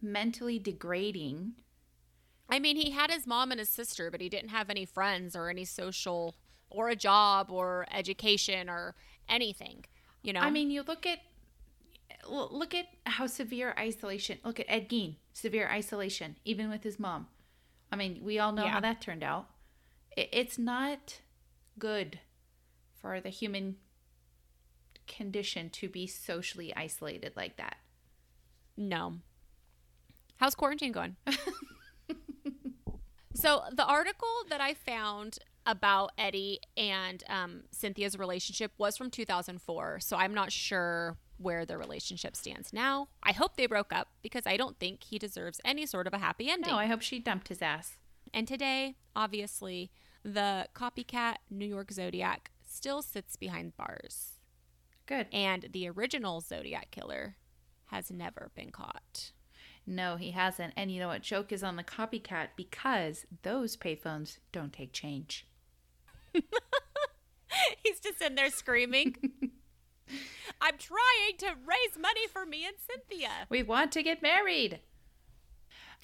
mentally 0.00 0.58
degrading. 0.58 1.52
I 2.48 2.58
mean, 2.58 2.76
he 2.76 2.90
had 2.90 3.10
his 3.10 3.26
mom 3.26 3.50
and 3.52 3.60
his 3.60 3.68
sister, 3.68 4.10
but 4.10 4.20
he 4.20 4.28
didn't 4.28 4.50
have 4.50 4.68
any 4.70 4.84
friends 4.84 5.36
or 5.36 5.48
any 5.48 5.64
social 5.64 6.34
or 6.72 6.88
a 6.88 6.96
job 6.96 7.50
or 7.50 7.86
education 7.92 8.68
or 8.68 8.94
anything. 9.28 9.84
You 10.22 10.32
know? 10.32 10.40
I 10.40 10.50
mean, 10.50 10.70
you 10.70 10.82
look 10.82 11.06
at 11.06 11.18
look 12.28 12.74
at 12.74 12.86
how 13.06 13.26
severe 13.26 13.74
isolation. 13.78 14.38
Look 14.44 14.60
at 14.60 14.66
Ed 14.68 14.88
Gein, 14.88 15.16
severe 15.32 15.68
isolation, 15.68 16.36
even 16.44 16.70
with 16.70 16.84
his 16.84 16.98
mom. 16.98 17.26
I 17.90 17.96
mean, 17.96 18.20
we 18.22 18.38
all 18.38 18.52
know 18.52 18.64
Yeah. 18.64 18.70
how 18.70 18.80
that 18.80 19.00
turned 19.00 19.22
out. 19.22 19.48
It's 20.16 20.58
not 20.58 21.20
good 21.78 22.20
for 22.94 23.20
the 23.20 23.30
human 23.30 23.76
condition 25.06 25.68
to 25.70 25.88
be 25.88 26.06
socially 26.06 26.74
isolated 26.76 27.32
like 27.34 27.56
that. 27.56 27.78
No. 28.76 29.18
How's 30.36 30.54
quarantine 30.54 30.92
going? 30.92 31.16
so, 33.34 33.62
the 33.72 33.84
article 33.84 34.28
that 34.48 34.60
I 34.60 34.74
found 34.74 35.38
about 35.66 36.12
Eddie 36.18 36.60
and 36.76 37.22
um, 37.28 37.62
Cynthia's 37.70 38.18
relationship 38.18 38.72
was 38.78 38.96
from 38.96 39.10
2004. 39.10 40.00
So, 40.00 40.16
I'm 40.16 40.34
not 40.34 40.52
sure 40.52 41.16
where 41.38 41.66
their 41.66 41.78
relationship 41.78 42.36
stands 42.36 42.72
now. 42.72 43.08
I 43.22 43.32
hope 43.32 43.56
they 43.56 43.66
broke 43.66 43.92
up 43.92 44.08
because 44.22 44.46
I 44.46 44.56
don't 44.56 44.78
think 44.78 45.04
he 45.04 45.18
deserves 45.18 45.60
any 45.64 45.86
sort 45.86 46.06
of 46.06 46.14
a 46.14 46.18
happy 46.18 46.48
ending. 46.48 46.70
No, 46.70 46.78
I 46.78 46.86
hope 46.86 47.02
she 47.02 47.18
dumped 47.18 47.48
his 47.48 47.62
ass. 47.62 47.96
And 48.32 48.46
today, 48.46 48.96
obviously, 49.14 49.90
the 50.24 50.68
copycat 50.74 51.36
New 51.50 51.66
York 51.66 51.90
Zodiac 51.92 52.50
still 52.66 53.02
sits 53.02 53.36
behind 53.36 53.76
bars. 53.76 54.38
Good. 55.06 55.26
And 55.32 55.68
the 55.72 55.88
original 55.90 56.40
Zodiac 56.40 56.90
killer 56.90 57.36
has 57.86 58.10
never 58.10 58.50
been 58.54 58.70
caught. 58.70 59.32
No, 59.86 60.16
he 60.16 60.30
hasn't. 60.30 60.72
And 60.76 60.90
you 60.90 61.00
know 61.00 61.08
what? 61.08 61.22
Joke 61.22 61.52
is 61.52 61.64
on 61.64 61.76
the 61.76 61.84
copycat 61.84 62.48
because 62.56 63.26
those 63.42 63.76
payphones 63.76 64.38
don't 64.52 64.72
take 64.72 64.92
change. 64.92 65.46
He's 67.82 68.00
just 68.00 68.20
in 68.22 68.34
there 68.34 68.50
screaming. 68.50 69.16
I'm 70.60 70.76
trying 70.78 71.36
to 71.38 71.54
raise 71.66 71.98
money 72.00 72.26
for 72.32 72.44
me 72.46 72.64
and 72.66 72.76
Cynthia. 72.78 73.30
We 73.48 73.62
want 73.62 73.92
to 73.92 74.02
get 74.02 74.22
married. 74.22 74.80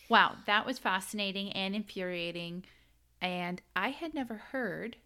Wow, 0.09 0.37
that 0.47 0.65
was 0.67 0.79
fascinating 0.79 1.53
and 1.53 1.75
infuriating. 1.75 2.65
And 3.21 3.61
I 3.77 3.91
had 3.91 4.15
never 4.15 4.37
heard, 4.37 4.97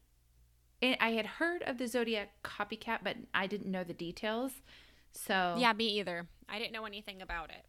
I 0.82 0.96
I 1.00 1.10
had 1.12 1.26
heard 1.26 1.62
of 1.62 1.78
the 1.78 1.88
Zodiac 1.88 2.30
copycat, 2.44 2.98
but 3.02 3.16
I 3.34 3.46
didn't 3.46 3.70
know 3.70 3.84
the 3.84 3.94
details. 3.94 4.52
So, 5.12 5.56
Yeah, 5.58 5.72
me 5.72 5.86
either. 5.98 6.26
I 6.48 6.58
didn't 6.58 6.72
know 6.72 6.84
anything 6.86 7.20
about 7.22 7.50
it. 7.50 7.64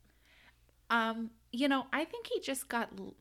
um, 0.90 1.32
you 1.52 1.68
know, 1.68 1.88
I 1.92 2.06
think 2.06 2.28
he 2.28 2.40
just 2.40 2.68
got 2.70 2.90
l- 2.98 3.16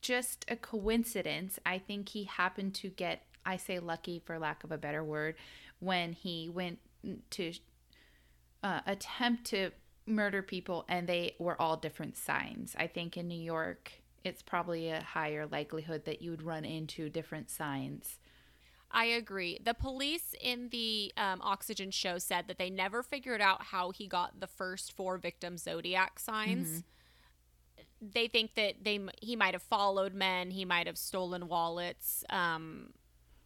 just 0.00 0.44
a 0.48 0.56
coincidence. 0.56 1.58
I 1.66 1.78
think 1.78 2.08
he 2.10 2.24
happened 2.24 2.74
to 2.76 2.88
get, 2.88 3.26
I 3.44 3.56
say 3.56 3.78
lucky 3.78 4.20
for 4.24 4.38
lack 4.38 4.64
of 4.64 4.72
a 4.72 4.78
better 4.78 5.04
word, 5.04 5.36
when 5.78 6.12
he 6.12 6.48
went 6.48 6.78
to 7.30 7.52
uh, 8.62 8.80
attempt 8.86 9.46
to 9.46 9.70
murder 10.06 10.42
people 10.42 10.84
and 10.88 11.08
they 11.08 11.34
were 11.38 11.60
all 11.60 11.76
different 11.76 12.16
signs. 12.16 12.74
I 12.78 12.86
think 12.86 13.16
in 13.16 13.28
New 13.28 13.40
York, 13.40 13.92
it's 14.24 14.42
probably 14.42 14.90
a 14.90 15.02
higher 15.02 15.46
likelihood 15.46 16.04
that 16.04 16.20
you 16.20 16.30
would 16.30 16.42
run 16.42 16.64
into 16.64 17.08
different 17.08 17.50
signs. 17.50 18.18
I 18.92 19.04
agree. 19.04 19.60
The 19.64 19.74
police 19.74 20.34
in 20.40 20.68
the 20.70 21.12
um, 21.16 21.40
Oxygen 21.42 21.92
show 21.92 22.18
said 22.18 22.48
that 22.48 22.58
they 22.58 22.70
never 22.70 23.02
figured 23.02 23.40
out 23.40 23.62
how 23.62 23.92
he 23.92 24.08
got 24.08 24.40
the 24.40 24.48
first 24.48 24.92
four 24.92 25.16
victim 25.16 25.56
zodiac 25.56 26.18
signs. 26.18 26.82
They 28.02 28.26
think 28.26 28.54
that 28.56 28.82
they 28.82 28.98
he 29.22 29.36
might 29.36 29.54
have 29.54 29.62
followed 29.62 30.12
men, 30.12 30.50
he 30.50 30.64
might 30.64 30.86
have 30.86 30.98
stolen 30.98 31.46
wallets, 31.46 32.24
um, 32.30 32.92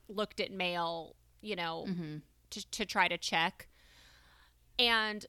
looked 0.09 0.41
at 0.41 0.51
mail, 0.51 1.17
you 1.41 1.57
know, 1.57 1.87
mm-hmm. 1.89 2.17
to, 2.51 2.71
to 2.71 2.87
try 2.87 3.09
to 3.09 3.19
check. 3.19 3.69
And 4.79 5.25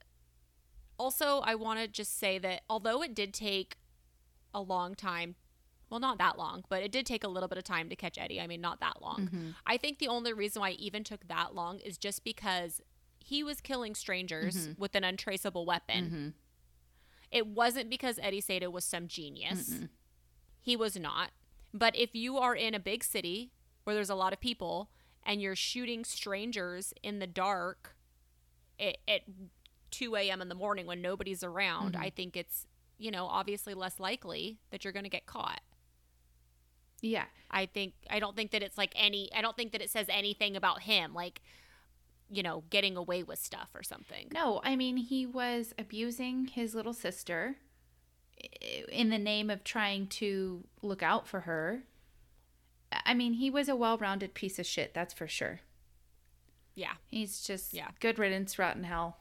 also, 0.97 1.41
I 1.43 1.55
want 1.55 1.79
to 1.79 1.87
just 1.87 2.17
say 2.17 2.37
that 2.39 2.61
although 2.69 3.01
it 3.01 3.13
did 3.13 3.33
take 3.33 3.77
a 4.53 4.61
long 4.61 4.95
time 4.95 5.35
well, 5.89 5.99
not 5.99 6.17
that 6.17 6.37
long, 6.37 6.63
but 6.67 6.81
it 6.81 6.91
did 6.91 7.05
take 7.05 7.23
a 7.23 7.27
little 7.27 7.47
bit 7.47 7.57
of 7.57 7.63
time 7.63 7.89
to 7.89 7.95
catch 7.95 8.17
Eddie. 8.17 8.41
I 8.41 8.47
mean, 8.47 8.59
not 8.59 8.79
that 8.79 9.01
long. 9.01 9.27
Mm-hmm. 9.27 9.49
I 9.67 9.77
think 9.77 9.99
the 9.99 10.07
only 10.07 10.33
reason 10.33 10.59
why 10.59 10.71
it 10.71 10.79
even 10.79 11.03
took 11.03 11.27
that 11.27 11.53
long 11.53 11.79
is 11.79 11.97
just 11.97 12.23
because 12.23 12.81
he 13.19 13.43
was 13.43 13.61
killing 13.61 13.95
strangers 13.95 14.55
mm-hmm. 14.67 14.81
with 14.81 14.95
an 14.95 15.03
untraceable 15.03 15.65
weapon. 15.65 16.33
It 17.31 17.47
wasn't 17.47 17.89
because 17.89 18.19
Eddie 18.21 18.41
Seda 18.41 18.71
was 18.71 18.83
some 18.83 19.07
genius. 19.07 19.69
He 20.61 20.75
was 20.75 20.97
not. 20.97 21.29
But 21.73 21.95
if 21.95 22.15
you 22.15 22.37
are 22.37 22.55
in 22.55 22.73
a 22.73 22.79
big 22.79 23.03
city 23.03 23.51
where 23.85 23.95
there's 23.95 24.09
a 24.09 24.15
lot 24.15 24.33
of 24.33 24.39
people 24.39 24.89
and 25.25 25.41
you're 25.41 25.55
shooting 25.55 26.03
strangers 26.03 26.93
in 27.01 27.19
the 27.19 27.27
dark 27.27 27.95
at, 28.79 28.97
at 29.07 29.21
2 29.91 30.15
a.m. 30.17 30.41
in 30.41 30.49
the 30.49 30.55
morning 30.55 30.85
when 30.85 31.01
nobody's 31.01 31.43
around, 31.43 31.93
mm-hmm. 31.93 32.03
I 32.03 32.09
think 32.09 32.35
it's, 32.35 32.67
you 32.97 33.09
know, 33.09 33.25
obviously 33.25 33.73
less 33.73 33.99
likely 33.99 34.59
that 34.71 34.83
you're 34.83 34.93
going 34.93 35.05
to 35.05 35.09
get 35.09 35.25
caught. 35.25 35.61
Yeah. 37.01 37.25
I 37.51 37.65
think 37.67 37.93
I 38.09 38.19
don't 38.19 38.35
think 38.35 38.51
that 38.51 38.63
it's 38.63 38.77
like 38.77 38.91
any 38.95 39.29
I 39.33 39.41
don't 39.41 39.55
think 39.55 39.71
that 39.73 39.81
it 39.81 39.89
says 39.89 40.07
anything 40.09 40.55
about 40.55 40.81
him 40.81 41.13
like 41.13 41.41
you 42.29 42.41
know 42.41 42.63
getting 42.69 42.97
away 42.97 43.23
with 43.23 43.39
stuff 43.39 43.69
or 43.75 43.83
something. 43.83 44.29
No, 44.33 44.59
I 44.63 44.75
mean, 44.75 44.97
he 44.97 45.25
was 45.25 45.73
abusing 45.77 46.47
his 46.47 46.73
little 46.73 46.93
sister 46.93 47.57
in 48.91 49.09
the 49.09 49.17
name 49.17 49.49
of 49.49 49.63
trying 49.63 50.07
to 50.07 50.63
look 50.81 51.03
out 51.03 51.27
for 51.27 51.41
her. 51.41 51.83
I 53.05 53.13
mean, 53.13 53.33
he 53.33 53.49
was 53.49 53.67
a 53.69 53.75
well 53.75 53.97
rounded 53.97 54.33
piece 54.33 54.59
of 54.59 54.65
shit, 54.65 54.93
that's 54.93 55.13
for 55.13 55.27
sure. 55.27 55.61
Yeah. 56.75 56.93
He's 57.07 57.41
just 57.41 57.73
Yeah. 57.73 57.89
good 57.99 58.19
riddance, 58.19 58.59
rotten 58.59 58.83
hell. 58.83 59.17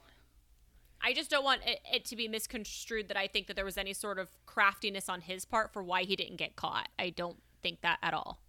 I 1.01 1.13
just 1.13 1.31
don't 1.31 1.45
want 1.45 1.63
it, 1.67 1.81
it 1.93 2.05
to 2.07 2.17
be 2.17 2.29
misconstrued 2.29 3.09
that 3.09 3.17
I 3.17 3.27
think 3.27 3.47
that 3.47 3.55
there 3.57 3.65
was 3.65 3.77
any 3.77 3.93
sort 3.93 4.19
of 4.19 4.29
craftiness 4.47 5.09
on 5.09 5.21
his 5.21 5.45
part 5.45 5.73
for 5.73 5.83
why 5.83 6.05
he 6.05 6.17
didn't 6.17 6.37
get 6.37 6.57
caught. 6.57 6.89
I 6.99 7.11
don't 7.11 7.43
think 7.63 7.83
that 7.83 7.99
at 8.03 8.15
all. 8.15 8.41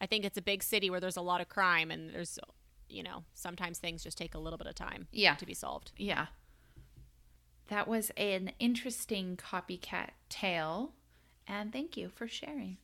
I 0.00 0.06
think 0.06 0.24
it's 0.24 0.36
a 0.38 0.42
big 0.42 0.62
city 0.62 0.90
where 0.90 1.00
there's 1.00 1.16
a 1.16 1.22
lot 1.22 1.40
of 1.40 1.48
crime 1.48 1.90
and 1.90 2.10
there's 2.10 2.38
you 2.90 3.02
know, 3.02 3.24
sometimes 3.32 3.78
things 3.78 4.04
just 4.04 4.18
take 4.18 4.34
a 4.34 4.38
little 4.38 4.58
bit 4.58 4.66
of 4.66 4.74
time 4.74 5.08
Yeah. 5.10 5.34
to 5.36 5.46
be 5.46 5.54
solved. 5.54 5.92
Yeah. 5.96 6.26
That 7.68 7.88
was 7.88 8.10
an 8.10 8.52
interesting 8.58 9.36
copycat 9.38 10.10
tale. 10.28 10.92
And 11.46 11.72
thank 11.72 11.96
you 11.96 12.10
for 12.10 12.28
sharing. 12.28 12.76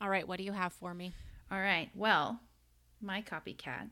All 0.00 0.08
right, 0.08 0.26
what 0.26 0.38
do 0.38 0.44
you 0.44 0.52
have 0.52 0.72
for 0.72 0.94
me? 0.94 1.12
All 1.50 1.58
right. 1.58 1.90
Well, 1.94 2.40
my 3.00 3.22
copycat 3.22 3.90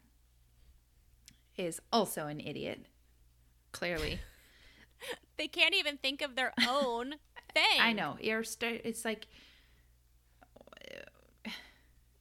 is 1.56 1.80
also 1.92 2.26
an 2.26 2.40
idiot. 2.40 2.86
Clearly. 3.72 4.20
They 5.36 5.48
can't 5.48 5.74
even 5.74 5.98
think 5.98 6.22
of 6.22 6.34
their 6.34 6.54
own 6.66 7.16
thing. 7.54 7.78
I 7.78 7.92
know. 7.92 8.16
It's 8.18 9.04
like, 9.04 9.26
uh, 10.90 11.50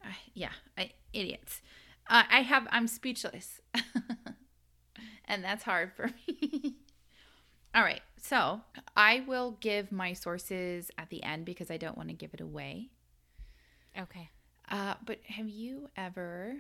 yeah, 0.34 0.52
I, 0.78 0.92
idiots. 1.14 1.62
Uh, 2.10 2.24
I 2.30 2.42
have. 2.42 2.68
I'm 2.72 2.88
speechless, 2.88 3.62
and 5.26 5.44
that's 5.44 5.64
hard 5.64 5.94
for 5.94 6.10
me. 6.28 6.76
All 7.74 7.84
right, 7.84 8.02
so 8.22 8.62
I 8.96 9.24
will 9.26 9.58
give 9.62 9.92
my 9.92 10.12
sources 10.12 10.92
at 10.98 11.10
the 11.10 11.24
end 11.24 11.46
because 11.46 11.72
I 11.72 11.78
don't 11.78 11.98
want 11.98 12.10
to 12.10 12.16
give 12.16 12.34
it 12.34 12.42
away. 12.42 12.90
Okay. 14.00 14.30
Uh, 14.70 14.96
but 15.06 15.20
have 15.28 15.48
you 15.48 15.90
ever 15.96 16.58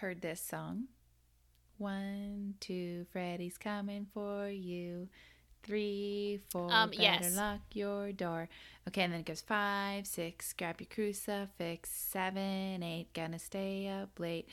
heard 0.00 0.20
this 0.22 0.40
song? 0.40 0.84
One, 1.78 2.54
two, 2.60 3.06
Freddy's 3.12 3.58
coming 3.58 4.06
for 4.14 4.48
you. 4.48 5.08
Three, 5.64 6.40
four, 6.50 6.70
Um, 6.72 6.90
better 6.90 7.02
yes. 7.02 7.36
lock 7.36 7.60
your 7.72 8.12
door. 8.12 8.48
Okay, 8.86 9.02
and 9.02 9.12
then 9.12 9.20
it 9.20 9.26
goes 9.26 9.40
five, 9.40 10.06
six, 10.06 10.52
grab 10.52 10.80
your 10.80 10.88
crucifix. 10.88 11.90
Seven, 11.90 12.82
eight, 12.82 13.12
gonna 13.14 13.38
stay 13.38 13.88
up 13.88 14.18
late. 14.20 14.48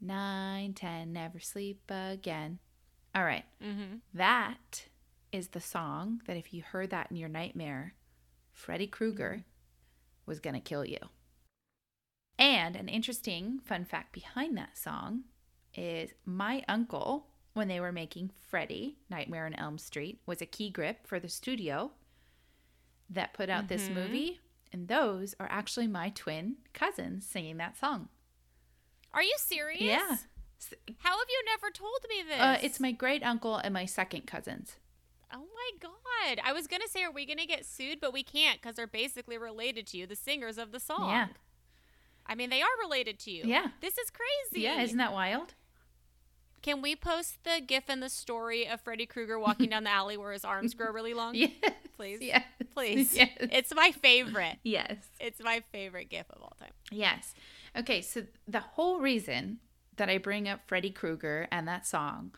Nine, 0.00 0.72
ten, 0.74 1.12
never 1.12 1.38
sleep 1.38 1.82
again. 1.90 2.58
All 3.14 3.24
right, 3.24 3.44
Mm-hmm. 3.62 3.96
that 4.14 4.86
is 5.30 5.48
the 5.48 5.60
song 5.60 6.22
that 6.26 6.36
if 6.36 6.52
you 6.52 6.62
heard 6.62 6.90
that 6.90 7.10
in 7.10 7.16
your 7.16 7.28
nightmare, 7.28 7.94
Freddy 8.52 8.86
Krueger 8.88 9.44
was 10.26 10.40
going 10.40 10.54
to 10.54 10.60
kill 10.60 10.84
you. 10.84 10.98
And 12.38 12.76
an 12.76 12.88
interesting 12.88 13.60
fun 13.60 13.84
fact 13.84 14.12
behind 14.12 14.56
that 14.56 14.76
song 14.76 15.24
is 15.74 16.10
my 16.24 16.64
uncle, 16.68 17.26
when 17.52 17.68
they 17.68 17.80
were 17.80 17.92
making 17.92 18.30
Freddy, 18.48 18.96
Nightmare 19.08 19.46
on 19.46 19.54
Elm 19.54 19.78
Street, 19.78 20.20
was 20.26 20.42
a 20.42 20.46
key 20.46 20.70
grip 20.70 21.06
for 21.06 21.20
the 21.20 21.28
studio 21.28 21.92
that 23.08 23.34
put 23.34 23.48
out 23.48 23.68
this 23.68 23.88
Mhm. 23.88 23.94
movie. 23.94 24.40
And 24.72 24.88
those 24.88 25.34
are 25.38 25.46
actually 25.48 25.86
my 25.86 26.10
twin 26.10 26.56
cousins 26.72 27.24
singing 27.26 27.58
that 27.58 27.76
song. 27.76 28.08
Are 29.12 29.22
you 29.22 29.36
serious? 29.38 29.82
Yeah. 29.82 30.16
How 30.98 31.18
have 31.18 31.28
you 31.28 31.42
never 31.44 31.70
told 31.70 32.04
me 32.08 32.22
this? 32.22 32.40
Uh, 32.40 32.58
it's 32.62 32.80
my 32.80 32.90
great 32.90 33.22
uncle 33.22 33.56
and 33.56 33.72
my 33.72 33.84
second 33.84 34.22
cousins. 34.26 34.76
Oh 35.32 35.46
my 35.54 35.70
god! 35.78 36.40
I 36.42 36.52
was 36.52 36.66
gonna 36.66 36.88
say, 36.88 37.04
are 37.04 37.10
we 37.12 37.26
gonna 37.26 37.46
get 37.46 37.66
sued? 37.66 38.00
But 38.00 38.12
we 38.12 38.22
can't 38.22 38.60
because 38.60 38.76
they're 38.76 38.86
basically 38.86 39.36
related 39.38 39.86
to 39.88 39.98
you, 39.98 40.06
the 40.06 40.16
singers 40.16 40.58
of 40.58 40.72
the 40.72 40.80
song. 40.80 41.10
Yeah. 41.10 41.28
I 42.26 42.34
mean, 42.34 42.50
they 42.50 42.62
are 42.62 42.68
related 42.82 43.18
to 43.20 43.30
you. 43.30 43.44
Yeah. 43.44 43.66
This 43.80 43.98
is 43.98 44.10
crazy. 44.10 44.64
Yeah, 44.64 44.80
isn't 44.82 44.98
that 44.98 45.12
wild? 45.12 45.54
Can 46.62 46.80
we 46.80 46.96
post 46.96 47.44
the 47.44 47.60
gif 47.60 47.84
and 47.88 48.02
the 48.02 48.08
story 48.08 48.66
of 48.66 48.80
Freddy 48.80 49.04
Krueger 49.04 49.38
walking 49.38 49.68
down 49.68 49.84
the 49.84 49.90
alley 49.92 50.16
where 50.16 50.32
his 50.32 50.46
arms 50.46 50.72
grow 50.72 50.90
really 50.90 51.12
long? 51.12 51.34
Yes. 51.34 51.50
Please. 51.94 52.20
Yes. 52.22 52.44
Please. 52.72 53.14
Yes. 53.14 53.28
It's 53.38 53.74
my 53.74 53.92
favorite. 53.92 54.56
Yes. 54.62 54.96
It's 55.20 55.42
my 55.42 55.62
favorite 55.72 56.08
gif 56.08 56.30
of 56.30 56.40
all 56.42 56.56
time. 56.58 56.72
Yes. 56.90 57.34
Okay, 57.76 58.00
so 58.00 58.22
the 58.48 58.60
whole 58.60 58.98
reason 58.98 59.58
that 59.96 60.08
I 60.08 60.18
bring 60.18 60.48
up 60.48 60.60
Freddy 60.66 60.90
Krueger 60.90 61.46
and 61.52 61.68
that 61.68 61.86
song 61.86 62.32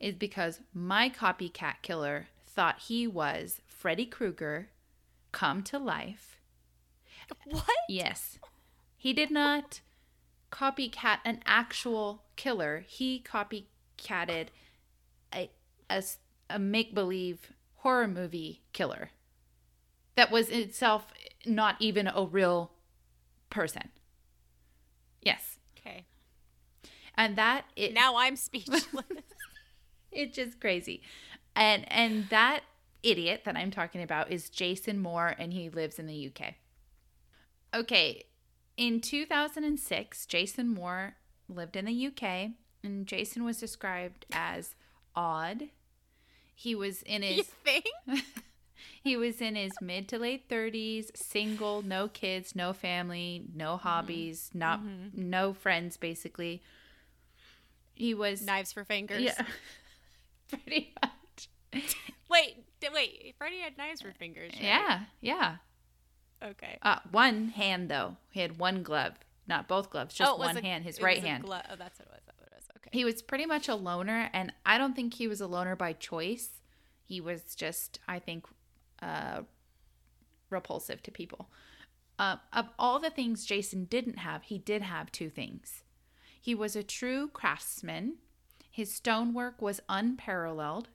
is 0.00 0.14
because 0.14 0.60
my 0.74 1.08
copycat 1.08 1.76
killer 1.82 2.26
thought 2.46 2.80
he 2.80 3.06
was 3.06 3.60
Freddy 3.66 4.06
Krueger 4.06 4.70
come 5.30 5.62
to 5.62 5.78
life. 5.78 6.38
What? 7.44 7.64
Yes. 7.88 8.38
He 8.98 9.12
did 9.12 9.30
not 9.30 9.80
copycat 10.50 11.20
an 11.24 11.40
actual 11.46 12.24
killer. 12.36 12.84
He 12.86 13.24
copycatted 13.24 14.48
a 15.32 15.50
a 16.50 16.58
make 16.58 16.94
believe 16.94 17.52
horror 17.76 18.08
movie 18.08 18.62
killer 18.72 19.10
that 20.16 20.32
was 20.32 20.48
itself 20.48 21.12
not 21.46 21.76
even 21.78 22.08
a 22.08 22.24
real 22.24 22.72
person. 23.50 23.90
Yes. 25.22 25.58
Okay. 25.78 26.06
And 27.14 27.36
that 27.36 27.66
it 27.76 27.94
Now 27.94 28.16
I'm 28.16 28.34
speechless. 28.34 28.88
it's 30.12 30.34
just 30.34 30.60
crazy. 30.60 31.02
And 31.54 31.84
and 31.90 32.28
that 32.30 32.62
idiot 33.04 33.42
that 33.44 33.56
I'm 33.56 33.70
talking 33.70 34.02
about 34.02 34.32
is 34.32 34.50
Jason 34.50 34.98
Moore 34.98 35.36
and 35.38 35.52
he 35.52 35.68
lives 35.68 36.00
in 36.00 36.06
the 36.08 36.32
UK. 36.34 36.54
Okay, 37.72 38.24
in 38.78 39.00
2006, 39.00 40.26
Jason 40.26 40.68
Moore 40.68 41.16
lived 41.48 41.76
in 41.76 41.84
the 41.84 42.06
UK 42.06 42.52
and 42.82 43.06
Jason 43.06 43.44
was 43.44 43.58
described 43.58 44.24
as 44.32 44.74
odd. 45.14 45.64
He 46.54 46.74
was 46.74 47.02
in 47.02 47.22
you 47.22 47.34
his 47.34 47.46
think? 47.46 47.86
he 49.02 49.16
was 49.16 49.40
in 49.40 49.56
his 49.56 49.72
mid 49.82 50.08
to 50.08 50.18
late 50.18 50.48
30s, 50.48 51.14
single, 51.16 51.82
no 51.82 52.08
kids, 52.08 52.54
no 52.54 52.72
family, 52.72 53.44
no 53.54 53.74
mm-hmm. 53.74 53.88
hobbies, 53.88 54.50
not 54.54 54.80
mm-hmm. 54.80 55.28
no 55.28 55.52
friends 55.52 55.96
basically. 55.96 56.62
He 57.94 58.14
was 58.14 58.46
Knives 58.46 58.72
for 58.72 58.84
fingers. 58.84 59.20
yeah. 59.20 59.42
Pretty 60.48 60.94
much. 61.02 61.48
Wait, 62.30 62.64
wait. 62.94 63.34
Freddie 63.38 63.60
had 63.60 63.76
knives 63.76 64.02
for 64.02 64.12
fingers. 64.12 64.52
right? 64.54 64.62
Yeah, 64.62 65.00
yeah. 65.20 65.56
Okay. 66.42 66.78
Uh, 66.82 66.98
one 67.10 67.48
hand 67.48 67.88
though. 67.88 68.16
He 68.30 68.40
had 68.40 68.58
one 68.58 68.82
glove, 68.82 69.14
not 69.46 69.68
both 69.68 69.90
gloves, 69.90 70.14
just 70.14 70.30
oh, 70.30 70.36
one 70.36 70.56
a- 70.56 70.62
hand, 70.62 70.84
his 70.84 71.00
right 71.00 71.22
hand. 71.22 71.44
glo- 71.44 71.60
oh, 71.70 71.76
that's 71.76 71.98
what 71.98 72.08
it 72.08 72.12
was. 72.12 72.20
That's 72.26 72.38
what 72.40 72.48
it 72.48 72.54
was. 72.56 72.64
Okay. 72.76 72.90
he 72.92 73.04
was 73.04 73.22
pretty 73.22 73.46
much 73.46 73.68
a 73.68 73.74
loner, 73.74 74.30
and 74.32 74.52
I 74.64 74.78
don't 74.78 74.94
think 74.94 75.14
he 75.14 75.26
was 75.26 75.40
a 75.40 75.46
loner 75.46 75.76
by 75.76 75.92
choice. 75.92 76.50
He 77.04 77.20
was 77.20 77.54
just, 77.54 77.98
I 78.06 78.18
think, 78.18 78.46
uh, 79.02 79.42
repulsive 80.50 81.02
to 81.04 81.10
people. 81.10 81.50
Uh, 82.18 82.36
of 82.52 82.68
all 82.78 82.98
the 82.98 83.10
things 83.10 83.44
Jason 83.44 83.84
didn't 83.84 84.18
have, 84.18 84.44
he 84.44 84.58
did 84.58 84.82
have 84.82 85.10
two 85.12 85.30
things. 85.30 85.84
He 86.40 86.54
was 86.54 86.74
a 86.76 86.82
true 86.82 87.28
craftsman. 87.28 88.16
His 88.70 88.92
stonework 88.92 89.62
was 89.62 89.80
unparalleled 89.88 90.88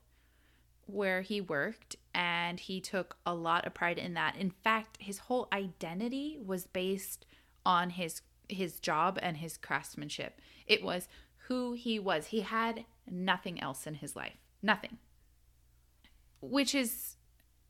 where 0.85 1.21
he 1.21 1.41
worked, 1.41 1.95
and 2.13 2.59
he 2.59 2.81
took 2.81 3.17
a 3.25 3.33
lot 3.33 3.65
of 3.65 3.73
pride 3.73 3.97
in 3.97 4.13
that. 4.15 4.35
In 4.35 4.49
fact, 4.49 4.97
his 4.99 5.19
whole 5.19 5.47
identity 5.53 6.39
was 6.43 6.67
based 6.67 7.25
on 7.65 7.91
his 7.91 8.21
his 8.49 8.79
job 8.79 9.17
and 9.21 9.37
his 9.37 9.57
craftsmanship. 9.57 10.39
It 10.67 10.83
was 10.83 11.07
who 11.47 11.73
he 11.73 11.99
was. 11.99 12.27
He 12.27 12.41
had 12.41 12.85
nothing 13.09 13.59
else 13.61 13.87
in 13.87 13.95
his 13.95 14.15
life. 14.15 14.37
Nothing. 14.61 14.97
Which 16.41 16.75
is 16.75 17.15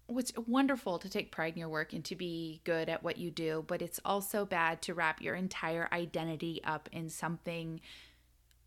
what's 0.08 0.34
wonderful 0.48 1.00
to 1.00 1.10
take 1.10 1.32
pride 1.32 1.54
in 1.54 1.60
your 1.60 1.70
work 1.70 1.94
and 1.94 2.04
to 2.06 2.16
be 2.16 2.62
good 2.64 2.90
at 2.90 3.04
what 3.04 3.18
you 3.18 3.32
do, 3.32 3.64
but 3.68 3.82
it's 3.82 4.00
also 4.04 4.46
bad 4.46 4.82
to 4.82 4.94
wrap 4.94 5.22
your 5.22 5.36
entire 5.36 5.88
identity 5.92 6.62
up 6.64 6.90
in 6.92 7.10
something 7.10 7.80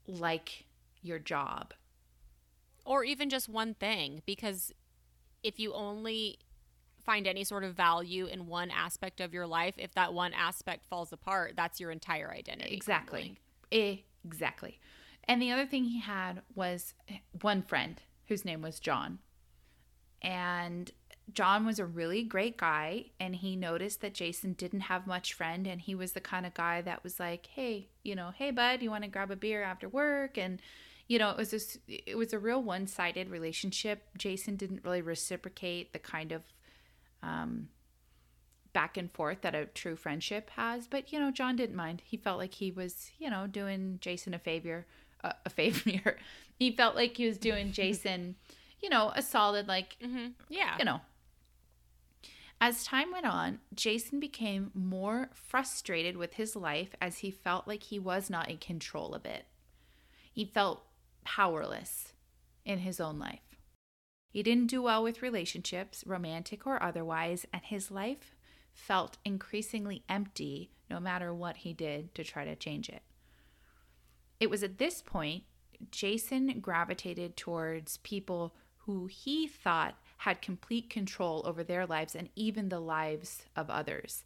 like 0.06 0.64
your 1.02 1.18
job. 1.18 1.74
Or 2.86 3.04
even 3.04 3.28
just 3.28 3.48
one 3.48 3.74
thing 3.74 4.22
because 4.24 4.72
if 5.42 5.58
you 5.60 5.72
only 5.74 6.38
find 7.04 7.26
any 7.26 7.44
sort 7.44 7.62
of 7.62 7.74
value 7.74 8.26
in 8.26 8.46
one 8.46 8.70
aspect 8.70 9.20
of 9.20 9.32
your 9.34 9.46
life 9.46 9.74
if 9.78 9.94
that 9.94 10.12
one 10.12 10.32
aspect 10.32 10.86
falls 10.86 11.12
apart 11.12 11.52
that's 11.56 11.78
your 11.78 11.90
entire 11.90 12.32
identity 12.32 12.74
Exactly. 12.74 13.36
crumbling. 13.70 13.98
Exactly. 14.24 14.80
And 15.28 15.40
the 15.40 15.52
other 15.52 15.66
thing 15.66 15.84
he 15.84 16.00
had 16.00 16.42
was 16.54 16.94
one 17.42 17.62
friend 17.62 18.00
whose 18.28 18.44
name 18.44 18.62
was 18.62 18.80
John. 18.80 19.18
And 20.22 20.90
John 21.32 21.66
was 21.66 21.78
a 21.78 21.84
really 21.84 22.22
great 22.22 22.56
guy 22.56 23.06
and 23.20 23.36
he 23.36 23.56
noticed 23.56 24.00
that 24.00 24.14
Jason 24.14 24.54
didn't 24.54 24.80
have 24.82 25.06
much 25.06 25.32
friend 25.34 25.66
and 25.66 25.80
he 25.80 25.94
was 25.94 26.12
the 26.12 26.20
kind 26.20 26.46
of 26.46 26.54
guy 26.54 26.80
that 26.82 27.02
was 27.04 27.20
like, 27.20 27.46
"Hey, 27.46 27.88
you 28.02 28.14
know, 28.14 28.32
hey 28.36 28.50
bud, 28.50 28.82
you 28.82 28.90
want 28.90 29.04
to 29.04 29.10
grab 29.10 29.30
a 29.30 29.36
beer 29.36 29.62
after 29.62 29.88
work?" 29.88 30.38
and 30.38 30.60
you 31.08 31.18
know, 31.18 31.30
it 31.30 31.36
was 31.36 31.50
just 31.50 31.78
it 31.88 32.16
was 32.16 32.32
a 32.32 32.38
real 32.38 32.62
one-sided 32.62 33.30
relationship. 33.30 34.02
Jason 34.18 34.56
didn't 34.56 34.84
really 34.84 35.02
reciprocate 35.02 35.92
the 35.92 35.98
kind 35.98 36.32
of 36.32 36.42
um 37.22 37.68
back 38.72 38.96
and 38.98 39.10
forth 39.12 39.40
that 39.40 39.54
a 39.54 39.66
true 39.66 39.96
friendship 39.96 40.50
has. 40.50 40.86
But 40.86 41.12
you 41.12 41.18
know, 41.18 41.30
John 41.30 41.56
didn't 41.56 41.76
mind. 41.76 42.02
He 42.04 42.16
felt 42.16 42.38
like 42.38 42.54
he 42.54 42.70
was, 42.70 43.10
you 43.18 43.30
know, 43.30 43.46
doing 43.46 43.98
Jason 44.00 44.34
a 44.34 44.38
favor, 44.38 44.86
uh, 45.24 45.32
a 45.44 45.50
favor. 45.60 46.18
he 46.58 46.70
felt 46.72 46.94
like 46.96 47.16
he 47.16 47.26
was 47.26 47.38
doing 47.38 47.72
Jason, 47.72 48.34
you 48.80 48.88
know, 48.90 49.12
a 49.14 49.22
solid 49.22 49.66
like, 49.68 49.96
Mhm. 50.04 50.32
yeah 50.48 50.76
you 50.78 50.84
know. 50.84 51.00
As 52.60 52.84
time 52.84 53.12
went 53.12 53.26
on, 53.26 53.60
Jason 53.74 54.18
became 54.18 54.70
more 54.74 55.28
frustrated 55.34 56.16
with 56.16 56.34
his 56.34 56.56
life 56.56 56.94
as 57.02 57.18
he 57.18 57.30
felt 57.30 57.68
like 57.68 57.82
he 57.84 57.98
was 57.98 58.30
not 58.30 58.48
in 58.50 58.56
control 58.56 59.14
of 59.14 59.26
it. 59.26 59.44
He 60.32 60.44
felt 60.46 60.82
powerless 61.26 62.12
in 62.64 62.78
his 62.78 63.00
own 63.00 63.18
life. 63.18 63.56
He 64.30 64.44
didn't 64.44 64.68
do 64.68 64.82
well 64.82 65.02
with 65.02 65.22
relationships, 65.22 66.04
romantic 66.06 66.66
or 66.68 66.80
otherwise, 66.80 67.44
and 67.52 67.62
his 67.64 67.90
life 67.90 68.36
felt 68.72 69.18
increasingly 69.24 70.04
empty 70.08 70.70
no 70.88 71.00
matter 71.00 71.34
what 71.34 71.58
he 71.58 71.72
did 71.72 72.14
to 72.14 72.22
try 72.22 72.44
to 72.44 72.54
change 72.54 72.88
it. 72.88 73.02
It 74.38 74.50
was 74.50 74.62
at 74.62 74.78
this 74.78 75.02
point 75.02 75.42
Jason 75.90 76.60
gravitated 76.60 77.36
towards 77.36 77.96
people 77.98 78.54
who 78.84 79.06
he 79.06 79.48
thought 79.48 79.96
had 80.18 80.40
complete 80.40 80.88
control 80.88 81.42
over 81.44 81.64
their 81.64 81.86
lives 81.86 82.14
and 82.14 82.28
even 82.36 82.68
the 82.68 82.78
lives 82.78 83.42
of 83.56 83.68
others. 83.68 84.24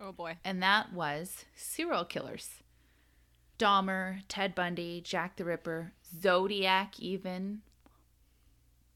oh 0.00 0.10
boy 0.10 0.38
And 0.44 0.60
that 0.60 0.92
was 0.92 1.44
serial 1.54 2.04
killers. 2.04 2.61
Dahmer, 3.58 4.22
Ted 4.28 4.54
Bundy, 4.54 5.00
Jack 5.00 5.36
the 5.36 5.44
Ripper, 5.44 5.92
Zodiac, 6.20 6.98
even. 6.98 7.62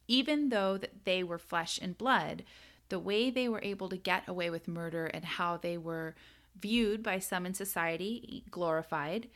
Even 0.09 0.49
though 0.51 0.77
that 0.79 1.05
they 1.05 1.23
were 1.23 1.39
flesh 1.39 1.79
and 1.81 1.97
blood, 1.99 2.45
the 2.89 2.99
way 2.99 3.31
they 3.31 3.49
were 3.49 3.63
able 3.63 3.89
to 3.89 3.97
get 3.97 4.29
away 4.29 4.51
with 4.51 4.69
murder 4.69 5.07
and 5.07 5.25
how 5.25 5.57
they 5.57 5.77
were 5.77 6.15
viewed 6.59 7.03
by 7.03 7.19
some 7.19 7.45
in 7.45 7.55
society, 7.55 8.45
glorified, 8.51 9.29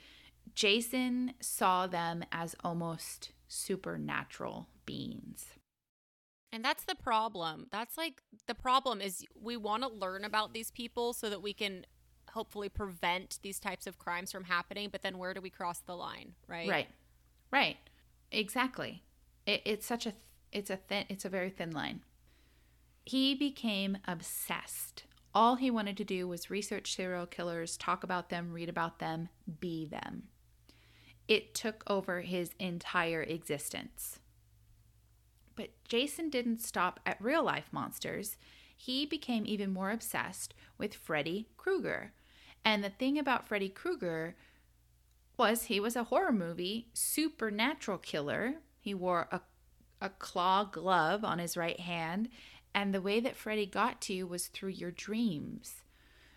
Jason 0.54 1.34
saw 1.40 1.86
them 1.86 2.24
as 2.32 2.54
almost 2.64 3.32
supernatural 3.48 4.68
beings. 4.86 5.46
and 6.52 6.64
that's 6.64 6.84
the 6.84 6.94
problem 6.96 7.66
that's 7.70 7.96
like 7.96 8.22
the 8.46 8.54
problem 8.54 9.00
is 9.00 9.24
we 9.40 9.56
want 9.56 9.82
to 9.82 9.88
learn 9.88 10.24
about 10.24 10.52
these 10.52 10.70
people 10.72 11.12
so 11.12 11.30
that 11.30 11.42
we 11.42 11.52
can 11.52 11.84
hopefully 12.32 12.68
prevent 12.68 13.38
these 13.42 13.58
types 13.58 13.86
of 13.86 13.98
crimes 13.98 14.30
from 14.32 14.44
happening 14.44 14.88
but 14.90 15.02
then 15.02 15.18
where 15.18 15.34
do 15.34 15.40
we 15.40 15.50
cross 15.50 15.80
the 15.80 15.96
line 15.96 16.34
right 16.46 16.68
Right. 16.68 16.88
Right. 17.52 17.76
Exactly. 18.30 19.02
It, 19.46 19.62
it's 19.64 19.86
such 19.86 20.06
a 20.06 20.14
it's 20.52 20.70
a 20.70 20.76
thin 20.76 21.04
it's 21.08 21.24
a 21.24 21.28
very 21.28 21.50
thin 21.50 21.72
line. 21.72 22.02
He 23.04 23.34
became 23.34 23.98
obsessed. 24.06 25.04
All 25.34 25.56
he 25.56 25.70
wanted 25.70 25.96
to 25.96 26.04
do 26.04 26.28
was 26.28 26.50
research 26.50 26.94
serial 26.94 27.26
killers, 27.26 27.76
talk 27.76 28.04
about 28.04 28.28
them, 28.30 28.52
read 28.52 28.68
about 28.68 28.98
them, 28.98 29.28
be 29.60 29.84
them. 29.86 30.24
It 31.28 31.54
took 31.54 31.82
over 31.86 32.20
his 32.22 32.52
entire 32.58 33.22
existence. 33.22 34.18
But 35.56 35.70
Jason 35.86 36.30
didn't 36.30 36.60
stop 36.60 37.00
at 37.06 37.20
real 37.20 37.42
life 37.44 37.68
monsters. 37.72 38.36
he 38.76 39.04
became 39.04 39.44
even 39.46 39.70
more 39.72 39.90
obsessed 39.90 40.54
with 40.78 40.94
Freddy 40.94 41.48
Krueger. 41.58 42.12
And 42.64 42.84
the 42.84 42.90
thing 42.90 43.18
about 43.18 43.48
Freddy 43.48 43.68
Krueger 43.68 44.36
was 45.36 45.64
he 45.64 45.80
was 45.80 45.96
a 45.96 46.04
horror 46.04 46.32
movie 46.32 46.88
supernatural 46.92 47.98
killer. 47.98 48.56
He 48.80 48.94
wore 48.94 49.28
a, 49.32 49.40
a 50.00 50.10
claw 50.10 50.64
glove 50.64 51.24
on 51.24 51.38
his 51.38 51.56
right 51.56 51.80
hand. 51.80 52.28
And 52.74 52.94
the 52.94 53.00
way 53.00 53.20
that 53.20 53.36
Freddy 53.36 53.66
got 53.66 54.00
to 54.02 54.12
you 54.12 54.26
was 54.26 54.46
through 54.46 54.70
your 54.70 54.90
dreams. 54.90 55.82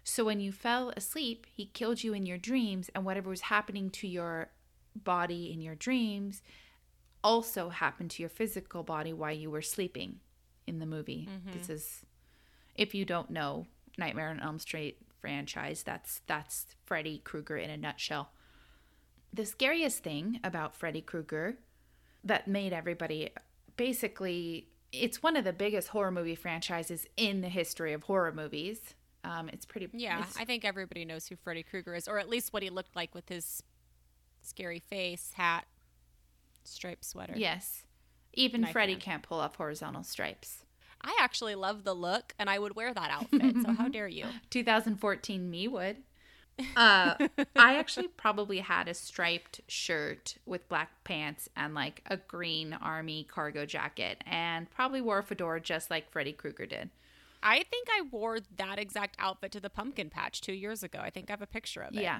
So 0.03 0.25
when 0.25 0.39
you 0.39 0.51
fell 0.51 0.91
asleep, 0.97 1.47
he 1.53 1.65
killed 1.65 2.03
you 2.03 2.13
in 2.13 2.25
your 2.25 2.37
dreams, 2.37 2.89
and 2.93 3.05
whatever 3.05 3.29
was 3.29 3.41
happening 3.41 3.89
to 3.91 4.07
your 4.07 4.49
body 4.95 5.51
in 5.51 5.61
your 5.61 5.75
dreams 5.75 6.41
also 7.23 7.69
happened 7.69 8.11
to 8.11 8.21
your 8.21 8.29
physical 8.29 8.83
body 8.83 9.13
while 9.13 9.31
you 9.31 9.49
were 9.49 9.61
sleeping 9.61 10.19
in 10.67 10.79
the 10.79 10.85
movie. 10.85 11.29
Mm-hmm. 11.31 11.57
This 11.57 11.69
is 11.69 12.05
if 12.75 12.93
you 12.93 13.05
don't 13.05 13.29
know 13.29 13.65
Nightmare 13.97 14.29
on 14.29 14.39
Elm 14.39 14.59
Street 14.59 14.97
franchise, 15.23 15.83
that's 15.83 16.21
that's 16.27 16.65
Freddy 16.85 17.21
Krueger 17.23 17.55
in 17.55 17.69
a 17.69 17.77
nutshell. 17.77 18.31
The 19.31 19.45
scariest 19.45 20.03
thing 20.03 20.41
about 20.43 20.75
Freddy 20.75 20.99
Krueger 20.99 21.59
that 22.25 22.45
made 22.45 22.73
everybody 22.73 23.29
basically 23.77 24.67
it's 24.91 25.23
one 25.23 25.37
of 25.37 25.45
the 25.45 25.53
biggest 25.53 25.87
horror 25.87 26.11
movie 26.11 26.35
franchises 26.35 27.07
in 27.15 27.39
the 27.39 27.47
history 27.47 27.93
of 27.93 28.03
horror 28.03 28.33
movies. 28.33 28.79
Um, 29.23 29.47
it's 29.47 29.65
pretty. 29.65 29.87
Yeah, 29.93 30.19
it's, 30.19 30.37
I 30.37 30.43
think 30.43 30.65
everybody 30.65 31.05
knows 31.05 31.25
who 31.27 31.37
Freddy 31.37 31.63
Krueger 31.63 31.95
is, 31.95 32.09
or 32.09 32.19
at 32.19 32.27
least 32.27 32.51
what 32.51 32.61
he 32.61 32.69
looked 32.69 32.97
like 32.97 33.15
with 33.15 33.29
his 33.29 33.63
scary 34.41 34.79
face, 34.79 35.31
hat, 35.35 35.65
striped 36.65 37.05
sweater. 37.05 37.33
Yes, 37.37 37.85
even 38.33 38.65
Freddy 38.65 38.97
can't 38.97 39.23
pull 39.23 39.39
off 39.39 39.55
horizontal 39.55 40.03
stripes. 40.03 40.65
I 41.03 41.17
actually 41.21 41.55
love 41.55 41.83
the 41.83 41.93
look, 41.93 42.33
and 42.39 42.49
I 42.49 42.59
would 42.59 42.75
wear 42.75 42.93
that 42.93 43.09
outfit. 43.11 43.55
so 43.61 43.73
how 43.73 43.87
dare 43.89 44.07
you? 44.07 44.25
2014 44.49 45.49
me 45.49 45.67
would. 45.67 45.97
Uh, 46.77 47.15
I 47.55 47.77
actually 47.77 48.07
probably 48.09 48.59
had 48.59 48.87
a 48.87 48.93
striped 48.93 49.61
shirt 49.67 50.35
with 50.45 50.69
black 50.69 51.03
pants 51.03 51.49
and 51.55 51.73
like 51.73 52.03
a 52.05 52.17
green 52.17 52.73
army 52.73 53.23
cargo 53.23 53.65
jacket, 53.65 54.23
and 54.27 54.69
probably 54.69 55.01
wore 55.01 55.17
a 55.17 55.23
fedora 55.23 55.59
just 55.59 55.89
like 55.89 56.11
Freddy 56.11 56.31
Krueger 56.31 56.67
did. 56.67 56.91
I 57.41 57.63
think 57.63 57.87
I 57.91 58.03
wore 58.11 58.37
that 58.57 58.77
exact 58.77 59.15
outfit 59.17 59.51
to 59.53 59.59
the 59.59 59.69
pumpkin 59.71 60.11
patch 60.11 60.41
two 60.41 60.53
years 60.53 60.83
ago. 60.83 60.99
I 61.01 61.09
think 61.09 61.31
I 61.31 61.33
have 61.33 61.41
a 61.41 61.47
picture 61.47 61.81
of 61.81 61.95
it. 61.95 62.03
Yeah. 62.03 62.19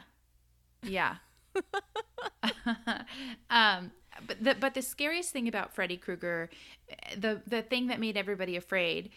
Yeah. 0.81 1.17
um, 3.51 3.91
but 4.25 4.43
the 4.43 4.55
but 4.55 4.73
the 4.73 4.81
scariest 4.81 5.31
thing 5.31 5.47
about 5.47 5.73
Freddy 5.73 5.97
Krueger, 5.97 6.49
eh, 6.89 7.15
the 7.17 7.41
the 7.47 7.61
thing 7.61 7.87
that 7.87 7.99
made 7.99 8.17
everybody 8.17 8.55
afraid, 8.55 9.09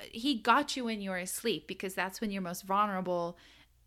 uh, 0.00 0.04
he 0.10 0.36
got 0.36 0.76
you 0.76 0.84
when 0.84 1.00
you 1.00 1.10
were 1.10 1.18
asleep 1.18 1.66
because 1.66 1.94
that's 1.94 2.20
when 2.20 2.30
you're 2.30 2.42
most 2.42 2.64
vulnerable, 2.64 3.36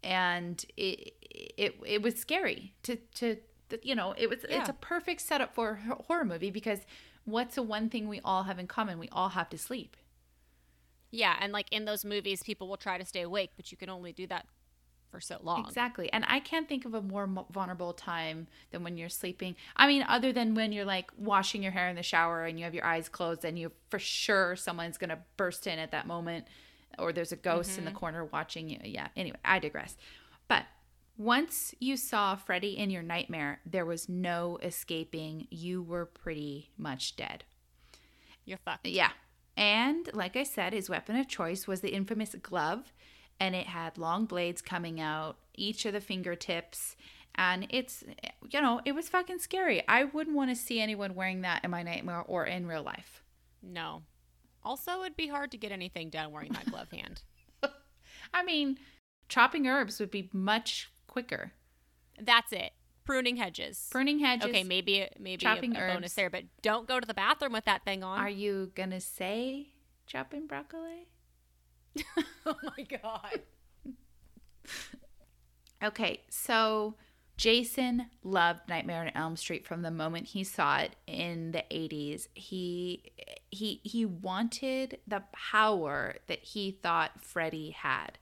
and 0.03 0.65
it 0.75 1.13
it 1.21 1.75
it 1.85 2.01
was 2.01 2.15
scary 2.15 2.73
to 2.83 2.97
to 3.15 3.37
you 3.81 3.95
know 3.95 4.13
it 4.17 4.29
was 4.29 4.39
yeah. 4.49 4.59
it's 4.59 4.69
a 4.69 4.73
perfect 4.73 5.21
setup 5.21 5.53
for 5.53 5.79
a 5.89 5.95
horror 6.03 6.25
movie 6.25 6.51
because 6.51 6.79
what's 7.25 7.55
the 7.55 7.63
one 7.63 7.89
thing 7.89 8.07
we 8.07 8.21
all 8.23 8.43
have 8.43 8.59
in 8.59 8.67
common? 8.67 8.99
We 8.99 9.09
all 9.11 9.29
have 9.29 9.49
to 9.49 9.57
sleep. 9.57 9.97
Yeah, 11.11 11.35
and 11.39 11.53
like 11.53 11.67
in 11.71 11.85
those 11.85 12.03
movies, 12.03 12.43
people 12.43 12.67
will 12.67 12.77
try 12.77 12.97
to 12.97 13.05
stay 13.05 13.21
awake, 13.21 13.51
but 13.55 13.71
you 13.71 13.77
can 13.77 13.89
only 13.89 14.11
do 14.11 14.27
that 14.27 14.45
for 15.09 15.19
so 15.19 15.37
long. 15.41 15.65
Exactly. 15.65 16.11
And 16.11 16.25
I 16.27 16.39
can't 16.39 16.67
think 16.67 16.85
of 16.85 16.93
a 16.93 17.01
more 17.01 17.29
vulnerable 17.51 17.93
time 17.93 18.47
than 18.71 18.83
when 18.83 18.97
you're 18.97 19.09
sleeping. 19.09 19.55
I 19.75 19.87
mean, 19.87 20.03
other 20.07 20.33
than 20.33 20.55
when 20.55 20.71
you're 20.71 20.85
like 20.85 21.11
washing 21.17 21.63
your 21.63 21.71
hair 21.71 21.89
in 21.89 21.95
the 21.95 22.03
shower 22.03 22.45
and 22.45 22.57
you 22.57 22.65
have 22.65 22.73
your 22.73 22.85
eyes 22.85 23.09
closed 23.09 23.45
and 23.45 23.57
you 23.57 23.71
for 23.89 23.99
sure 23.99 24.55
someone's 24.55 24.97
going 24.97 25.09
to 25.09 25.19
burst 25.37 25.67
in 25.67 25.79
at 25.79 25.91
that 25.91 26.07
moment 26.07 26.45
or 26.99 27.13
there's 27.13 27.31
a 27.31 27.37
ghost 27.37 27.71
mm-hmm. 27.71 27.79
in 27.79 27.85
the 27.85 27.91
mm-hmm. 27.91 27.99
corner 27.99 28.25
watching 28.25 28.69
you. 28.69 28.79
Yeah. 28.83 29.07
Anyway, 29.15 29.37
I 29.45 29.59
digress. 29.59 29.97
But 30.47 30.63
once 31.17 31.73
you 31.79 31.97
saw 31.97 32.35
Freddy 32.35 32.77
in 32.77 32.89
your 32.89 33.03
nightmare, 33.03 33.59
there 33.65 33.85
was 33.85 34.07
no 34.07 34.59
escaping. 34.61 35.47
You 35.49 35.81
were 35.81 36.05
pretty 36.05 36.71
much 36.77 37.15
dead. 37.15 37.43
You're 38.45 38.59
fucked. 38.59 38.87
Yeah. 38.87 39.09
And 39.55 40.09
like 40.13 40.35
I 40.35 40.43
said, 40.43 40.73
his 40.73 40.89
weapon 40.89 41.15
of 41.15 41.27
choice 41.27 41.67
was 41.67 41.81
the 41.81 41.89
infamous 41.89 42.35
glove 42.41 42.93
and 43.39 43.55
it 43.55 43.67
had 43.67 43.97
long 43.97 44.25
blades 44.25 44.61
coming 44.61 44.99
out 44.99 45.37
each 45.53 45.85
of 45.85 45.93
the 45.93 46.01
fingertips 46.01 46.95
and 47.37 47.67
it's 47.69 48.03
you 48.49 48.61
know 48.61 48.81
it 48.83 48.93
was 48.93 49.09
fucking 49.09 49.39
scary. 49.39 49.83
I 49.87 50.05
wouldn't 50.05 50.35
want 50.35 50.49
to 50.49 50.55
see 50.55 50.81
anyone 50.81 51.15
wearing 51.15 51.41
that 51.41 51.63
in 51.63 51.71
my 51.71 51.83
nightmare 51.83 52.23
or 52.27 52.45
in 52.45 52.67
real 52.67 52.83
life. 52.83 53.23
No. 53.61 54.03
Also 54.63 55.01
it'd 55.01 55.15
be 55.15 55.27
hard 55.27 55.51
to 55.51 55.57
get 55.57 55.71
anything 55.71 56.09
done 56.09 56.31
wearing 56.31 56.53
that 56.53 56.69
glove 56.69 56.91
hand. 56.91 57.21
I 58.33 58.43
mean 58.43 58.77
chopping 59.29 59.67
herbs 59.67 59.99
would 59.99 60.11
be 60.11 60.29
much 60.33 60.91
quicker. 61.07 61.51
That's 62.19 62.51
it. 62.51 62.71
Pruning 63.05 63.37
hedges. 63.37 63.87
Pruning 63.91 64.19
hedges 64.19 64.49
okay 64.49 64.63
maybe 64.63 65.07
maybe 65.19 65.37
chopping 65.37 65.75
a, 65.75 65.85
a 65.85 65.93
bonus 65.93 66.13
there 66.13 66.29
but 66.29 66.43
don't 66.61 66.87
go 66.87 66.99
to 66.99 67.07
the 67.07 67.13
bathroom 67.13 67.53
with 67.53 67.65
that 67.65 67.85
thing 67.85 68.03
on. 68.03 68.19
Are 68.19 68.29
you 68.29 68.71
gonna 68.73 68.99
say 68.99 69.67
chopping 70.07 70.47
broccoli 70.47 71.07
oh 72.45 72.55
my 72.63 72.83
god. 72.83 73.41
okay, 75.83 76.21
so 76.29 76.95
Jason 77.37 78.07
loved 78.23 78.67
Nightmare 78.67 79.01
on 79.01 79.09
Elm 79.09 79.35
Street 79.35 79.65
from 79.65 79.83
the 79.83 79.91
moment 79.91 80.27
he 80.27 80.43
saw 80.43 80.79
it 80.79 80.95
in 81.05 81.51
the 81.51 81.63
80s. 81.71 82.27
He 82.33 83.11
he 83.49 83.79
he 83.83 84.05
wanted 84.05 84.99
the 85.07 85.23
power 85.31 86.15
that 86.27 86.39
he 86.39 86.71
thought 86.71 87.21
Freddy 87.21 87.71
had. 87.71 88.17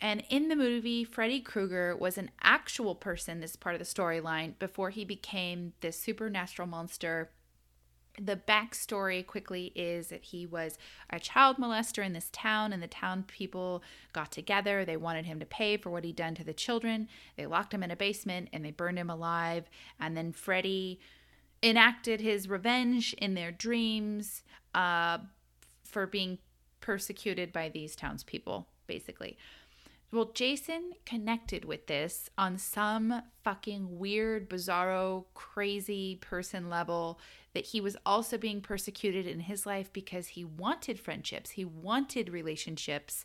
And 0.00 0.24
in 0.28 0.48
the 0.48 0.56
movie, 0.56 1.04
Freddy 1.04 1.40
Krueger 1.40 1.96
was 1.96 2.18
an 2.18 2.32
actual 2.42 2.96
person, 2.96 3.38
this 3.38 3.54
part 3.54 3.76
of 3.76 3.78
the 3.78 3.84
storyline, 3.84 4.58
before 4.58 4.90
he 4.90 5.04
became 5.04 5.74
this 5.80 5.96
supernatural 5.96 6.66
monster 6.66 7.30
the 8.20 8.36
backstory 8.36 9.26
quickly 9.26 9.72
is 9.74 10.08
that 10.08 10.24
he 10.24 10.46
was 10.46 10.76
a 11.10 11.18
child 11.18 11.56
molester 11.56 12.04
in 12.04 12.12
this 12.12 12.28
town, 12.32 12.72
and 12.72 12.82
the 12.82 12.88
town 12.88 13.24
people 13.26 13.82
got 14.12 14.30
together. 14.30 14.84
They 14.84 14.96
wanted 14.96 15.24
him 15.24 15.40
to 15.40 15.46
pay 15.46 15.76
for 15.76 15.90
what 15.90 16.04
he'd 16.04 16.16
done 16.16 16.34
to 16.36 16.44
the 16.44 16.52
children. 16.52 17.08
They 17.36 17.46
locked 17.46 17.72
him 17.72 17.82
in 17.82 17.90
a 17.90 17.96
basement 17.96 18.48
and 18.52 18.64
they 18.64 18.70
burned 18.70 18.98
him 18.98 19.10
alive. 19.10 19.64
And 19.98 20.16
then 20.16 20.32
Freddy 20.32 21.00
enacted 21.62 22.20
his 22.20 22.48
revenge 22.48 23.14
in 23.14 23.34
their 23.34 23.52
dreams 23.52 24.42
uh, 24.74 25.18
for 25.84 26.06
being 26.06 26.38
persecuted 26.80 27.52
by 27.52 27.68
these 27.68 27.96
townspeople, 27.96 28.66
basically. 28.86 29.38
Well, 30.12 30.30
Jason 30.34 30.92
connected 31.06 31.64
with 31.64 31.86
this 31.86 32.28
on 32.36 32.58
some 32.58 33.22
fucking 33.44 33.98
weird, 33.98 34.50
bizarro, 34.50 35.24
crazy 35.32 36.16
person 36.16 36.68
level 36.68 37.18
that 37.54 37.64
he 37.64 37.80
was 37.80 37.96
also 38.04 38.36
being 38.36 38.60
persecuted 38.60 39.26
in 39.26 39.40
his 39.40 39.64
life 39.64 39.90
because 39.90 40.28
he 40.28 40.44
wanted 40.44 41.00
friendships, 41.00 41.50
he 41.50 41.64
wanted 41.64 42.28
relationships, 42.28 43.24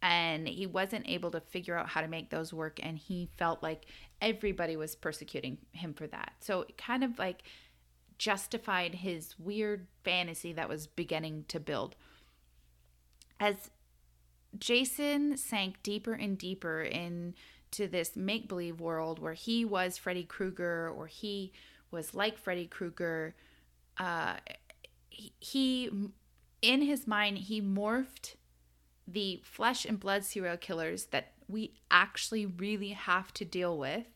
and 0.00 0.46
he 0.46 0.64
wasn't 0.64 1.08
able 1.08 1.32
to 1.32 1.40
figure 1.40 1.76
out 1.76 1.88
how 1.88 2.02
to 2.02 2.06
make 2.06 2.30
those 2.30 2.54
work. 2.54 2.78
And 2.84 2.96
he 2.96 3.28
felt 3.36 3.60
like 3.60 3.86
everybody 4.22 4.76
was 4.76 4.94
persecuting 4.94 5.58
him 5.72 5.92
for 5.92 6.06
that. 6.06 6.34
So 6.38 6.60
it 6.62 6.78
kind 6.78 7.02
of 7.02 7.18
like 7.18 7.42
justified 8.16 8.94
his 8.94 9.36
weird 9.40 9.88
fantasy 10.04 10.52
that 10.52 10.68
was 10.68 10.86
beginning 10.86 11.46
to 11.48 11.58
build. 11.58 11.96
As 13.40 13.70
Jason 14.56 15.36
sank 15.36 15.82
deeper 15.82 16.12
and 16.12 16.38
deeper 16.38 16.82
into 16.82 17.86
this 17.88 18.16
make 18.16 18.48
believe 18.48 18.80
world 18.80 19.18
where 19.18 19.34
he 19.34 19.64
was 19.64 19.98
Freddy 19.98 20.24
Krueger 20.24 20.88
or 20.88 21.06
he 21.06 21.52
was 21.90 22.14
like 22.14 22.38
Freddy 22.38 22.66
Krueger. 22.66 23.34
Uh, 23.98 24.34
he, 25.10 25.90
in 26.62 26.82
his 26.82 27.06
mind, 27.06 27.38
he 27.38 27.60
morphed 27.60 28.36
the 29.06 29.40
flesh 29.42 29.84
and 29.84 29.98
blood 29.98 30.24
serial 30.24 30.56
killers 30.56 31.06
that 31.06 31.32
we 31.48 31.72
actually 31.90 32.46
really 32.46 32.90
have 32.90 33.32
to 33.34 33.44
deal 33.44 33.76
with 33.76 34.06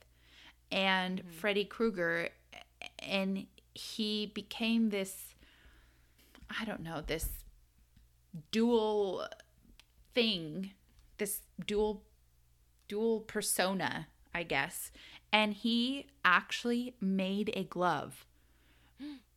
and 0.71 1.21
mm-hmm. 1.21 1.31
Freddy 1.31 1.65
Krueger. 1.65 2.29
And 2.99 3.47
he 3.75 4.27
became 4.27 4.91
this, 4.91 5.35
I 6.59 6.65
don't 6.65 6.83
know, 6.83 7.01
this 7.01 7.29
dual 8.51 9.27
thing, 10.15 10.73
this 11.19 11.41
dual 11.67 12.03
dual 12.89 13.21
persona, 13.21 14.09
I 14.35 14.43
guess. 14.43 14.91
And 15.33 15.55
he 15.55 16.07
actually 16.25 16.95
made 17.01 17.51
a 17.55 17.65
glove 17.65 18.27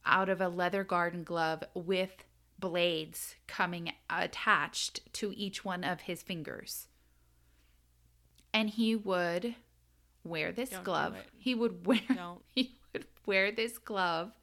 out 0.06 0.30
of 0.30 0.42
a 0.42 0.50
leather 0.50 0.84
garden 0.84 1.24
glove 1.24 1.64
with 1.74 2.26
blades 2.60 3.36
coming 3.48 3.92
attached 4.10 5.00
to 5.14 5.34
each 5.36 5.64
one 5.66 5.84
of 5.84 6.02
his 6.02 6.22
fingers. 6.22 6.88
And 8.54 8.70
he 8.70 8.96
would 8.96 9.56
wear 10.24 10.52
this 10.52 10.70
Don't 10.70 10.84
glove. 10.84 11.16
He 11.38 11.56
would 11.56 11.86
wear 11.86 12.02
Don't. 12.14 12.42
he 12.54 12.78
would 12.94 13.06
wear 13.26 13.52
this 13.52 13.78
glove 13.78 14.34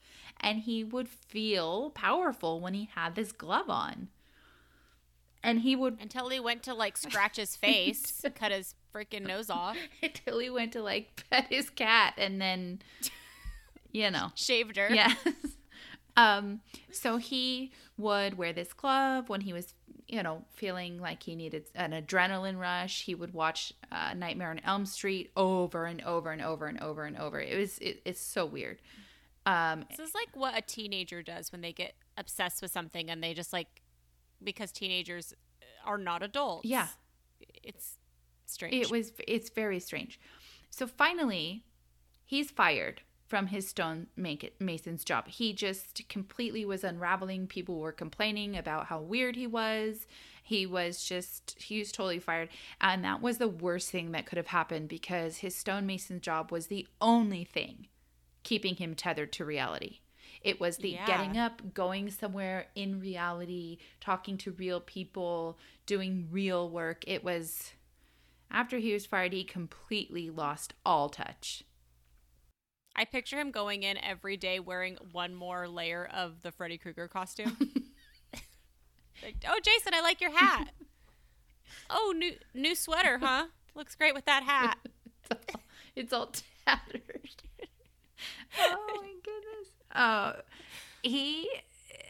and 0.40 0.60
he 0.60 0.82
would 0.84 1.08
feel 1.08 1.90
powerful 1.90 2.60
when 2.60 2.74
he 2.74 2.88
had 2.94 3.14
this 3.14 3.32
glove 3.32 3.70
on 3.70 4.08
and 5.42 5.60
he 5.60 5.74
would 5.76 5.98
Until 6.00 6.28
he 6.28 6.40
went 6.40 6.62
to 6.64 6.74
like 6.74 6.96
scratch 6.96 7.36
his 7.36 7.56
face, 7.64 8.24
cut 8.34 8.52
his 8.52 8.74
freaking 8.94 9.26
nose 9.26 9.50
off, 9.50 9.76
until 10.02 10.38
he 10.38 10.50
went 10.50 10.72
to 10.72 10.82
like 10.82 11.24
pet 11.30 11.46
his 11.50 11.70
cat 11.70 12.14
and 12.18 12.40
then 12.40 12.80
you 13.92 14.10
know. 14.10 14.30
Shaved 14.34 14.76
her. 14.76 14.88
yes. 14.92 15.16
Um 16.16 16.60
so 16.90 17.16
he 17.16 17.72
would 17.96 18.36
wear 18.38 18.52
this 18.52 18.72
glove 18.72 19.28
when 19.28 19.40
he 19.42 19.52
was 19.52 19.74
you 20.08 20.22
know 20.22 20.44
feeling 20.50 21.00
like 21.00 21.22
he 21.22 21.34
needed 21.34 21.64
an 21.74 21.92
adrenaline 21.92 22.58
rush. 22.58 23.04
He 23.04 23.14
would 23.14 23.32
watch 23.32 23.72
uh, 23.90 24.12
nightmare 24.14 24.50
on 24.50 24.60
elm 24.64 24.84
street 24.86 25.30
over 25.36 25.86
and 25.86 26.02
over 26.02 26.30
and 26.30 26.42
over 26.42 26.66
and 26.66 26.78
over 26.80 27.04
and 27.04 27.16
over. 27.16 27.40
It 27.40 27.56
was 27.58 27.78
it, 27.78 28.02
it's 28.04 28.20
so 28.20 28.44
weird. 28.46 28.80
Um 29.46 29.84
This 29.90 29.98
is 30.08 30.14
like 30.14 30.28
what 30.34 30.56
a 30.56 30.60
teenager 30.62 31.22
does 31.22 31.50
when 31.50 31.62
they 31.62 31.72
get 31.72 31.94
obsessed 32.18 32.60
with 32.60 32.70
something 32.70 33.10
and 33.10 33.22
they 33.22 33.32
just 33.34 33.52
like 33.52 33.81
because 34.44 34.72
teenagers 34.72 35.34
uh, 35.60 35.90
are 35.90 35.98
not 35.98 36.22
adults. 36.22 36.66
Yeah. 36.66 36.88
It's 37.62 37.96
strange. 38.46 38.74
It 38.74 38.90
was 38.90 39.12
it's 39.26 39.50
very 39.50 39.80
strange. 39.80 40.20
So 40.70 40.86
finally, 40.86 41.64
he's 42.24 42.50
fired 42.50 43.02
from 43.26 43.46
his 43.46 43.66
stone 43.66 44.08
make- 44.14 44.54
mason's 44.60 45.04
job. 45.04 45.26
He 45.26 45.54
just 45.54 46.06
completely 46.08 46.64
was 46.64 46.84
unraveling. 46.84 47.46
People 47.46 47.78
were 47.78 47.92
complaining 47.92 48.56
about 48.56 48.86
how 48.86 49.00
weird 49.00 49.36
he 49.36 49.46
was. 49.46 50.06
He 50.42 50.66
was 50.66 51.02
just 51.02 51.56
he 51.58 51.78
was 51.78 51.92
totally 51.92 52.18
fired, 52.18 52.50
and 52.80 53.02
that 53.04 53.22
was 53.22 53.38
the 53.38 53.48
worst 53.48 53.90
thing 53.90 54.12
that 54.12 54.26
could 54.26 54.36
have 54.36 54.48
happened 54.48 54.88
because 54.88 55.38
his 55.38 55.54
stonemason 55.54 56.20
job 56.20 56.52
was 56.52 56.66
the 56.66 56.86
only 57.00 57.44
thing 57.44 57.86
keeping 58.42 58.76
him 58.76 58.94
tethered 58.94 59.32
to 59.32 59.44
reality. 59.44 60.00
It 60.42 60.60
was 60.60 60.78
the 60.78 60.90
Yeah. 60.90 61.06
getting 61.06 61.38
up, 61.38 61.72
going 61.74 62.10
somewhere 62.10 62.68
in 62.74 63.00
reality, 63.00 63.78
talking 64.00 64.36
to 64.38 64.52
real 64.52 64.80
people, 64.80 65.58
doing 65.86 66.28
real 66.30 66.68
work. 66.68 67.04
It 67.06 67.22
was 67.22 67.72
after 68.50 68.78
he 68.78 68.92
was 68.92 69.06
fired, 69.06 69.32
he 69.32 69.44
completely 69.44 70.28
lost 70.28 70.74
all 70.84 71.08
touch. 71.08 71.64
I 72.94 73.06
picture 73.06 73.40
him 73.40 73.50
going 73.50 73.82
in 73.82 73.96
every 73.96 74.36
day 74.36 74.60
wearing 74.60 74.98
one 75.12 75.34
more 75.34 75.66
layer 75.66 76.04
of 76.04 76.42
the 76.42 76.52
Freddy 76.52 76.76
Krueger 76.76 77.08
costume. 77.08 77.56
like, 79.22 79.36
oh, 79.48 79.58
Jason, 79.62 79.94
I 79.94 80.02
like 80.02 80.20
your 80.20 80.32
hat. 80.36 80.68
oh, 81.88 82.12
new 82.16 82.34
new 82.52 82.74
sweater, 82.74 83.18
huh? 83.18 83.46
Looks 83.74 83.94
great 83.94 84.14
with 84.14 84.26
that 84.26 84.42
hat. 84.42 84.78
It's 85.30 85.30
all, 85.54 85.60
it's 85.96 86.12
all 86.12 86.26
tattered. 86.66 87.02
oh 88.58 89.00
my 89.00 89.12
goodness. 89.24 89.68
Uh, 89.92 90.34
he 91.02 91.48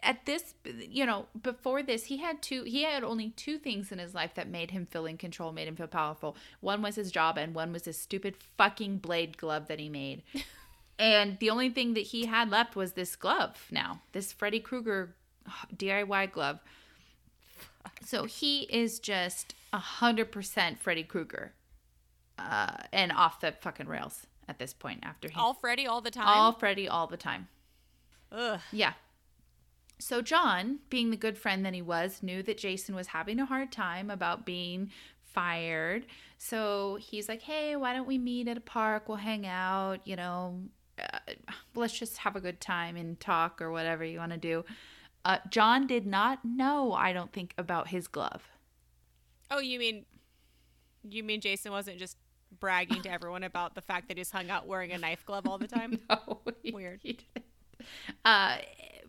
at 0.02 0.26
this 0.26 0.54
you 0.88 1.06
know 1.06 1.26
before 1.42 1.82
this 1.82 2.04
he 2.04 2.18
had 2.18 2.42
two 2.42 2.64
he 2.64 2.82
had 2.82 3.04
only 3.04 3.30
two 3.30 3.56
things 3.56 3.92
in 3.92 3.98
his 3.98 4.14
life 4.14 4.34
that 4.34 4.48
made 4.48 4.72
him 4.72 4.84
feel 4.86 5.06
in 5.06 5.16
control 5.16 5.52
made 5.52 5.68
him 5.68 5.76
feel 5.76 5.86
powerful 5.86 6.36
one 6.60 6.82
was 6.82 6.96
his 6.96 7.12
job 7.12 7.38
and 7.38 7.54
one 7.54 7.72
was 7.72 7.82
this 7.82 7.98
stupid 7.98 8.34
fucking 8.58 8.98
blade 8.98 9.38
glove 9.38 9.68
that 9.68 9.78
he 9.78 9.88
made 9.88 10.22
and 10.98 11.38
the 11.38 11.48
only 11.48 11.70
thing 11.70 11.94
that 11.94 12.00
he 12.00 12.26
had 12.26 12.50
left 12.50 12.74
was 12.74 12.92
this 12.92 13.14
glove 13.14 13.68
now 13.70 14.00
this 14.10 14.32
freddy 14.32 14.58
krueger 14.58 15.14
diy 15.76 16.30
glove 16.32 16.58
so 18.04 18.24
he 18.24 18.62
is 18.62 18.98
just 18.98 19.54
a 19.72 19.78
hundred 19.78 20.32
percent 20.32 20.80
freddy 20.80 21.04
krueger 21.04 21.52
uh, 22.38 22.76
and 22.92 23.12
off 23.12 23.40
the 23.40 23.52
fucking 23.52 23.86
rails 23.86 24.26
at 24.48 24.58
this 24.58 24.72
point 24.72 25.00
after 25.02 25.28
he 25.28 25.34
All 25.36 25.54
Freddy 25.54 25.86
all 25.86 26.00
the 26.00 26.10
time. 26.10 26.26
all 26.26 26.52
Freddy 26.52 26.88
all 26.88 27.06
the 27.06 27.16
time. 27.16 27.48
Ugh. 28.32 28.60
Yeah. 28.72 28.94
So 29.98 30.20
John, 30.20 30.80
being 30.90 31.10
the 31.10 31.16
good 31.16 31.38
friend 31.38 31.64
that 31.64 31.74
he 31.74 31.82
was, 31.82 32.22
knew 32.22 32.42
that 32.42 32.58
Jason 32.58 32.94
was 32.94 33.08
having 33.08 33.38
a 33.38 33.46
hard 33.46 33.70
time 33.70 34.10
about 34.10 34.44
being 34.44 34.90
fired. 35.22 36.06
So 36.38 36.98
he's 37.00 37.28
like, 37.28 37.42
"Hey, 37.42 37.76
why 37.76 37.92
don't 37.94 38.08
we 38.08 38.18
meet 38.18 38.48
at 38.48 38.56
a 38.56 38.60
park? 38.60 39.08
We'll 39.08 39.18
hang 39.18 39.46
out, 39.46 40.06
you 40.06 40.16
know, 40.16 40.60
uh, 40.98 41.18
let's 41.74 41.96
just 41.98 42.18
have 42.18 42.34
a 42.36 42.40
good 42.40 42.60
time 42.60 42.96
and 42.96 43.18
talk 43.20 43.62
or 43.62 43.70
whatever 43.70 44.04
you 44.04 44.18
want 44.18 44.32
to 44.32 44.38
do." 44.38 44.64
Uh, 45.24 45.38
John 45.50 45.86
did 45.86 46.04
not 46.04 46.44
know, 46.44 46.92
I 46.94 47.12
don't 47.12 47.32
think, 47.32 47.54
about 47.56 47.88
his 47.88 48.08
glove. 48.08 48.48
Oh, 49.52 49.60
you 49.60 49.78
mean 49.78 50.04
you 51.08 51.22
mean 51.22 51.40
Jason 51.40 51.70
wasn't 51.72 51.98
just 51.98 52.16
bragging 52.58 53.02
to 53.02 53.10
everyone 53.10 53.42
about 53.44 53.74
the 53.74 53.80
fact 53.80 54.08
that 54.08 54.18
he's 54.18 54.30
hung 54.30 54.50
out 54.50 54.66
wearing 54.66 54.90
a 54.92 54.98
knife 54.98 55.24
glove 55.24 55.46
all 55.46 55.58
the 55.58 55.68
time? 55.68 56.00
No, 56.10 56.40
he- 56.62 56.72
Weird. 56.72 57.00
he 57.04 57.12
didn't. 57.14 57.46
Uh, 58.24 58.58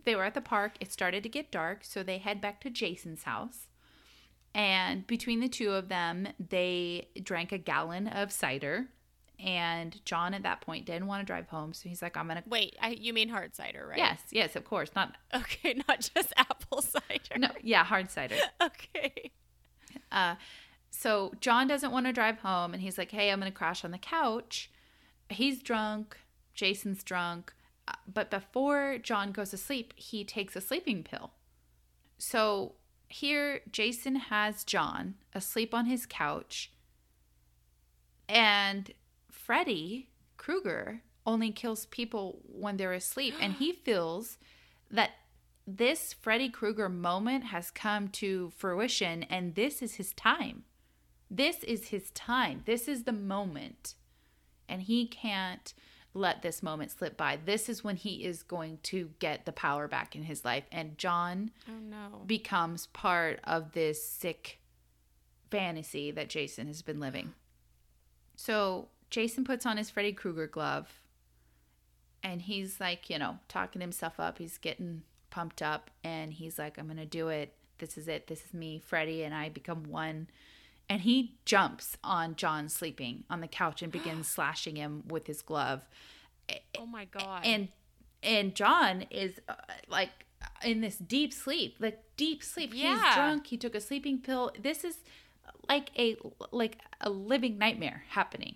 they 0.06 0.16
were 0.16 0.24
at 0.26 0.34
the 0.34 0.42
park. 0.42 0.74
It 0.80 0.92
started 0.92 1.24
to 1.24 1.30
get 1.30 1.52
dark, 1.52 1.80
so 1.84 2.04
they 2.04 2.18
head 2.18 2.42
back 2.42 2.60
to 2.62 2.70
Jason's 2.70 3.24
house. 3.24 3.68
And 4.56 5.08
between 5.08 5.40
the 5.40 5.48
two 5.48 5.72
of 5.72 5.90
them, 5.90 6.28
they 6.40 7.08
drank 7.24 7.52
a 7.52 7.58
gallon 7.58 8.08
of 8.08 8.32
cider. 8.32 8.88
And 9.40 10.00
John, 10.06 10.34
at 10.36 10.44
that 10.44 10.62
point, 10.62 10.86
didn't 10.86 11.08
want 11.08 11.22
to 11.22 11.26
drive 11.26 11.48
home, 11.50 11.74
so 11.74 11.90
he's 11.90 12.02
like, 12.02 12.16
"I'm 12.16 12.28
gonna." 12.28 12.44
Wait, 12.46 12.76
I, 12.82 12.90
you 12.90 13.14
mean 13.14 13.30
hard 13.30 13.56
cider, 13.56 13.86
right? 13.88 13.98
Yes, 13.98 14.22
yes, 14.32 14.56
of 14.56 14.64
course, 14.64 14.92
not 14.96 15.16
Okay, 15.34 15.82
not 15.88 16.08
just 16.14 16.32
apple 16.38 16.82
cider. 16.82 17.38
no, 17.38 17.50
yeah, 17.62 17.84
hard 17.84 18.10
cider. 18.12 18.36
Okay. 18.62 19.32
Uh, 20.12 20.36
so 20.92 21.34
John 21.42 21.68
doesn't 21.68 21.92
want 21.92 22.06
to 22.06 22.14
drive 22.14 22.40
home, 22.40 22.74
and 22.74 22.82
he's 22.82 22.98
like, 22.98 23.12
"Hey, 23.12 23.32
I'm 23.32 23.40
gonna 23.40 23.52
crash 23.52 23.84
on 23.84 23.92
the 23.92 23.98
couch." 23.98 24.70
He's 25.30 25.64
drunk. 25.64 26.16
Jason's 26.54 27.04
drunk. 27.04 27.54
But 28.12 28.32
before 28.32 28.98
John 28.98 29.32
goes 29.32 29.52
to 29.52 29.58
sleep, 29.58 29.94
he 29.96 30.24
takes 30.24 30.56
a 30.56 30.62
sleeping 30.62 31.04
pill. 31.04 31.32
So 32.18 32.76
here, 33.08 33.62
Jason 33.72 34.16
has 34.16 34.64
John 34.64 35.16
asleep 35.34 35.74
on 35.74 35.86
his 35.86 36.06
couch, 36.06 36.72
and 38.28 38.92
Freddy 39.30 40.10
Krueger 40.38 41.02
only 41.26 41.52
kills 41.52 41.86
people 41.88 42.40
when 42.48 42.78
they're 42.78 42.94
asleep, 42.94 43.36
and 43.40 43.54
he 43.54 43.72
feels 43.86 44.38
that 44.90 45.12
this 45.66 46.14
Freddy 46.14 46.50
Krueger 46.50 46.90
moment 46.90 47.46
has 47.46 47.72
come 47.72 48.08
to 48.10 48.52
fruition, 48.58 49.24
and 49.24 49.56
this 49.56 49.82
is 49.82 49.96
his 49.96 50.14
time. 50.14 50.64
This 51.30 51.64
is 51.64 51.88
his 51.88 52.12
time. 52.12 52.64
This 52.66 52.88
is 52.88 53.04
the 53.04 53.14
moment. 53.14 53.96
And 54.68 54.84
he 54.84 55.08
can't 55.08 55.74
let 56.14 56.42
this 56.42 56.62
moment 56.62 56.92
slip 56.92 57.18
by. 57.18 57.40
This 57.44 57.68
is 57.70 57.84
when 57.84 57.96
he 57.96 58.24
is 58.24 58.44
going 58.44 58.78
to 58.84 59.10
get 59.20 59.46
the 59.46 59.52
power 59.52 59.88
back 59.88 60.16
in 60.16 60.24
his 60.24 60.46
life. 60.46 60.64
And 60.72 60.98
John 60.98 61.52
Oh 61.68 61.80
no. 61.80 62.22
becomes 62.26 62.88
part 62.88 63.40
of 63.44 63.72
this 63.74 64.08
sick 64.08 64.60
fantasy 65.50 66.12
that 66.12 66.30
Jason 66.30 66.68
has 66.68 66.82
been 66.82 67.00
living. 67.00 67.34
So 68.36 68.88
Jason 69.10 69.44
puts 69.44 69.66
on 69.66 69.78
his 69.78 69.90
Freddy 69.90 70.14
Krueger 70.14 70.48
glove 70.48 70.88
and 72.24 72.42
he's 72.42 72.80
like, 72.80 73.10
you 73.10 73.20
know, 73.20 73.40
talking 73.48 73.82
himself 73.82 74.20
up. 74.20 74.38
He's 74.38 74.58
getting 74.58 75.04
pumped 75.30 75.62
up 75.62 75.90
and 76.04 76.34
he's 76.34 76.58
like, 76.58 76.78
I'm 76.78 76.86
going 76.86 76.98
to 76.98 77.06
do 77.06 77.28
it. 77.30 77.54
This 77.80 77.98
is 77.98 78.08
it. 78.08 78.28
This 78.28 78.46
is 78.46 78.54
me, 78.54 78.80
Freddy, 78.80 79.24
and 79.24 79.34
I 79.34 79.50
become 79.50 79.84
one. 79.86 80.28
And 80.90 81.02
he 81.02 81.36
jumps 81.46 81.98
on 82.04 82.36
John 82.36 82.70
sleeping 82.70 83.24
on 83.30 83.42
the 83.42 83.48
couch 83.48 83.82
and 83.82 83.92
begins 83.92 84.28
slashing 84.36 84.76
him 84.76 85.04
with 85.08 85.28
his 85.28 85.42
glove 85.42 85.86
Oh 86.78 86.86
my 86.86 87.06
god. 87.06 87.42
and 87.46 87.70
and 88.22 88.54
John 88.56 89.04
is 89.10 89.40
uh, 89.50 89.56
like 89.90 90.10
in 90.64 90.82
this 90.82 90.98
deep 90.98 91.34
sleep, 91.34 91.76
like 91.80 92.02
deep 92.18 92.44
sleep. 92.44 92.72
Yeah. 92.74 92.94
He's 93.06 93.16
drunk. 93.16 93.48
He 93.48 93.58
took 93.58 93.76
a 93.76 93.82
sleeping 93.82 94.20
pill. 94.20 94.52
This 94.62 94.84
is 94.84 94.98
like 95.70 95.90
a 95.98 96.18
like 96.52 96.80
a 97.02 97.10
living 97.10 97.58
nightmare 97.58 98.04
happening. 98.10 98.56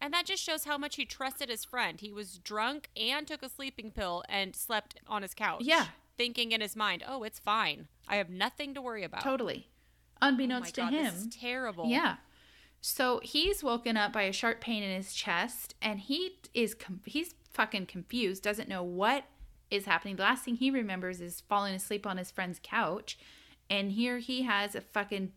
And 0.00 0.12
that 0.12 0.26
just 0.26 0.42
shows 0.42 0.64
how 0.64 0.76
much 0.76 0.96
he 0.96 1.04
trusted 1.06 1.48
his 1.48 1.64
friend. 1.64 2.00
He 2.00 2.12
was 2.12 2.38
drunk 2.38 2.90
and 2.96 3.26
took 3.26 3.42
a 3.42 3.48
sleeping 3.48 3.90
pill 3.90 4.22
and 4.28 4.54
slept 4.54 5.00
on 5.06 5.22
his 5.22 5.32
couch. 5.32 5.62
Yeah. 5.62 5.86
Thinking 6.18 6.52
in 6.52 6.60
his 6.60 6.76
mind, 6.76 7.02
oh, 7.06 7.22
it's 7.22 7.38
fine. 7.38 7.88
I 8.08 8.16
have 8.16 8.28
nothing 8.30 8.74
to 8.74 8.82
worry 8.82 9.04
about. 9.04 9.22
Totally, 9.22 9.68
Oh 10.20 10.28
unbeknownst 10.28 10.74
God, 10.74 10.90
to 10.90 10.96
him. 10.96 11.04
This 11.04 11.22
is 11.22 11.36
terrible. 11.36 11.86
Yeah. 11.86 12.16
So 12.80 13.20
he's 13.22 13.64
woken 13.64 13.96
up 13.96 14.12
by 14.12 14.22
a 14.22 14.32
sharp 14.32 14.60
pain 14.60 14.82
in 14.82 14.94
his 14.94 15.12
chest, 15.12 15.74
and 15.82 16.00
he 16.00 16.38
is 16.54 16.74
com- 16.74 17.00
he's 17.04 17.34
fucking 17.52 17.86
confused. 17.86 18.42
Doesn't 18.42 18.68
know 18.68 18.82
what 18.82 19.24
is 19.70 19.86
happening. 19.86 20.16
The 20.16 20.22
last 20.22 20.44
thing 20.44 20.56
he 20.56 20.70
remembers 20.70 21.20
is 21.20 21.42
falling 21.48 21.74
asleep 21.74 22.06
on 22.06 22.18
his 22.18 22.30
friend's 22.30 22.60
couch, 22.62 23.18
and 23.68 23.92
here 23.92 24.18
he 24.18 24.42
has 24.42 24.74
a 24.74 24.80
fucking 24.80 25.32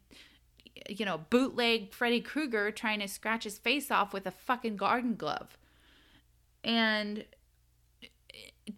you 0.88 1.06
know 1.06 1.22
bootleg 1.30 1.92
Freddy 1.94 2.22
Krueger 2.22 2.72
trying 2.72 3.00
to 3.00 3.08
scratch 3.08 3.44
his 3.44 3.58
face 3.58 3.90
off 3.90 4.14
with 4.14 4.26
a 4.26 4.32
fucking 4.32 4.78
garden 4.78 5.16
glove, 5.16 5.58
and 6.64 7.26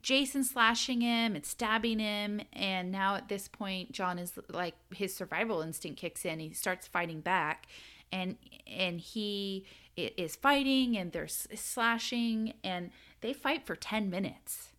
Jason 0.02 0.43
slashing 0.43 1.02
him 1.02 1.36
and 1.36 1.45
stabbing 1.45 1.99
him. 1.99 2.41
And 2.54 2.91
now 2.91 3.16
at 3.16 3.30
this 3.30 3.47
point, 3.47 3.91
John 3.91 4.18
is 4.20 4.34
like 4.49 4.76
his 4.93 5.16
survival 5.16 5.62
instinct 5.62 5.99
kicks 5.99 6.26
in. 6.26 6.39
He 6.39 6.54
starts 6.54 6.88
fighting 6.88 7.22
back, 7.22 7.68
and 8.12 8.38
and 8.66 8.99
he 8.99 9.66
is 9.97 10.36
fighting, 10.36 10.97
and 10.97 11.12
they're 11.12 11.28
slashing, 11.28 12.54
and 12.64 12.91
they 13.22 13.34
fight 13.34 13.66
for 13.66 13.76
ten 13.76 14.10
minutes. 14.10 14.70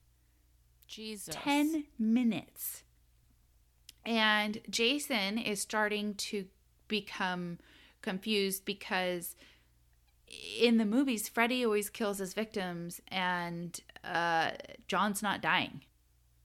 Jesus. 0.93 1.35
10 1.35 1.85
minutes. 1.99 2.83
And 4.05 4.61
Jason 4.69 5.39
is 5.39 5.59
starting 5.63 6.15
to 6.17 6.45
become 6.87 7.59
confused 8.03 8.67
because 8.67 9.35
in 10.61 10.77
the 10.77 10.85
movies, 10.85 11.31
Freddy 11.31 11.65
always 11.65 11.89
kills 11.89 12.19
his 12.19 12.35
victims 12.35 13.01
and 13.09 13.81
uh, 14.05 14.53
John's 14.89 15.23
not 15.23 15.41
dying. 15.41 15.83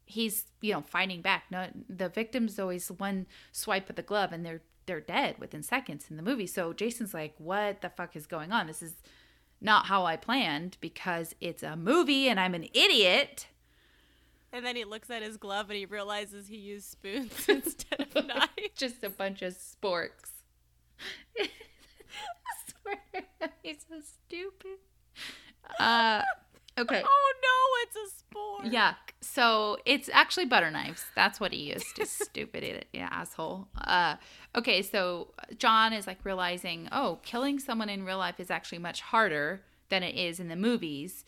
He's, 0.06 0.46
you 0.62 0.74
know, 0.74 0.82
fighting 0.82 1.22
back. 1.22 1.46
No, 1.52 1.68
the 1.90 2.10
victim's 2.10 2.60
always 2.60 2.90
one 2.90 3.28
swipe 3.52 3.90
of 3.90 3.96
the 3.96 4.02
glove 4.02 4.32
and 4.32 4.46
they're 4.46 4.62
they're 4.86 5.02
dead 5.02 5.36
within 5.38 5.62
seconds 5.64 6.06
in 6.10 6.16
the 6.16 6.24
movie. 6.24 6.48
So 6.48 6.72
Jason's 6.72 7.14
like, 7.14 7.36
"What 7.38 7.82
the 7.82 7.90
fuck 7.90 8.16
is 8.16 8.26
going 8.26 8.54
on? 8.54 8.68
This 8.68 8.82
is 8.82 8.96
not 9.60 9.88
how 9.88 10.06
I 10.06 10.16
planned 10.16 10.78
because 10.80 11.36
it's 11.42 11.62
a 11.62 11.76
movie 11.76 12.30
and 12.30 12.40
I'm 12.40 12.56
an 12.56 12.68
idiot." 12.74 13.48
And 14.52 14.66
then 14.66 14.76
he 14.76 14.86
looks 14.86 15.10
at 15.10 15.22
his 15.22 15.38
glove 15.38 15.70
and 15.70 15.78
he 15.78 15.86
realizes 15.86 16.48
he 16.48 16.56
used 16.56 16.90
spoons 16.90 17.32
instead 17.50 18.08
of 18.16 18.26
knives. 18.26 18.50
Just 18.76 19.04
a 19.04 19.10
bunch 19.10 19.42
of 19.42 19.54
sporks. 19.54 20.32
I 21.38 21.48
swear, 22.82 23.26
he's 23.64 23.86
so 23.90 24.00
stupid. 24.00 24.80
Uh, 25.80 26.22
okay. 26.78 27.04
Oh 27.06 27.34
no, 27.44 27.84
it's 27.84 27.96
a 27.96 28.18
sport. 28.18 28.66
Yeah. 28.74 28.94
So 29.22 29.78
it's 29.86 30.10
actually 30.14 30.46
butter 30.46 30.70
knives. 30.70 31.06
That's 31.16 31.40
what 31.40 31.52
he 31.52 31.72
used. 31.74 31.86
Stupid 32.06 32.64
idiot, 32.64 32.88
yeah, 32.94 33.10
asshole. 33.12 33.68
Uh, 33.76 34.16
okay. 34.56 34.82
So 34.82 35.34
John 35.58 35.94
is 35.94 36.08
like 36.08 36.20
realizing, 36.24 36.88
oh, 36.92 37.20
killing 37.24 37.60
someone 37.60 37.90
in 37.90 38.04
real 38.04 38.18
life 38.18 38.40
is 38.40 38.52
actually 38.52 38.80
much 38.80 39.02
harder 39.02 39.64
than 39.90 40.04
it 40.04 40.16
is 40.16 40.40
in 40.40 40.50
the 40.50 40.56
movies, 40.56 41.26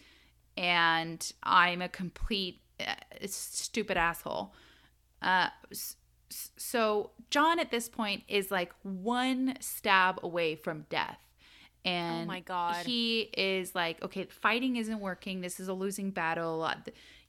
and 0.58 1.32
I'm 1.44 1.82
a 1.82 1.90
complete 1.90 2.62
uh, 2.80 2.96
stupid 3.26 3.98
asshole. 3.98 4.54
Uh, 5.22 5.50
so 6.30 7.12
John 7.30 7.60
at 7.60 7.72
this 7.72 7.90
point 7.90 8.24
is 8.28 8.52
like 8.52 8.72
one 8.84 9.56
stab 9.60 10.20
away 10.24 10.56
from 10.56 10.86
death. 10.90 11.20
And 11.86 12.24
Oh 12.24 12.26
my 12.26 12.42
God. 12.42 12.86
he 12.86 13.22
is 13.38 13.74
like, 13.74 14.04
okay, 14.04 14.26
fighting 14.26 14.76
isn't 14.76 15.00
working. 15.00 15.42
This 15.42 15.60
is 15.60 15.68
a 15.68 15.74
losing 15.74 16.12
battle, 16.12 16.62
uh, 16.64 16.76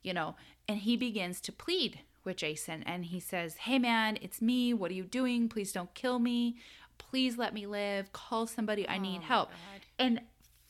you 0.03 0.13
know. 0.13 0.35
And 0.67 0.79
he 0.79 0.97
begins 0.97 1.39
to 1.41 1.51
plead 1.51 1.99
with 2.23 2.37
Jason, 2.37 2.83
and 2.83 3.05
he 3.05 3.19
says, 3.19 3.55
"Hey, 3.57 3.79
man, 3.79 4.17
it's 4.21 4.41
me. 4.41 4.73
What 4.73 4.91
are 4.91 4.93
you 4.93 5.05
doing? 5.05 5.49
Please 5.49 5.71
don't 5.71 5.91
kill 5.95 6.19
me. 6.19 6.57
Please 6.97 7.37
let 7.37 7.53
me 7.53 7.65
live. 7.65 8.11
Call 8.13 8.45
somebody. 8.45 8.87
I 8.87 8.97
need 8.99 9.19
my 9.21 9.25
help." 9.25 9.49
God. 9.49 9.81
And 9.97 10.21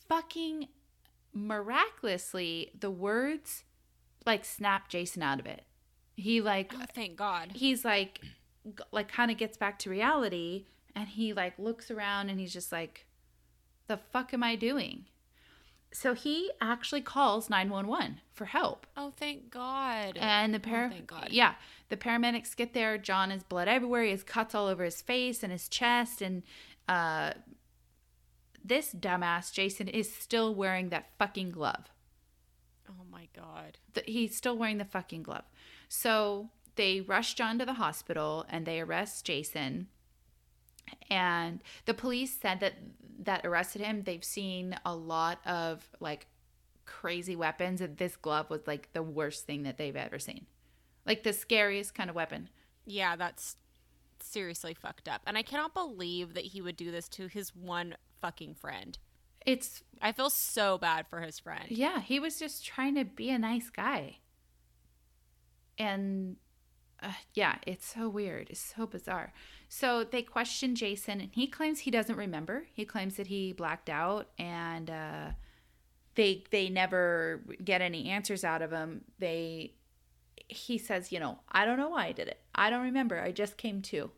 fucking 0.07 0.67
miraculously, 1.33 2.71
the 2.79 2.91
words 2.91 3.63
like 4.25 4.45
snap 4.45 4.87
Jason 4.89 5.23
out 5.23 5.39
of 5.39 5.45
it. 5.45 5.63
He 6.15 6.41
like 6.41 6.73
Oh, 6.75 6.85
thank 6.93 7.15
God. 7.15 7.51
he's 7.55 7.83
like 7.83 8.21
like 8.91 9.07
kind 9.11 9.31
of 9.31 9.37
gets 9.37 9.57
back 9.57 9.79
to 9.79 9.89
reality 9.89 10.65
and 10.95 11.09
he 11.09 11.33
like 11.33 11.57
looks 11.57 11.89
around 11.89 12.29
and 12.29 12.39
he's 12.39 12.53
just 12.53 12.71
like 12.71 13.05
the 13.87 13.97
fuck 13.97 14.33
am 14.33 14.43
I 14.43 14.55
doing? 14.55 15.05
So 15.93 16.13
he 16.13 16.49
actually 16.61 17.01
calls 17.01 17.49
911 17.49 18.21
for 18.31 18.45
help. 18.45 18.87
Oh, 18.95 19.11
thank 19.15 19.51
God. 19.51 20.17
And 20.17 20.53
the 20.53 20.59
par- 20.59 20.89
thank 20.89 21.07
God. 21.07 21.29
yeah, 21.31 21.55
the 21.89 21.97
paramedics 21.97 22.55
get 22.55 22.73
there. 22.73 22.97
John 22.97 23.29
has 23.29 23.43
blood 23.43 23.67
everywhere. 23.67 24.03
He 24.03 24.11
has 24.11 24.23
cuts 24.23 24.55
all 24.55 24.67
over 24.67 24.85
his 24.85 25.01
face 25.01 25.43
and 25.43 25.51
his 25.51 25.67
chest. 25.67 26.21
And 26.21 26.43
uh, 26.87 27.31
this 28.63 28.93
dumbass 28.93 29.51
Jason 29.51 29.89
is 29.89 30.13
still 30.13 30.55
wearing 30.55 30.89
that 30.89 31.09
fucking 31.19 31.51
glove. 31.51 31.89
oh 32.89 33.03
my 33.11 33.27
God. 33.35 33.77
The, 33.93 34.03
he's 34.05 34.37
still 34.37 34.57
wearing 34.57 34.77
the 34.77 34.85
fucking 34.85 35.23
glove. 35.23 35.43
So 35.89 36.51
they 36.75 37.01
rush 37.01 37.33
John 37.33 37.59
to 37.59 37.65
the 37.65 37.73
hospital 37.73 38.45
and 38.49 38.65
they 38.65 38.79
arrest 38.79 39.25
Jason. 39.25 39.87
And 41.09 41.59
the 41.85 41.93
police 41.93 42.37
said 42.41 42.61
that 42.61 42.75
that 43.21 43.45
arrested 43.45 43.81
him. 43.81 44.03
They've 44.03 44.23
seen 44.23 44.75
a 44.85 44.95
lot 44.95 45.39
of 45.45 45.87
like 45.99 46.27
crazy 46.85 47.35
weapons, 47.35 47.81
and 47.81 47.97
this 47.97 48.15
glove 48.15 48.49
was 48.49 48.61
like 48.67 48.91
the 48.93 49.03
worst 49.03 49.45
thing 49.45 49.63
that 49.63 49.77
they've 49.77 49.95
ever 49.95 50.19
seen. 50.19 50.45
Like 51.05 51.23
the 51.23 51.33
scariest 51.33 51.95
kind 51.95 52.09
of 52.09 52.15
weapon. 52.15 52.49
Yeah, 52.85 53.15
that's 53.15 53.55
seriously 54.19 54.73
fucked 54.73 55.07
up. 55.07 55.21
And 55.25 55.37
I 55.37 55.41
cannot 55.41 55.73
believe 55.73 56.33
that 56.33 56.45
he 56.45 56.61
would 56.61 56.77
do 56.77 56.91
this 56.91 57.07
to 57.09 57.27
his 57.27 57.55
one 57.55 57.95
fucking 58.21 58.55
friend. 58.55 58.97
It's 59.45 59.81
I 60.01 60.11
feel 60.11 60.29
so 60.29 60.77
bad 60.77 61.07
for 61.07 61.21
his 61.21 61.39
friend. 61.39 61.65
yeah, 61.69 62.01
he 62.01 62.19
was 62.19 62.37
just 62.37 62.65
trying 62.65 62.95
to 62.95 63.05
be 63.05 63.29
a 63.29 63.39
nice 63.39 63.69
guy. 63.69 64.17
And 65.77 66.35
uh, 67.01 67.11
yeah, 67.33 67.55
it's 67.65 67.85
so 67.85 68.07
weird. 68.07 68.49
It's 68.49 68.73
so 68.75 68.85
bizarre. 68.85 69.33
So 69.69 70.03
they 70.03 70.21
question 70.21 70.75
Jason, 70.75 71.21
and 71.21 71.29
he 71.33 71.47
claims 71.47 71.79
he 71.79 71.91
doesn't 71.91 72.15
remember. 72.15 72.65
He 72.73 72.85
claims 72.85 73.15
that 73.15 73.27
he 73.27 73.53
blacked 73.53 73.89
out, 73.89 74.29
and 74.37 74.89
uh, 74.89 75.31
they 76.15 76.43
they 76.51 76.69
never 76.69 77.41
get 77.63 77.81
any 77.81 78.09
answers 78.09 78.43
out 78.43 78.61
of 78.61 78.71
him. 78.71 79.05
They 79.19 79.73
he 80.47 80.77
says, 80.77 81.11
you 81.11 81.19
know, 81.19 81.39
I 81.51 81.65
don't 81.65 81.77
know 81.77 81.89
why 81.89 82.07
I 82.07 82.11
did 82.11 82.27
it. 82.27 82.39
I 82.53 82.69
don't 82.69 82.83
remember. 82.83 83.19
I 83.19 83.31
just 83.31 83.57
came 83.57 83.81
to. 83.83 84.11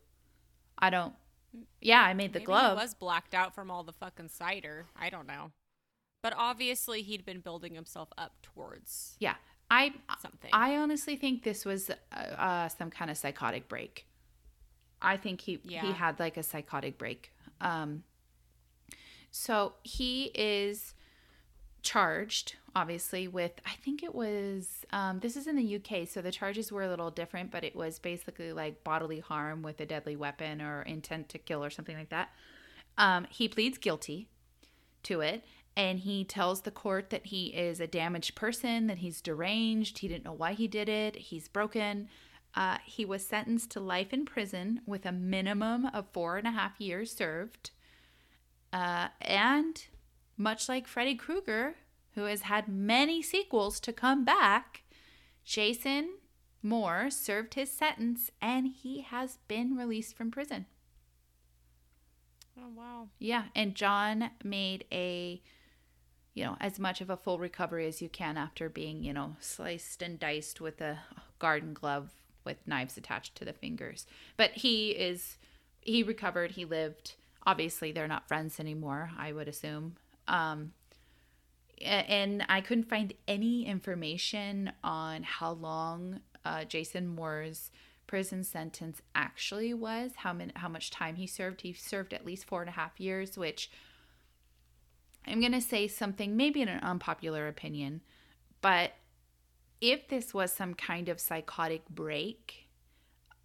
I 0.78 0.90
don't. 0.90 1.14
Yeah, 1.82 2.02
I 2.02 2.14
made 2.14 2.34
the 2.34 2.40
Maybe 2.40 2.48
glove. 2.48 2.78
He 2.78 2.84
was 2.84 2.96
blacked 2.96 3.36
out 3.36 3.54
from 3.54 3.70
all 3.70 3.84
the 3.84 3.94
fucking 3.94 4.30
cider. 4.30 4.88
I 5.00 5.10
don't 5.10 5.28
know. 5.28 5.52
But 6.24 6.34
obviously, 6.36 7.04
he'd 7.04 7.26
been 7.26 7.42
building 7.42 7.76
himself 7.76 8.10
up 8.18 8.34
towards 8.42 9.16
Yeah, 9.20 9.36
I 9.70 9.93
something. 10.22 10.49
I 10.53 10.78
honestly 10.78 11.16
think 11.16 11.43
this 11.43 11.66
was 11.66 11.89
uh, 11.89 12.16
uh, 12.16 12.68
some 12.70 12.89
kind 12.89 13.09
of 13.09 13.18
psychotic 13.18 13.68
break. 13.68 14.05
I 15.01 15.18
think 15.18 15.41
he 15.41 15.59
he 15.64 15.91
had 15.91 16.20
like 16.20 16.38
a 16.38 16.43
psychotic 16.43 16.97
break. 16.97 17.32
Um, 17.59 18.03
so 19.32 19.74
he 19.84 20.26
is 20.36 20.93
charged, 21.82 22.55
obviously, 22.76 23.28
with 23.28 23.51
I 23.66 23.74
think 23.84 24.03
it 24.03 24.16
was 24.16 24.86
um, 24.91 25.20
this 25.20 25.36
is 25.36 25.47
in 25.47 25.55
the 25.55 25.76
UK, 25.76 26.07
so 26.07 26.22
the 26.22 26.32
charges 26.32 26.72
were 26.72 26.84
a 26.84 26.89
little 26.89 27.11
different, 27.11 27.51
but 27.51 27.64
it 27.64 27.76
was 27.76 27.99
basically 27.99 28.53
like 28.53 28.84
bodily 28.84 29.20
harm 29.20 29.61
with 29.61 29.80
a 29.80 29.86
deadly 29.86 30.16
weapon 30.16 30.61
or 30.61 30.84
intent 30.84 31.30
to 31.30 31.38
kill 31.38 31.64
or 31.64 31.70
something 31.70 31.97
like 31.97 32.09
that. 32.09 32.30
Um, 32.97 33.28
he 33.30 33.47
pleads 33.47 33.78
guilty 33.78 34.30
to 35.03 35.22
it 35.22 35.43
and 35.76 35.99
he 35.99 36.24
tells 36.24 36.61
the 36.61 36.71
court 36.71 37.09
that 37.09 37.28
he 37.28 37.47
is 37.47 37.80
a 37.80 37.88
damaged 37.88 38.36
person 38.36 38.88
that 38.88 38.99
he's 38.99 39.21
deranged 39.21 39.99
he 39.99 40.07
didn't 40.07 40.26
know 40.26 40.34
why 40.34 40.53
he 40.53 40.67
did 40.67 40.89
it 40.89 41.15
he's 41.15 41.47
broken. 41.47 42.07
Uh, 42.55 42.78
he 42.86 43.03
was 43.03 43.26
sentenced 43.26 43.71
to 43.71 43.80
life 43.80 44.13
in 44.13 44.26
prison 44.26 44.80
with 44.86 45.07
a 45.07 45.11
minimum 45.11 45.88
of 45.88 46.05
four 46.13 46.38
and 46.38 46.45
a 46.47 46.51
half 46.51 46.80
years 46.80 47.11
served. 47.11 47.71
Uh, 48.71 49.07
and 49.21 49.88
much 50.38 50.69
like 50.69 50.88
freddy 50.88 51.15
krueger 51.15 51.76
who 52.15 52.24
has 52.26 52.43
had 52.43 52.67
many 52.67 53.21
sequels 53.21 53.80
to 53.80 53.93
come 53.93 54.24
back 54.26 54.84
jason 55.45 56.09
moore 56.63 57.09
served 57.09 57.53
his 57.53 57.69
sentence 57.69 58.32
and 58.41 58.67
he 58.67 59.01
has 59.01 59.38
been 59.47 59.76
released 59.76 60.15
from 60.15 60.32
prison. 60.32 60.65
Oh 62.57 62.69
wow. 62.76 63.07
yeah, 63.19 63.45
and 63.55 63.76
John 63.76 64.30
made 64.43 64.86
a 64.91 65.41
you 66.34 66.44
know, 66.44 66.58
as 66.60 66.80
much 66.80 67.02
of 67.02 67.10
a 67.10 67.18
full 67.18 67.38
recovery 67.38 67.88
as 67.88 68.02
you 68.02 68.10
can 68.10 68.38
after 68.38 68.70
being, 68.70 69.04
you 69.04 69.14
know, 69.14 69.36
sliced 69.40 70.02
and 70.02 70.20
diced 70.20 70.60
with 70.60 70.82
a 70.82 71.00
garden 71.40 71.74
glove 71.74 72.10
with 72.44 72.58
knives 72.68 72.98
attached 72.98 73.36
to 73.36 73.46
the 73.46 73.54
fingers. 73.54 74.06
But 74.36 74.52
he 74.52 74.92
is 74.92 75.38
he 75.82 76.02
recovered, 76.02 76.52
he 76.52 76.66
lived. 76.66 77.16
Obviously, 77.46 77.92
they're 77.92 78.08
not 78.08 78.28
friends 78.28 78.60
anymore, 78.60 79.12
I 79.18 79.32
would 79.32 79.48
assume. 79.48 79.96
Um 80.28 80.74
and 81.82 82.46
I 82.48 82.62
couldn't 82.62 82.90
find 82.90 83.14
any 83.28 83.66
information 83.66 84.72
on 84.84 85.24
how 85.24 85.52
long 85.52 86.22
uh, 86.46 86.64
Jason 86.64 87.08
Moore's 87.08 87.72
prison 88.08 88.44
sentence 88.44 89.02
actually 89.16 89.74
was, 89.74 90.12
how 90.18 90.34
many, 90.34 90.52
how 90.56 90.70
much 90.70 90.92
time 90.92 91.16
he 91.16 91.28
served. 91.28 91.62
He 91.62 91.74
served 91.74 92.14
at 92.14 92.26
least 92.26 92.46
four 92.46 92.62
and 92.62 92.70
a 92.70 92.74
half 92.74 93.00
years, 93.00 93.38
which 93.38 93.70
I'm 95.28 95.41
gonna 95.41 95.61
say 95.61 95.88
something 95.88 96.36
maybe 96.36 96.61
an 96.61 96.69
unpopular 96.69 97.47
opinion, 97.47 98.01
but 98.61 98.93
if 99.82 100.07
this 100.07 100.34
was 100.34 100.51
some 100.51 100.74
kind 100.74 101.09
of 101.09 101.19
psychotic 101.19 101.88
break, 101.89 102.67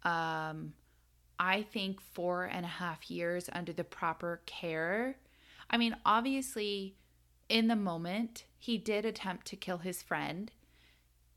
um, 0.03 0.73
I 1.37 1.63
think 1.63 2.01
four 2.01 2.45
and 2.45 2.65
a 2.65 2.69
half 2.69 3.09
years 3.09 3.49
under 3.51 3.73
the 3.73 3.83
proper 3.83 4.41
care. 4.45 5.17
I 5.69 5.77
mean, 5.77 5.95
obviously, 6.05 6.95
in 7.47 7.67
the 7.67 7.75
moment, 7.75 8.45
he 8.57 8.77
did 8.77 9.05
attempt 9.05 9.47
to 9.47 9.55
kill 9.55 9.79
his 9.79 10.01
friend. 10.01 10.51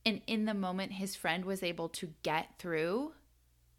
And 0.05 0.21
in 0.27 0.45
the 0.45 0.55
moment, 0.55 0.93
his 0.93 1.15
friend 1.15 1.45
was 1.45 1.63
able 1.63 1.89
to 1.91 2.13
get 2.23 2.59
through 2.59 3.13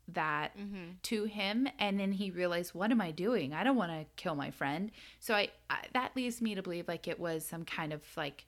that 0.09 0.55
to 1.03 1.23
him. 1.25 1.67
And 1.79 1.99
then 1.99 2.11
he 2.11 2.31
realized, 2.31 2.73
what 2.73 2.91
am 2.91 3.01
I 3.01 3.11
doing? 3.11 3.53
I 3.53 3.63
don't 3.63 3.77
want 3.77 3.91
to 3.91 4.05
kill 4.15 4.35
my 4.35 4.51
friend. 4.51 4.91
So 5.19 5.33
I, 5.33 5.49
I 5.69 5.77
that 5.93 6.15
leads 6.15 6.41
me 6.41 6.55
to 6.55 6.61
believe 6.61 6.87
like 6.87 7.07
it 7.07 7.19
was 7.19 7.45
some 7.45 7.65
kind 7.65 7.93
of 7.93 8.01
like 8.17 8.45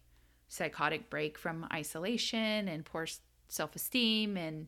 psychotic 0.48 1.10
break 1.10 1.38
from 1.38 1.68
isolation 1.74 2.68
and 2.68 2.86
poor 2.86 3.08
self 3.48 3.76
esteem 3.76 4.38
and 4.38 4.68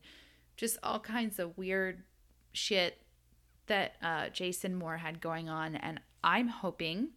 just 0.55 0.77
all 0.81 0.99
kinds 0.99 1.39
of 1.39 1.57
weird 1.57 2.03
shit 2.53 2.99
that 3.67 3.95
uh, 4.01 4.29
Jason 4.29 4.75
Moore 4.75 4.97
had 4.97 5.21
going 5.21 5.49
on. 5.49 5.75
And 5.75 5.99
I'm 6.23 6.47
hoping, 6.47 7.09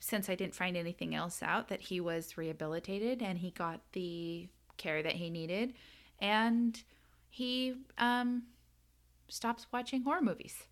since 0.00 0.30
I 0.30 0.34
didn't 0.34 0.54
find 0.54 0.76
anything 0.76 1.14
else 1.14 1.42
out, 1.42 1.68
that 1.68 1.80
he 1.80 2.00
was 2.00 2.38
rehabilitated 2.38 3.22
and 3.22 3.38
he 3.38 3.50
got 3.50 3.80
the 3.92 4.48
care 4.76 5.02
that 5.02 5.12
he 5.12 5.30
needed. 5.30 5.74
And 6.20 6.82
he 7.28 7.74
um, 7.98 8.44
stops 9.28 9.66
watching 9.72 10.02
horror 10.02 10.22
movies. 10.22 10.64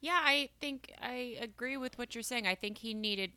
Yeah, 0.00 0.20
I 0.22 0.50
think 0.60 0.92
I 1.00 1.36
agree 1.40 1.76
with 1.76 1.98
what 1.98 2.14
you're 2.14 2.22
saying. 2.22 2.46
I 2.46 2.54
think 2.54 2.78
he 2.78 2.94
needed 2.94 3.32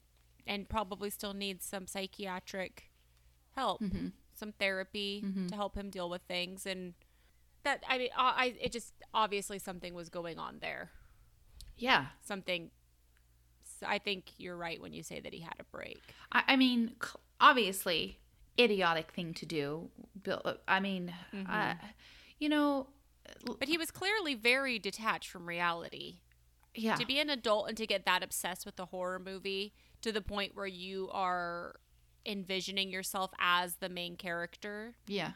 and 0.45 0.67
probably 0.67 1.09
still 1.09 1.33
needs 1.33 1.65
some 1.65 1.87
psychiatric 1.87 2.89
help, 3.55 3.81
Mm-hmm. 3.81 4.07
some 4.33 4.51
therapy 4.53 5.23
to 5.49 5.55
help 5.55 5.75
him 5.75 5.89
deal 5.89 6.09
with 6.09 6.21
things 6.23 6.65
and 6.65 6.93
that 7.63 7.83
I 7.89 7.97
mean 7.97 8.09
I 8.17 8.33
I- 8.45 8.57
it 8.61 8.71
just 8.71 8.93
obviously 9.13 9.59
something 9.59 9.93
was 9.93 10.09
going 10.09 10.37
on 10.39 10.59
there. 10.59 10.91
Yeah. 11.77 12.07
Something 12.21 12.71
I 13.85 13.97
think 13.99 14.31
you're 14.37 14.57
right 14.57 14.81
when 14.81 14.91
you 14.93 15.03
say 15.03 15.21
that 15.21 15.33
he 15.33 15.39
had 15.39 15.55
a 15.59 15.63
break. 15.63 16.01
I, 16.33 16.43
I 16.49 16.55
mean, 16.57 16.95
obviously, 17.39 18.19
idiotic 18.59 19.11
thing 19.13 19.33
to 19.35 19.45
do. 19.45 19.89
I 20.67 20.81
mean, 20.81 21.13
uh, 21.49 21.75
you 22.39 22.49
know, 22.49 22.87
But 23.59 23.67
he 23.67 23.77
was 23.77 23.91
clearly 23.91 24.35
very 24.35 24.79
detached 24.79 25.29
from 25.29 25.47
reality. 25.47 26.19
yeah. 26.75 26.95
To 26.95 27.05
be 27.05 27.19
an 27.19 27.29
adult 27.29 27.67
and 27.67 27.77
to 27.77 27.87
get 27.87 28.05
that 28.05 28.23
obsessed 28.23 28.65
with 28.65 28.79
a 28.79 28.85
horror 28.85 29.19
movie 29.19 29.73
to 30.01 30.11
the 30.11 30.21
point 30.21 30.55
where 30.55 30.67
you 30.67 31.09
are 31.11 31.75
envisioning 32.25 32.91
yourself 32.91 33.31
as 33.39 33.75
the 33.75 33.89
main 33.89 34.15
character, 34.15 34.95
yeah. 35.07 35.31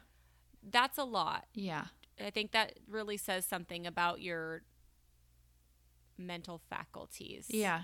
that's 0.69 0.97
a 0.97 1.03
lot. 1.03 1.45
Yeah. 1.53 1.85
I 2.23 2.29
think 2.29 2.51
that 2.51 2.79
really 2.87 3.17
says 3.17 3.45
something 3.45 3.87
about 3.87 4.21
your 4.21 4.63
mental 6.17 6.61
faculties. 6.69 7.47
Yeah. 7.49 7.83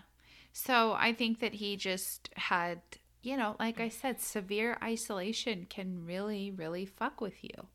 So 0.53 0.93
I 0.93 1.13
think 1.13 1.39
that 1.39 1.55
he 1.55 1.75
just 1.75 2.29
had, 2.35 2.81
you 3.21 3.35
know, 3.35 3.55
like 3.59 3.79
I 3.79 3.89
said, 3.89 4.21
severe 4.21 4.77
isolation 4.83 5.65
can 5.69 6.05
really, 6.05 6.51
really 6.51 6.85
fuck 6.85 7.21
with 7.21 7.43
you. 7.43 7.67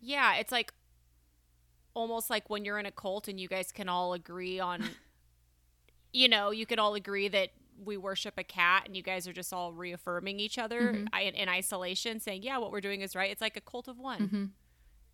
Yeah, 0.00 0.36
it's 0.36 0.52
like 0.52 0.72
almost 1.94 2.30
like 2.30 2.48
when 2.48 2.64
you're 2.64 2.78
in 2.78 2.86
a 2.86 2.92
cult 2.92 3.28
and 3.28 3.38
you 3.38 3.48
guys 3.48 3.72
can 3.72 3.88
all 3.88 4.12
agree 4.12 4.60
on 4.60 4.84
you 6.12 6.28
know, 6.28 6.50
you 6.50 6.66
can 6.66 6.78
all 6.78 6.94
agree 6.94 7.28
that 7.28 7.50
we 7.82 7.96
worship 7.96 8.34
a 8.36 8.44
cat 8.44 8.82
and 8.86 8.96
you 8.96 9.02
guys 9.02 9.26
are 9.26 9.32
just 9.32 9.52
all 9.52 9.72
reaffirming 9.72 10.38
each 10.38 10.58
other 10.58 10.92
mm-hmm. 10.92 11.04
I, 11.12 11.22
in, 11.22 11.34
in 11.34 11.48
isolation 11.48 12.20
saying, 12.20 12.42
"Yeah, 12.42 12.58
what 12.58 12.72
we're 12.72 12.80
doing 12.80 13.00
is 13.00 13.16
right." 13.16 13.30
It's 13.30 13.40
like 13.40 13.56
a 13.56 13.60
cult 13.60 13.88
of 13.88 13.98
one. 13.98 14.20
Mm-hmm. 14.20 14.44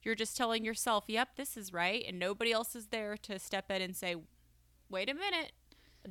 You're 0.02 0.14
just 0.14 0.36
telling 0.36 0.64
yourself, 0.64 1.04
"Yep, 1.06 1.36
this 1.36 1.56
is 1.56 1.72
right," 1.72 2.04
and 2.06 2.18
nobody 2.18 2.52
else 2.52 2.74
is 2.74 2.88
there 2.88 3.16
to 3.18 3.38
step 3.38 3.70
in 3.70 3.82
and 3.82 3.94
say, 3.94 4.16
"Wait 4.88 5.08
a 5.08 5.14
minute. 5.14 5.52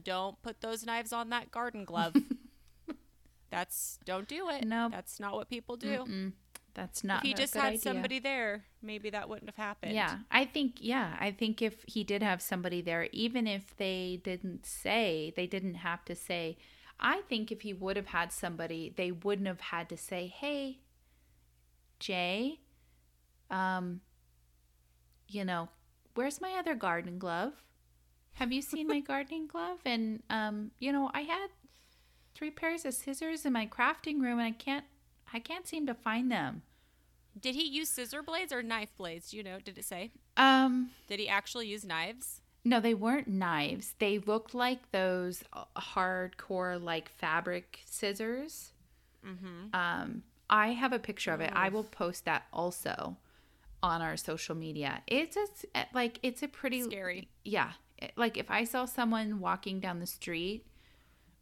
Don't 0.01 0.41
put 0.41 0.61
those 0.61 0.85
knives 0.85 1.11
on 1.11 1.29
that 1.29 1.51
garden 1.51 1.83
glove." 1.85 2.15
That's 3.49 3.99
don't 4.05 4.27
do 4.27 4.49
it. 4.49 4.65
Nope. 4.65 4.91
That's 4.91 5.19
not 5.19 5.33
what 5.33 5.49
people 5.49 5.77
do. 5.77 6.31
That's 6.75 7.03
not 7.03 7.19
If 7.19 7.23
he 7.23 7.33
just 7.33 7.53
had 7.55 7.67
idea. 7.67 7.79
somebody 7.79 8.19
there, 8.19 8.65
maybe 8.81 9.09
that 9.09 9.27
wouldn't 9.29 9.49
have 9.49 9.55
happened. 9.55 9.93
Yeah, 9.93 10.19
I 10.29 10.45
think 10.45 10.75
yeah, 10.79 11.15
I 11.19 11.31
think 11.31 11.61
if 11.61 11.83
he 11.87 12.03
did 12.03 12.21
have 12.21 12.41
somebody 12.41 12.81
there, 12.81 13.07
even 13.11 13.47
if 13.47 13.75
they 13.77 14.19
didn't 14.23 14.65
say, 14.65 15.33
they 15.35 15.47
didn't 15.47 15.75
have 15.75 16.05
to 16.05 16.15
say. 16.15 16.57
I 16.99 17.21
think 17.27 17.51
if 17.51 17.61
he 17.61 17.73
would 17.73 17.95
have 17.97 18.07
had 18.07 18.31
somebody, 18.31 18.93
they 18.95 19.11
wouldn't 19.11 19.47
have 19.47 19.59
had 19.61 19.89
to 19.89 19.97
say, 19.97 20.27
"Hey, 20.27 20.79
Jay, 21.99 22.59
um, 23.49 24.01
you 25.27 25.43
know, 25.45 25.69
where's 26.13 26.41
my 26.41 26.53
other 26.53 26.75
garden 26.75 27.17
glove? 27.19 27.53
Have 28.33 28.51
you 28.51 28.61
seen 28.61 28.87
my 28.87 28.99
gardening 29.11 29.47
glove? 29.47 29.79
And 29.85 30.21
um, 30.29 30.71
you 30.79 30.91
know, 30.91 31.09
I 31.13 31.21
had 31.21 31.47
three 32.33 32.51
pairs 32.51 32.85
of 32.85 32.93
scissors 32.93 33.45
in 33.45 33.53
my 33.53 33.65
crafting 33.65 34.19
room, 34.21 34.39
and 34.39 34.47
I 34.47 34.51
can't, 34.51 34.85
I 35.35 35.39
can't 35.39 35.67
seem 35.67 35.85
to 35.87 35.93
find 35.93 36.31
them." 36.31 36.63
Did 37.39 37.55
he 37.55 37.67
use 37.67 37.89
scissor 37.89 38.23
blades 38.23 38.53
or 38.53 38.63
knife 38.63 38.95
blades? 38.97 39.31
Do 39.31 39.37
you 39.37 39.43
know? 39.43 39.57
Did 39.63 39.77
it 39.77 39.85
say? 39.85 40.11
Um, 40.37 40.91
Did 41.07 41.19
he 41.19 41.27
actually 41.27 41.67
use 41.67 41.83
knives? 41.83 42.41
No, 42.63 42.79
they 42.79 42.93
weren't 42.93 43.27
knives. 43.27 43.93
They 43.99 44.17
looked 44.17 44.55
like 44.55 44.91
those 44.91 45.43
hardcore, 45.75 46.81
like 46.81 47.09
fabric 47.09 47.81
scissors. 47.85 48.71
Mm-hmm. 49.25 49.75
Um, 49.75 50.23
I 50.49 50.69
have 50.69 50.93
a 50.93 50.99
picture 50.99 51.31
of 51.31 51.41
it. 51.41 51.51
I 51.53 51.69
will 51.69 51.83
post 51.83 52.25
that 52.25 52.45
also 52.51 53.17
on 53.83 54.01
our 54.01 54.17
social 54.17 54.55
media. 54.55 55.01
It's 55.05 55.37
a, 55.75 55.85
like 55.93 56.19
it's 56.23 56.41
a 56.41 56.47
pretty 56.47 56.81
Scary. 56.81 57.27
Yeah, 57.43 57.73
like 58.15 58.37
if 58.37 58.49
I 58.49 58.63
saw 58.63 58.85
someone 58.85 59.39
walking 59.39 59.79
down 59.79 59.99
the 59.99 60.07
street 60.07 60.65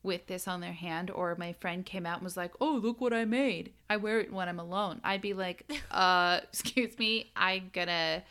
with 0.03 0.27
this 0.27 0.47
on 0.47 0.61
their 0.61 0.73
hand, 0.73 1.09
or 1.09 1.35
my 1.35 1.53
friend 1.53 1.85
came 1.85 2.05
out 2.05 2.17
and 2.17 2.23
was 2.23 2.37
like, 2.37 2.53
"Oh, 2.61 2.73
look 2.73 3.01
what 3.01 3.13
I 3.13 3.25
made! 3.25 3.73
I 3.89 3.97
wear 3.97 4.19
it 4.19 4.31
when 4.31 4.49
I'm 4.49 4.59
alone." 4.59 5.01
I'd 5.03 5.21
be 5.21 5.33
like, 5.33 5.71
"Uh, 5.91 6.41
excuse 6.43 6.99
me, 6.99 7.31
I'm 7.35 7.71
gonna." 7.73 8.23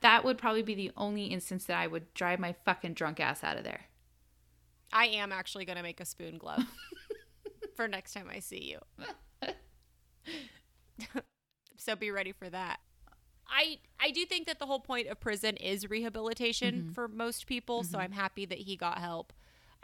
That 0.00 0.24
would 0.24 0.38
probably 0.38 0.62
be 0.62 0.74
the 0.74 0.92
only 0.96 1.26
instance 1.26 1.66
that 1.66 1.78
I 1.78 1.86
would 1.86 2.12
drive 2.14 2.38
my 2.38 2.54
fucking 2.64 2.94
drunk 2.94 3.20
ass 3.20 3.44
out 3.44 3.58
of 3.58 3.64
there. 3.64 3.82
I 4.92 5.06
am 5.06 5.30
actually 5.30 5.64
going 5.66 5.76
to 5.76 5.82
make 5.82 6.00
a 6.00 6.06
spoon 6.06 6.38
glove 6.38 6.64
for 7.74 7.86
next 7.86 8.14
time 8.14 8.28
I 8.30 8.38
see 8.38 8.76
you. 9.42 9.50
so 11.76 11.96
be 11.96 12.10
ready 12.10 12.32
for 12.32 12.48
that. 12.48 12.80
I 13.46 13.78
I 14.00 14.10
do 14.10 14.24
think 14.24 14.46
that 14.46 14.58
the 14.58 14.66
whole 14.66 14.80
point 14.80 15.08
of 15.08 15.20
prison 15.20 15.56
is 15.56 15.90
rehabilitation 15.90 16.90
for 16.94 17.08
most 17.08 17.46
people, 17.46 17.82
so 17.82 17.98
I'm 17.98 18.12
happy 18.12 18.46
that 18.46 18.58
he 18.58 18.76
got 18.76 18.98
help. 18.98 19.32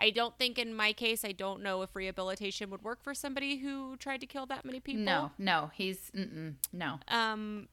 I 0.00 0.10
don't 0.10 0.36
think 0.38 0.58
in 0.58 0.74
my 0.74 0.92
case 0.94 1.24
I 1.24 1.32
don't 1.32 1.62
know 1.62 1.82
if 1.82 1.94
rehabilitation 1.94 2.70
would 2.70 2.82
work 2.82 3.02
for 3.02 3.12
somebody 3.12 3.58
who 3.58 3.96
tried 3.98 4.20
to 4.22 4.26
kill 4.26 4.46
that 4.46 4.64
many 4.64 4.80
people. 4.80 5.02
No, 5.02 5.30
no, 5.38 5.70
he's 5.74 6.10
no. 6.72 6.98
Um, 7.08 7.68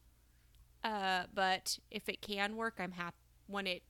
uh, 0.84 1.24
but 1.34 1.78
if 1.90 2.08
it 2.08 2.20
can 2.20 2.56
work, 2.56 2.74
I'm 2.78 2.92
happy. 2.92 3.16
When 3.46 3.66
it 3.66 3.82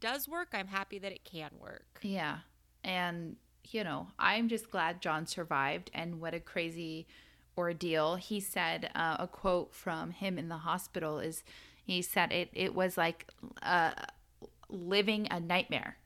does 0.00 0.28
work, 0.28 0.48
I'm 0.52 0.66
happy 0.66 0.98
that 0.98 1.12
it 1.12 1.24
can 1.24 1.50
work. 1.60 2.00
Yeah. 2.02 2.38
And, 2.82 3.36
you 3.70 3.84
know, 3.84 4.08
I'm 4.18 4.48
just 4.48 4.70
glad 4.70 5.00
John 5.00 5.26
survived 5.26 5.90
and 5.94 6.20
what 6.20 6.34
a 6.34 6.40
crazy 6.40 7.06
ordeal. 7.56 8.16
He 8.16 8.40
said 8.40 8.90
uh, 8.94 9.16
a 9.20 9.28
quote 9.28 9.72
from 9.72 10.10
him 10.10 10.36
in 10.36 10.48
the 10.48 10.58
hospital 10.58 11.20
is 11.20 11.44
he 11.84 12.02
said 12.02 12.32
it, 12.32 12.50
it 12.52 12.74
was 12.74 12.96
like 12.96 13.28
uh, 13.62 13.92
living 14.68 15.28
a 15.30 15.38
nightmare. 15.38 15.96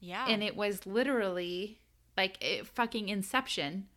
Yeah, 0.00 0.26
And 0.28 0.42
it 0.42 0.56
was 0.56 0.86
literally 0.86 1.78
like 2.16 2.38
a 2.40 2.62
fucking 2.64 3.08
inception 3.08 3.88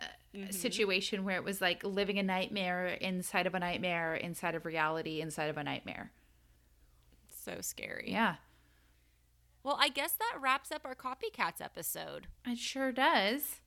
uh, 0.00 0.50
situation 0.50 1.24
where 1.24 1.36
it 1.36 1.44
was 1.44 1.60
like 1.60 1.82
living 1.84 2.18
a 2.18 2.22
nightmare 2.22 2.86
inside 2.88 3.46
of 3.46 3.54
a 3.54 3.58
nightmare, 3.60 4.14
inside 4.14 4.54
of 4.54 4.66
reality, 4.66 5.20
inside 5.20 5.48
of 5.48 5.56
a 5.56 5.64
nightmare. 5.64 6.12
so 7.44 7.60
scary. 7.60 8.10
Yeah. 8.10 8.36
Well, 9.62 9.78
I 9.80 9.88
guess 9.88 10.12
that 10.12 10.38
wraps 10.40 10.70
up 10.70 10.82
our 10.84 10.94
copycats 10.94 11.60
episode. 11.60 12.26
It 12.46 12.58
sure 12.58 12.92
does. 12.92 13.60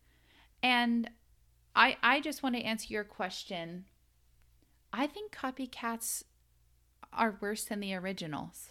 And 0.61 1.09
I 1.75 1.97
I 2.03 2.19
just 2.21 2.43
want 2.43 2.55
to 2.55 2.61
answer 2.61 2.87
your 2.89 3.03
question. 3.03 3.85
I 4.91 5.07
think 5.07 5.33
copycats 5.33 6.23
are 7.11 7.37
worse 7.41 7.63
than 7.65 7.79
the 7.79 7.93
originals. 7.95 8.69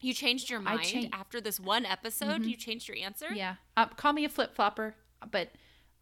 You 0.00 0.12
changed 0.14 0.50
your 0.50 0.60
mind 0.60 0.82
chan- 0.82 1.10
after 1.12 1.40
this 1.40 1.58
one 1.58 1.86
episode. 1.86 2.44
You 2.44 2.56
changed 2.56 2.88
your 2.88 2.96
answer. 2.98 3.32
Yeah. 3.32 3.56
Um, 3.76 3.90
call 3.96 4.12
me 4.12 4.24
a 4.24 4.28
flip 4.28 4.54
flopper, 4.54 4.94
but 5.30 5.50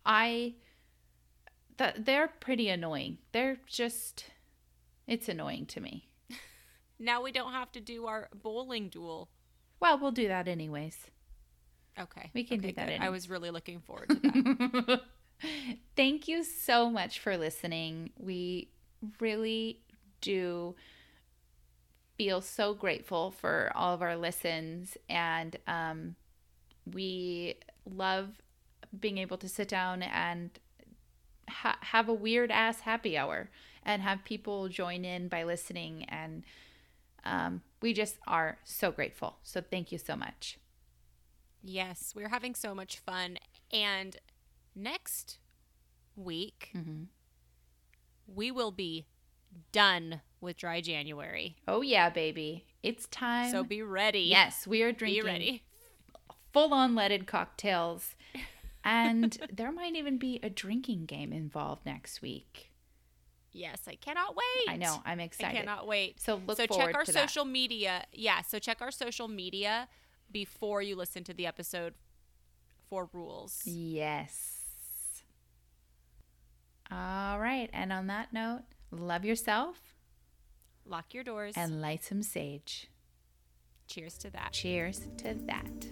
I 0.04 0.54
th- 1.78 1.94
they're 1.98 2.28
pretty 2.28 2.68
annoying. 2.68 3.18
They're 3.32 3.58
just 3.66 4.26
it's 5.06 5.28
annoying 5.28 5.66
to 5.66 5.80
me. 5.80 6.08
Now 6.96 7.22
we 7.22 7.32
don't 7.32 7.52
have 7.52 7.72
to 7.72 7.80
do 7.80 8.06
our 8.06 8.28
bowling 8.40 8.88
duel. 8.88 9.28
Well, 9.80 9.98
we'll 9.98 10.12
do 10.12 10.28
that 10.28 10.46
anyways. 10.46 10.96
Okay, 11.98 12.30
We 12.32 12.44
can 12.44 12.60
okay, 12.60 12.68
do 12.68 12.74
that 12.74 12.88
good. 12.88 13.00
I 13.00 13.10
was 13.10 13.28
really 13.28 13.50
looking 13.50 13.80
forward 13.80 14.10
to 14.10 14.14
that. 14.86 15.00
Thank 15.96 16.28
you 16.28 16.44
so 16.44 16.88
much 16.90 17.18
for 17.18 17.36
listening. 17.36 18.10
We 18.16 18.70
really 19.20 19.80
do 20.20 20.76
feel 22.16 22.40
so 22.40 22.74
grateful 22.74 23.30
for 23.30 23.70
all 23.74 23.94
of 23.94 24.02
our 24.02 24.16
listens, 24.16 24.96
and 25.08 25.56
um, 25.66 26.14
we 26.92 27.56
love 27.84 28.40
being 28.98 29.18
able 29.18 29.36
to 29.38 29.48
sit 29.48 29.68
down 29.68 30.02
and 30.02 30.50
ha- 31.48 31.78
have 31.80 32.08
a 32.08 32.14
weird 32.14 32.50
ass 32.50 32.80
happy 32.80 33.16
hour 33.18 33.50
and 33.84 34.02
have 34.02 34.24
people 34.24 34.68
join 34.68 35.04
in 35.04 35.28
by 35.28 35.42
listening. 35.44 36.04
And 36.08 36.44
um, 37.24 37.62
we 37.82 37.92
just 37.92 38.16
are 38.26 38.58
so 38.64 38.92
grateful. 38.92 39.36
So 39.42 39.60
thank 39.60 39.90
you 39.92 39.98
so 39.98 40.16
much. 40.16 40.58
yes, 41.62 42.12
we're 42.14 42.28
having 42.28 42.54
so 42.54 42.74
much 42.74 42.98
fun. 42.98 43.38
And 43.72 44.16
next 44.74 45.38
week, 46.16 46.70
Mm-hmm. 46.76 47.04
we 48.26 48.50
will 48.50 48.70
be 48.70 49.06
done 49.72 50.20
with 50.40 50.56
dry 50.56 50.80
January. 50.80 51.56
Oh 51.66 51.80
yeah, 51.82 52.10
baby. 52.10 52.66
It's 52.82 53.06
time. 53.06 53.50
So 53.50 53.64
be 53.64 53.82
ready. 53.82 54.20
Yes, 54.20 54.66
we 54.66 54.82
are 54.82 54.92
Be 54.92 54.98
drinking 54.98 55.24
ready. 55.24 55.62
full 56.52 56.72
on 56.74 56.94
leaded 56.94 57.26
cocktails. 57.26 58.14
And 58.84 59.38
there 59.52 59.72
might 59.72 59.96
even 59.96 60.18
be 60.18 60.38
a 60.42 60.50
drinking 60.50 61.06
game 61.06 61.32
involved 61.32 61.86
next 61.86 62.20
week. 62.20 62.70
Yes, 63.52 63.82
I 63.86 63.94
cannot 63.94 64.36
wait. 64.36 64.68
I 64.68 64.76
know. 64.76 65.00
I'm 65.06 65.20
excited. 65.20 65.56
I 65.56 65.60
cannot 65.60 65.86
wait. 65.86 66.20
So 66.20 66.40
look 66.46 66.56
so 66.56 66.66
check 66.66 66.94
our 66.94 67.04
to 67.04 67.12
that. 67.12 67.28
social 67.30 67.44
media. 67.44 68.04
Yeah, 68.12 68.42
so 68.42 68.58
check 68.58 68.82
our 68.82 68.90
social 68.90 69.28
media 69.28 69.88
before 70.30 70.82
you 70.82 70.96
listen 70.96 71.22
to 71.24 71.32
the 71.32 71.46
episode 71.46 71.94
for 72.90 73.08
rules. 73.12 73.62
Yes. 73.64 75.22
All 76.90 77.38
right. 77.38 77.70
And 77.72 77.92
on 77.92 78.08
that 78.08 78.32
note, 78.32 78.62
love 78.94 79.24
yourself 79.24 79.80
Lock 80.86 81.14
your 81.14 81.24
doors. 81.24 81.54
and 81.56 81.80
light 81.80 82.04
some 82.04 82.22
sage. 82.22 82.88
cheers 83.88 84.16
to 84.18 84.30
that. 84.30 84.52
Cheers 84.52 85.06
to 85.18 85.34
that. 85.46 85.86